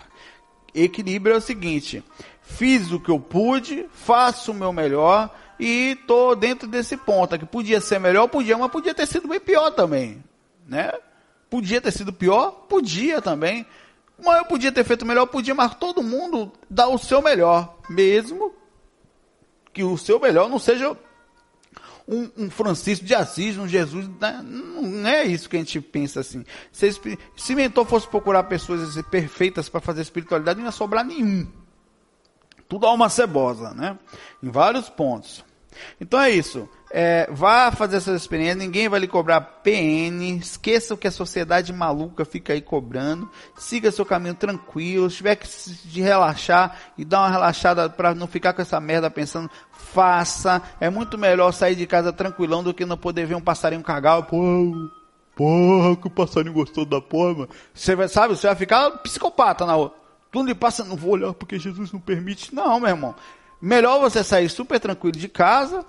equilíbrio 0.74 1.34
é 1.34 1.38
o 1.38 1.40
seguinte: 1.40 2.02
fiz 2.42 2.92
o 2.92 3.00
que 3.00 3.10
eu 3.10 3.20
pude, 3.20 3.86
faço 3.92 4.52
o 4.52 4.54
meu 4.54 4.72
melhor 4.72 5.30
e 5.58 5.96
tô 6.06 6.34
dentro 6.34 6.68
desse 6.68 6.96
ponto. 6.96 7.38
Que 7.38 7.46
podia 7.46 7.80
ser 7.80 7.98
melhor, 7.98 8.28
podia, 8.28 8.56
mas 8.56 8.70
podia 8.70 8.94
ter 8.94 9.06
sido 9.06 9.28
bem 9.28 9.40
pior 9.40 9.70
também, 9.70 10.22
né? 10.66 10.92
Podia 11.48 11.80
ter 11.80 11.92
sido 11.92 12.12
pior, 12.12 12.50
podia 12.68 13.20
também. 13.20 13.66
Mas 14.24 14.38
eu 14.38 14.44
podia 14.44 14.70
ter 14.70 14.84
feito 14.84 15.04
melhor, 15.04 15.26
podia, 15.26 15.54
mas 15.54 15.74
todo 15.74 16.02
mundo 16.02 16.52
dá 16.70 16.88
o 16.88 16.98
seu 16.98 17.20
melhor, 17.20 17.76
mesmo 17.88 18.54
que 19.72 19.82
o 19.82 19.96
seu 19.96 20.20
melhor 20.20 20.48
não 20.48 20.58
seja 20.58 20.96
um, 22.06 22.30
um, 22.36 22.50
Francisco 22.50 23.04
de 23.04 23.14
Assis, 23.14 23.56
um 23.56 23.68
Jesus, 23.68 24.08
né? 24.20 24.42
não 24.44 25.08
é 25.08 25.24
isso 25.24 25.48
que 25.48 25.56
a 25.56 25.58
gente 25.58 25.80
pensa 25.80 26.20
assim. 26.20 26.44
Se, 26.70 26.90
se 27.36 27.54
mentor 27.54 27.86
fosse 27.86 28.06
procurar 28.08 28.44
pessoas 28.44 29.00
perfeitas 29.10 29.68
para 29.68 29.80
fazer 29.80 30.02
espiritualidade, 30.02 30.58
não 30.58 30.66
ia 30.66 30.72
sobrar 30.72 31.04
nenhum. 31.04 31.46
Tudo 32.68 32.86
alma 32.86 33.08
cebosa, 33.08 33.74
né? 33.74 33.98
Em 34.42 34.50
vários 34.50 34.88
pontos. 34.88 35.44
Então 36.00 36.20
é 36.20 36.30
isso. 36.30 36.68
É, 36.94 37.26
vá 37.30 37.72
fazer 37.72 37.96
essa 37.96 38.12
experiência, 38.12 38.56
ninguém 38.56 38.86
vai 38.86 39.00
lhe 39.00 39.08
cobrar 39.08 39.40
PN, 39.40 40.38
esqueça 40.38 40.92
o 40.92 40.96
que 40.96 41.08
a 41.08 41.10
sociedade 41.10 41.72
maluca 41.72 42.22
fica 42.22 42.52
aí 42.52 42.60
cobrando, 42.60 43.30
siga 43.56 43.90
seu 43.90 44.04
caminho 44.04 44.34
tranquilo, 44.34 45.08
se 45.08 45.16
tiver 45.16 45.36
que 45.36 45.48
de 45.86 46.02
relaxar 46.02 46.76
e 46.98 47.04
dar 47.04 47.20
uma 47.20 47.30
relaxada 47.30 47.88
para 47.88 48.14
não 48.14 48.26
ficar 48.26 48.52
com 48.52 48.60
essa 48.60 48.78
merda 48.78 49.10
pensando, 49.10 49.50
faça, 49.92 50.62
é 50.80 50.88
muito 50.88 51.18
melhor 51.18 51.52
sair 51.52 51.74
de 51.74 51.86
casa 51.86 52.12
tranquilão 52.12 52.62
do 52.62 52.72
que 52.72 52.84
não 52.84 52.96
poder 52.96 53.26
ver 53.26 53.34
um 53.34 53.40
passarinho 53.40 53.82
cagar, 53.82 54.22
pô, 54.22 54.90
porra, 55.36 55.96
que 55.96 56.08
passarinho 56.08 56.54
gostou 56.54 56.84
da 56.84 57.00
porra, 57.00 57.34
mano. 57.34 57.48
Você 57.74 57.94
vai, 57.94 58.08
sabe, 58.08 58.36
você 58.36 58.46
vai 58.46 58.56
ficar 58.56 58.90
psicopata 58.98 59.66
na 59.66 59.74
rua. 59.74 59.94
Tudo 60.30 60.48
lhe 60.48 60.54
passa, 60.54 60.82
não 60.84 60.96
vou 60.96 61.12
olhar 61.12 61.34
porque 61.34 61.58
Jesus 61.58 61.92
não 61.92 62.00
permite. 62.00 62.54
Não, 62.54 62.80
meu 62.80 62.88
irmão. 62.88 63.14
Melhor 63.60 64.00
você 64.00 64.24
sair 64.24 64.48
super 64.48 64.80
tranquilo 64.80 65.16
de 65.16 65.28
casa, 65.28 65.84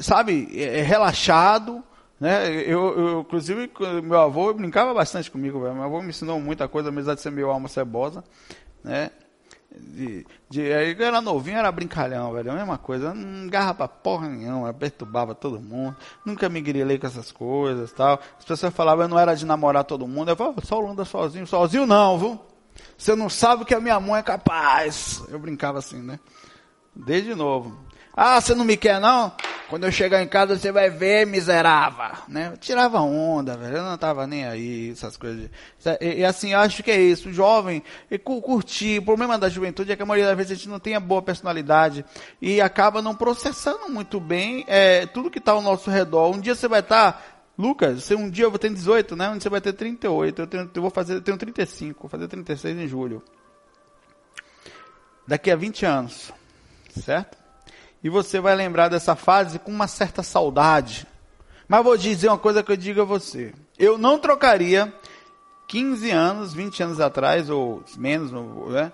sabe, 0.00 0.48
é, 0.54 0.80
é, 0.80 0.82
relaxado, 0.82 1.82
né? 2.18 2.50
Eu, 2.66 2.98
eu, 2.98 3.20
inclusive, 3.20 3.70
meu 4.02 4.20
avô 4.20 4.52
brincava 4.54 4.94
bastante 4.94 5.30
comigo, 5.30 5.60
velho. 5.60 5.74
Meu 5.74 5.84
avô 5.84 6.00
me 6.00 6.08
ensinou 6.08 6.40
muita 6.40 6.66
coisa, 6.66 6.88
apesar 6.88 7.14
de 7.14 7.20
ser 7.20 7.42
alma 7.42 7.68
cebosa, 7.68 8.24
né? 8.82 9.10
De, 9.74 10.26
de, 10.50 10.60
eu 10.60 11.06
era 11.06 11.20
novinho, 11.20 11.58
era 11.58 11.72
brincalhão, 11.72 12.32
velho. 12.32 12.52
A 12.52 12.54
mesma 12.54 12.78
coisa, 12.78 13.14
não 13.14 13.48
garra 13.48 13.74
pra 13.74 13.88
porra 13.88 14.28
nenhuma, 14.28 14.72
perturbava 14.72 15.34
todo 15.34 15.60
mundo. 15.60 15.96
Nunca 16.24 16.48
me 16.48 16.60
grilei 16.60 16.98
com 16.98 17.06
essas 17.06 17.32
coisas 17.32 17.92
tal. 17.92 18.20
As 18.38 18.44
pessoas 18.44 18.74
falavam, 18.74 19.04
eu 19.04 19.08
não 19.08 19.18
era 19.18 19.34
de 19.34 19.46
namorar 19.46 19.84
todo 19.84 20.06
mundo. 20.06 20.30
Eu 20.30 20.36
falava, 20.36 20.64
só 20.64 20.78
o 20.78 21.04
sozinho, 21.04 21.46
sozinho 21.46 21.86
não, 21.86 22.18
viu? 22.18 22.40
Você 22.96 23.14
não 23.14 23.28
sabe 23.28 23.62
o 23.62 23.66
que 23.66 23.74
a 23.74 23.80
minha 23.80 23.98
mãe 23.98 24.20
é 24.20 24.22
capaz. 24.22 25.22
Eu 25.28 25.38
brincava 25.38 25.78
assim, 25.78 26.00
né? 26.00 26.18
Desde 26.94 27.34
novo. 27.34 27.76
Ah, 28.14 28.40
você 28.40 28.54
não 28.54 28.64
me 28.64 28.76
quer 28.76 29.00
não? 29.00 29.32
Quando 29.72 29.84
eu 29.84 29.90
chegar 29.90 30.22
em 30.22 30.28
casa 30.28 30.58
você 30.58 30.70
vai 30.70 30.90
ver, 30.90 31.26
miserável. 31.26 32.24
Né? 32.28 32.50
Eu 32.52 32.58
tirava 32.58 33.00
onda, 33.00 33.56
velho. 33.56 33.78
Eu 33.78 33.82
não 33.82 33.96
tava 33.96 34.26
nem 34.26 34.44
aí, 34.44 34.90
essas 34.90 35.16
coisas. 35.16 35.48
E, 35.98 36.16
e 36.16 36.24
assim, 36.26 36.52
acho 36.52 36.82
que 36.82 36.90
é 36.90 37.00
isso. 37.00 37.30
O 37.30 37.32
jovem, 37.32 37.82
curtir. 38.22 38.98
O 38.98 39.02
problema 39.02 39.38
da 39.38 39.48
juventude 39.48 39.90
é 39.90 39.96
que 39.96 40.02
a 40.02 40.04
maioria 40.04 40.28
das 40.28 40.36
vezes 40.36 40.52
a 40.52 40.54
gente 40.56 40.68
não 40.68 40.78
tem 40.78 40.94
a 40.94 41.00
boa 41.00 41.22
personalidade 41.22 42.04
e 42.38 42.60
acaba 42.60 43.00
não 43.00 43.14
processando 43.14 43.88
muito 43.88 44.20
bem 44.20 44.62
é, 44.68 45.06
tudo 45.06 45.30
que 45.30 45.38
está 45.38 45.52
ao 45.52 45.62
nosso 45.62 45.90
redor. 45.90 46.36
Um 46.36 46.38
dia 46.38 46.54
você 46.54 46.68
vai 46.68 46.80
estar. 46.80 47.12
Tá, 47.12 47.22
Lucas, 47.56 48.10
um 48.10 48.28
dia 48.28 48.44
eu 48.44 48.50
vou 48.50 48.58
ter 48.58 48.68
18, 48.68 49.16
né? 49.16 49.30
Um 49.30 49.32
dia 49.32 49.40
você 49.40 49.48
vai 49.48 49.62
ter 49.62 49.72
38. 49.72 50.38
Eu, 50.38 50.46
tenho, 50.46 50.70
eu 50.74 50.82
vou 50.82 50.90
fazer, 50.90 51.14
eu 51.14 51.22
tenho 51.22 51.38
35, 51.38 51.98
vou 51.98 52.10
fazer 52.10 52.28
36 52.28 52.76
em 52.76 52.86
julho. 52.86 53.22
Daqui 55.26 55.50
a 55.50 55.56
20 55.56 55.86
anos. 55.86 56.30
Certo? 56.94 57.41
E 58.02 58.08
você 58.08 58.40
vai 58.40 58.54
lembrar 58.54 58.88
dessa 58.88 59.14
fase 59.14 59.58
com 59.58 59.70
uma 59.70 59.86
certa 59.86 60.22
saudade. 60.22 61.06
Mas 61.68 61.84
vou 61.84 61.96
dizer 61.96 62.28
uma 62.28 62.38
coisa 62.38 62.62
que 62.62 62.72
eu 62.72 62.76
digo 62.76 63.00
a 63.00 63.04
você. 63.04 63.54
Eu 63.78 63.96
não 63.96 64.18
trocaria 64.18 64.92
15 65.68 66.10
anos, 66.10 66.52
20 66.52 66.82
anos 66.82 67.00
atrás, 67.00 67.48
ou 67.48 67.82
menos, 67.96 68.30
né? 68.70 68.92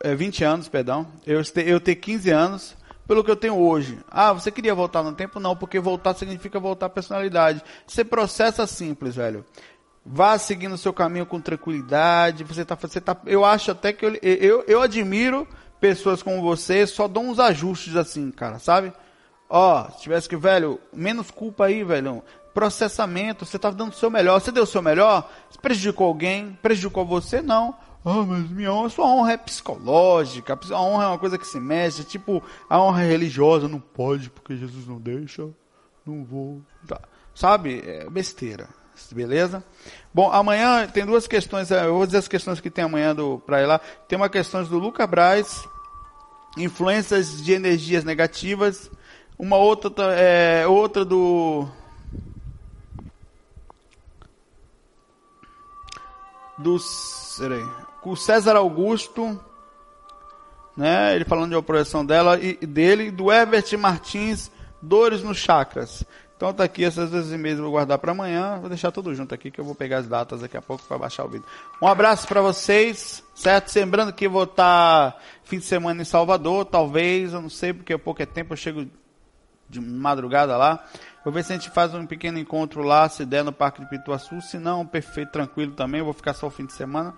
É 0.00 0.14
20 0.14 0.44
anos, 0.44 0.68
perdão. 0.68 1.06
Eu 1.26 1.42
eu 1.56 1.80
ter 1.80 1.96
15 1.96 2.30
anos 2.30 2.76
pelo 3.06 3.24
que 3.24 3.30
eu 3.30 3.36
tenho 3.36 3.58
hoje. 3.58 3.98
Ah, 4.08 4.32
você 4.32 4.50
queria 4.50 4.74
voltar 4.74 5.02
no 5.02 5.12
tempo? 5.12 5.40
Não, 5.40 5.56
porque 5.56 5.80
voltar 5.80 6.14
significa 6.14 6.60
voltar 6.60 6.86
à 6.86 6.90
personalidade. 6.90 7.62
Você 7.86 8.04
processa 8.04 8.66
simples, 8.66 9.16
velho. 9.16 9.44
Vá 10.04 10.36
seguindo 10.36 10.74
o 10.74 10.78
seu 10.78 10.92
caminho 10.92 11.24
com 11.26 11.40
tranquilidade. 11.40 12.44
Você 12.44 12.64
tá, 12.64 12.74
você 12.74 13.00
tá, 13.00 13.16
eu 13.26 13.44
acho 13.44 13.70
até 13.70 13.92
que 13.92 14.04
eu, 14.04 14.14
eu, 14.22 14.64
eu 14.66 14.82
admiro 14.82 15.48
pessoas 15.84 16.22
como 16.22 16.40
você 16.40 16.86
só 16.86 17.06
dão 17.06 17.28
uns 17.28 17.38
ajustes 17.38 17.94
assim, 17.94 18.30
cara, 18.30 18.58
sabe? 18.58 18.90
Ó, 19.50 19.86
se 19.90 20.00
tivesse 20.00 20.26
que, 20.26 20.34
velho, 20.34 20.80
menos 20.90 21.30
culpa 21.30 21.66
aí, 21.66 21.84
velho. 21.84 22.22
Processamento, 22.54 23.44
você 23.44 23.58
tá 23.58 23.70
dando 23.70 23.92
o 23.92 23.94
seu 23.94 24.10
melhor. 24.10 24.40
Você 24.40 24.50
deu 24.50 24.62
o 24.62 24.66
seu 24.66 24.80
melhor? 24.80 25.30
Você 25.50 25.58
prejudicou 25.60 26.06
alguém? 26.06 26.58
Prejudicou 26.62 27.04
você? 27.04 27.42
Não. 27.42 27.76
Ah, 28.02 28.22
mas 28.26 28.48
minha 28.48 28.72
honra, 28.72 28.88
sua 28.88 29.04
honra 29.04 29.32
é 29.32 29.36
psicológica. 29.36 30.58
A 30.70 30.80
honra 30.80 31.04
é 31.04 31.08
uma 31.08 31.18
coisa 31.18 31.36
que 31.36 31.46
se 31.46 31.60
mexe. 31.60 32.02
Tipo, 32.02 32.42
a 32.66 32.80
honra 32.80 33.02
é 33.02 33.06
religiosa. 33.06 33.68
Não 33.68 33.78
pode, 33.78 34.30
porque 34.30 34.56
Jesus 34.56 34.86
não 34.86 34.98
deixa. 34.98 35.46
Não 36.06 36.24
vou. 36.24 36.62
Tá. 36.88 36.98
Sabe? 37.34 37.82
É 37.86 38.08
besteira. 38.08 38.70
Beleza? 39.12 39.62
Bom, 40.14 40.32
amanhã 40.32 40.86
tem 40.86 41.04
duas 41.04 41.26
questões. 41.26 41.70
Eu 41.70 41.94
vou 41.94 42.06
dizer 42.06 42.18
as 42.18 42.28
questões 42.28 42.58
que 42.58 42.70
tem 42.70 42.84
amanhã 42.86 43.14
para 43.44 43.60
ir 43.60 43.66
lá. 43.66 43.78
Tem 44.08 44.16
uma 44.16 44.30
questão 44.30 44.64
do 44.64 44.78
Luca 44.78 45.06
Braz 45.06 45.68
influências 46.56 47.42
de 47.42 47.52
energias 47.52 48.04
negativas. 48.04 48.90
Uma 49.38 49.56
outra, 49.56 49.92
é, 50.14 50.66
outra 50.66 51.04
do 51.04 51.68
do 56.56 56.76
peraí, 57.38 57.64
o 58.04 58.16
César 58.16 58.56
Augusto, 58.56 59.40
né? 60.76 61.14
Ele 61.14 61.24
falando 61.24 61.50
de 61.50 61.56
uma 61.56 61.62
projeção 61.62 62.04
dela 62.04 62.38
e 62.38 62.54
dele, 62.66 63.10
do 63.10 63.32
Herbert 63.32 63.76
Martins, 63.78 64.50
dores 64.80 65.22
nos 65.22 65.38
chakras. 65.38 66.04
Então 66.36 66.52
tá 66.52 66.64
aqui 66.64 66.84
essas 66.84 67.10
vezes 67.10 67.32
e 67.32 67.38
meia 67.38 67.54
eu 67.54 67.62
vou 67.62 67.70
guardar 67.70 67.98
para 67.98 68.12
amanhã. 68.12 68.58
Vou 68.58 68.68
deixar 68.68 68.90
tudo 68.90 69.14
junto 69.14 69.34
aqui 69.34 69.50
que 69.50 69.60
eu 69.60 69.64
vou 69.64 69.74
pegar 69.74 69.98
as 69.98 70.08
datas 70.08 70.40
daqui 70.40 70.56
a 70.56 70.62
pouco 70.62 70.84
para 70.84 70.98
baixar 70.98 71.24
o 71.24 71.28
vídeo. 71.28 71.46
Um 71.80 71.86
abraço 71.86 72.26
para 72.26 72.40
vocês, 72.40 73.22
certo? 73.34 73.74
Lembrando 73.76 74.12
que 74.12 74.28
vou 74.28 74.44
estar 74.44 75.12
tá 75.12 75.18
fim 75.44 75.58
de 75.58 75.64
semana 75.64 76.02
em 76.02 76.04
Salvador, 76.04 76.64
talvez, 76.64 77.32
eu 77.32 77.40
não 77.40 77.50
sei 77.50 77.72
porque 77.72 77.92
é 77.92 77.98
pouco 77.98 78.20
é 78.20 78.26
tempo, 78.26 78.52
eu 78.52 78.56
chego 78.56 78.86
de 79.68 79.80
madrugada 79.80 80.56
lá. 80.56 80.84
Vou 81.24 81.32
ver 81.32 81.42
se 81.44 81.52
a 81.52 81.56
gente 81.56 81.70
faz 81.70 81.94
um 81.94 82.04
pequeno 82.04 82.38
encontro 82.38 82.82
lá, 82.82 83.08
se 83.08 83.24
der 83.24 83.42
no 83.42 83.52
Parque 83.52 83.80
de 83.80 83.88
Pituaçu. 83.88 84.40
Se 84.42 84.58
não, 84.58 84.84
perfeito, 84.86 85.32
tranquilo 85.32 85.72
também. 85.72 86.00
Eu 86.00 86.04
vou 86.04 86.14
ficar 86.14 86.34
só 86.34 86.48
o 86.48 86.50
fim 86.50 86.66
de 86.66 86.72
semana 86.72 87.14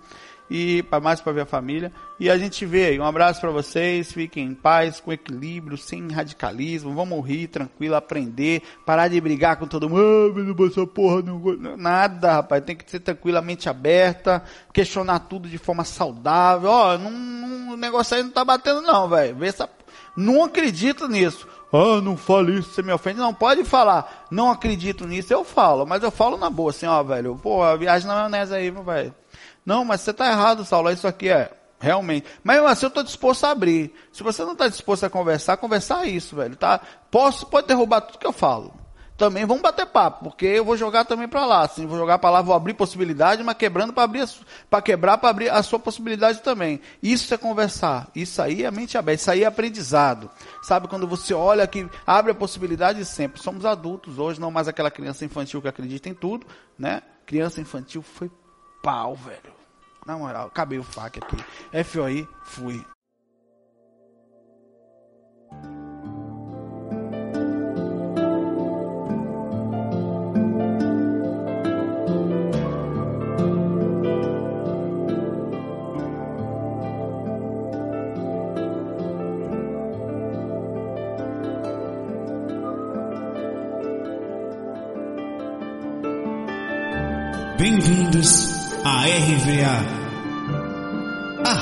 e 0.49 0.83
para 0.83 0.99
mais 0.99 1.21
para 1.21 1.31
ver 1.33 1.41
a 1.41 1.45
família. 1.45 1.91
E 2.19 2.29
a 2.29 2.37
gente 2.37 2.65
vê 2.65 2.85
aí. 2.85 2.99
Um 2.99 3.05
abraço 3.05 3.39
para 3.39 3.51
vocês. 3.51 4.11
Fiquem 4.11 4.45
em 4.45 4.53
paz, 4.53 4.99
com 4.99 5.11
equilíbrio, 5.11 5.77
sem 5.77 6.09
radicalismo. 6.09 6.93
Vamos 6.93 7.25
rir 7.25 7.47
tranquilo, 7.47 7.95
aprender, 7.95 8.63
parar 8.85 9.07
de 9.07 9.19
brigar 9.21 9.57
com 9.57 9.67
todo 9.67 9.89
mundo. 9.89 10.01
Ah, 10.01 10.65
essa 10.65 10.87
porra 10.87 11.21
não 11.21 11.77
nada, 11.77 12.33
rapaz. 12.33 12.63
Tem 12.63 12.75
que 12.75 12.89
ser 12.89 12.99
tranquilamente 12.99 13.69
aberta, 13.69 14.43
questionar 14.73 15.19
tudo 15.19 15.47
de 15.47 15.57
forma 15.57 15.83
saudável. 15.83 16.69
Ó, 16.69 16.97
não, 16.97 17.11
não, 17.11 17.73
o 17.73 17.77
negócio 17.77 18.15
aí 18.15 18.23
não 18.23 18.31
tá 18.31 18.43
batendo 18.43 18.81
não, 18.81 19.07
velho. 19.07 19.35
Vê 19.35 19.47
essa 19.47 19.69
não 20.17 20.43
acredito 20.43 21.07
nisso. 21.07 21.47
Ah, 21.71 22.01
não 22.01 22.17
fale 22.17 22.57
isso, 22.57 22.71
você 22.71 22.81
me 22.81 22.91
ofende. 22.91 23.19
Não, 23.19 23.33
pode 23.33 23.63
falar. 23.63 24.25
Não 24.31 24.49
acredito 24.49 25.05
nisso, 25.05 25.31
eu 25.31 25.43
falo. 25.43 25.85
Mas 25.85 26.01
eu 26.01 26.09
falo 26.09 26.37
na 26.37 26.49
boa, 26.49 26.71
assim, 26.71 26.87
ó, 26.87 27.03
velho. 27.03 27.39
Pô, 27.41 27.77
viagem 27.77 28.07
na 28.07 28.15
maionese 28.15 28.55
aí, 28.55 28.71
velho. 28.71 29.13
Não, 29.67 29.83
mas 29.83 29.99
você 29.99 30.11
está 30.11 30.31
errado, 30.31 30.63
Saulo, 30.63 30.89
isso 30.89 31.05
aqui 31.05 31.27
é 31.27 31.51
realmente. 31.77 32.25
Mas 32.41 32.63
assim 32.63 32.85
eu 32.85 32.87
estou 32.87 33.03
disposto 33.03 33.43
a 33.43 33.51
abrir. 33.51 33.93
Se 34.13 34.23
você 34.23 34.45
não 34.45 34.53
está 34.53 34.69
disposto 34.69 35.03
a 35.03 35.09
conversar, 35.09 35.57
conversar 35.57 36.07
isso, 36.07 36.37
velho, 36.37 36.55
tá? 36.55 36.79
Posso, 37.11 37.45
pode 37.47 37.67
derrubar 37.67 37.99
tudo 37.99 38.17
que 38.17 38.25
eu 38.25 38.31
falo. 38.31 38.73
Também 39.17 39.45
vamos 39.45 39.61
bater 39.61 39.85
papo, 39.85 40.23
porque 40.23 40.45
eu 40.45 40.63
vou 40.63 40.77
jogar 40.77 41.03
também 41.03 41.27
para 41.27 41.45
lá, 41.45 41.63
assim, 41.63 41.85
vou 41.85 41.97
jogar 41.97 42.17
para 42.17 42.29
lá, 42.29 42.41
vou 42.41 42.55
abrir 42.55 42.75
possibilidade, 42.75 43.43
mas 43.43 43.57
quebrando 43.57 43.91
para 43.91 44.03
abrir, 44.03 44.29
para 44.69 44.81
quebrar, 44.81 45.17
para 45.17 45.29
abrir 45.31 45.49
a 45.49 45.61
sua 45.61 45.79
possibilidade 45.79 46.41
também. 46.41 46.79
Isso 47.03 47.33
é 47.33 47.37
conversar. 47.37 48.09
Isso 48.15 48.41
aí 48.41 48.63
é 48.63 48.71
mente 48.71 48.97
aberta, 48.97 49.21
isso 49.21 49.31
aí 49.31 49.43
é 49.43 49.47
aprendizado. 49.47 50.29
Sabe 50.61 50.87
quando 50.87 51.05
você 51.05 51.33
olha 51.33 51.67
que 51.67 51.89
abre 52.05 52.31
a 52.31 52.35
possibilidade 52.35 53.03
sempre. 53.03 53.41
Somos 53.41 53.65
adultos 53.65 54.17
hoje, 54.17 54.39
não 54.39 54.49
mais 54.49 54.69
aquela 54.69 54.89
criança 54.89 55.25
infantil 55.25 55.61
que 55.61 55.67
acredita 55.67 56.07
em 56.07 56.13
tudo, 56.13 56.47
né? 56.79 57.01
Criança 57.25 57.59
infantil 57.59 58.01
foi 58.01 58.31
pau, 58.81 59.13
velho. 59.13 59.56
Na 60.07 60.17
moral, 60.17 60.47
acabei 60.47 60.79
o 60.79 60.83
fac 60.83 61.19
aqui. 61.19 61.35
FOI, 61.83 62.25
fui. 62.45 62.81
Bem-vindos 87.57 88.55
a 88.85 89.01
RVA, 89.01 89.96